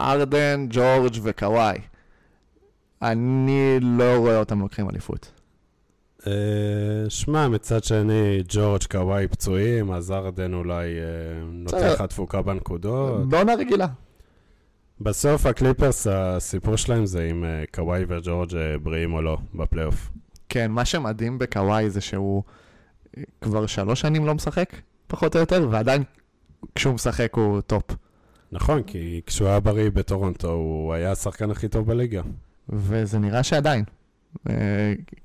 ארדן, 0.00 0.66
ג'ורג' 0.70 1.14
וקוואי, 1.22 1.78
אני 3.02 3.78
לא 3.80 4.16
רואה 4.16 4.38
אותם 4.38 4.60
לוקחים 4.60 4.90
אליפות. 4.90 5.32
אה, 6.26 6.32
שמע, 7.08 7.48
מצד 7.48 7.84
שני, 7.84 8.42
ג'ורג' 8.48 8.84
וקוואי 8.90 9.28
פצועים, 9.28 9.92
אז 9.92 10.10
ארדן 10.12 10.54
אולי 10.54 10.88
נותן. 11.52 11.88
לך 11.92 12.02
תפוקה 12.02 12.42
בנקודות. 12.42 13.28
בעונה 13.28 13.54
רגילה. 13.54 13.86
בסוף 15.00 15.46
הקליפרס, 15.46 16.06
הסיפור 16.06 16.76
שלהם 16.76 17.06
זה 17.06 17.28
אם 17.30 17.44
אה, 17.44 17.64
קוואי 17.74 18.04
וג'ורג' 18.08 18.54
אה, 18.54 18.78
בריאים 18.78 19.12
או 19.12 19.22
לא 19.22 19.38
בפלייאוף. 19.54 20.10
כן, 20.48 20.70
מה 20.70 20.84
שמדהים 20.84 21.38
בקוואי 21.38 21.90
זה 21.90 22.00
שהוא 22.00 22.42
אה, 23.18 23.22
כבר 23.40 23.66
שלוש 23.66 24.00
שנים 24.00 24.26
לא 24.26 24.34
משחק, 24.34 24.76
פחות 25.06 25.34
או 25.34 25.40
יותר, 25.40 25.68
ועדיין 25.70 26.02
כשהוא 26.74 26.94
משחק 26.94 27.34
הוא 27.34 27.60
top. 27.60 27.84
נכון, 28.52 28.82
כי 28.82 29.20
כשהוא 29.26 29.48
היה 29.48 29.60
בריא 29.60 29.90
בטורונטו, 29.90 30.50
הוא 30.52 30.92
היה 30.92 31.12
השחקן 31.12 31.50
הכי 31.50 31.68
טוב 31.68 31.86
בליגה. 31.86 32.22
וזה 32.68 33.18
נראה 33.18 33.42
שעדיין. 33.42 33.84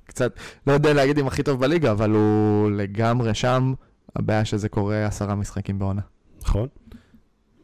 קצת, 0.06 0.40
לא 0.68 0.72
יודע 0.74 0.94
להגיד 0.94 1.20
אם 1.20 1.28
הכי 1.28 1.44
טוב 1.44 1.60
בליגה, 1.60 1.92
אבל 1.92 2.12
הוא 2.12 2.72
לגמרי 2.72 3.34
שם. 3.34 3.74
הבעיה 4.16 4.46
שזה 4.46 4.70
קורה 4.70 5.06
עשרה 5.06 5.36
משחקים 5.36 5.80
בעונה. 5.80 6.02
נכון? 6.42 6.68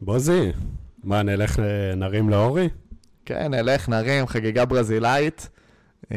בוזי, 0.00 0.52
מה, 1.04 1.22
נלך, 1.22 1.58
אה, 1.58 1.94
נרים 1.96 2.30
לאורי? 2.30 2.68
כן, 3.24 3.54
נלך, 3.54 3.88
נרים, 3.88 4.26
חגיגה 4.26 4.64
ברזילאית. 4.64 5.48
אה, 6.12 6.16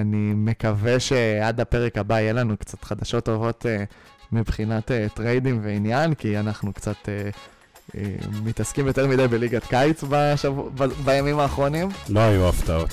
אני 0.00 0.32
מקווה 0.34 1.00
שעד 1.00 1.60
הפרק 1.60 1.98
הבא 1.98 2.20
יהיה 2.20 2.32
לנו 2.32 2.56
קצת 2.56 2.84
חדשות 2.84 3.24
טובות 3.24 3.66
אה, 3.66 3.84
מבחינת 4.32 4.90
אה, 4.90 5.06
טריידים 5.14 5.60
ועניין, 5.62 6.14
כי 6.14 6.38
אנחנו 6.38 6.72
קצת 6.72 7.08
אה, 7.08 7.30
אה, 7.96 8.02
מתעסקים 8.44 8.86
יותר 8.86 9.06
מדי 9.06 9.28
בליגת 9.28 9.64
קיץ 9.64 10.04
בשבוע, 10.08 10.70
ב, 10.74 10.84
בימים 11.04 11.38
האחרונים. 11.38 11.88
לא 12.08 12.20
היו 12.20 12.48
הפתעות. 12.48 12.90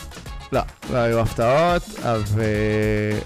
לא, 0.52 0.62
לא 0.90 0.98
היו 0.98 1.20
הפתעות, 1.20 1.84
ו... 2.28 2.44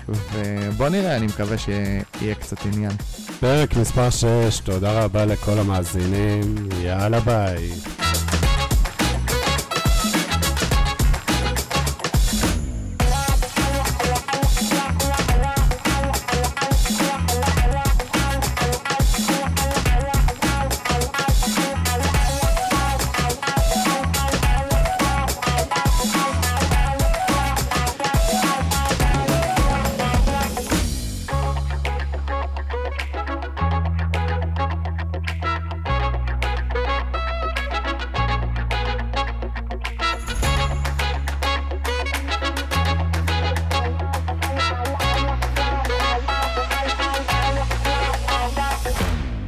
ובוא 0.10 0.90
נראה, 0.90 1.18
אני 1.18 1.26
מקווה 1.26 1.58
שיהיה 1.58 2.36
קצת 2.40 2.58
עניין. 2.66 2.92
פרק 3.40 3.76
מספר 3.78 4.10
6, 4.10 4.60
תודה 4.60 5.04
רבה 5.04 5.26
לכל 5.26 5.60
המאזינים, 5.60 6.56
יאללה 6.84 7.20
ביי. 7.20 7.70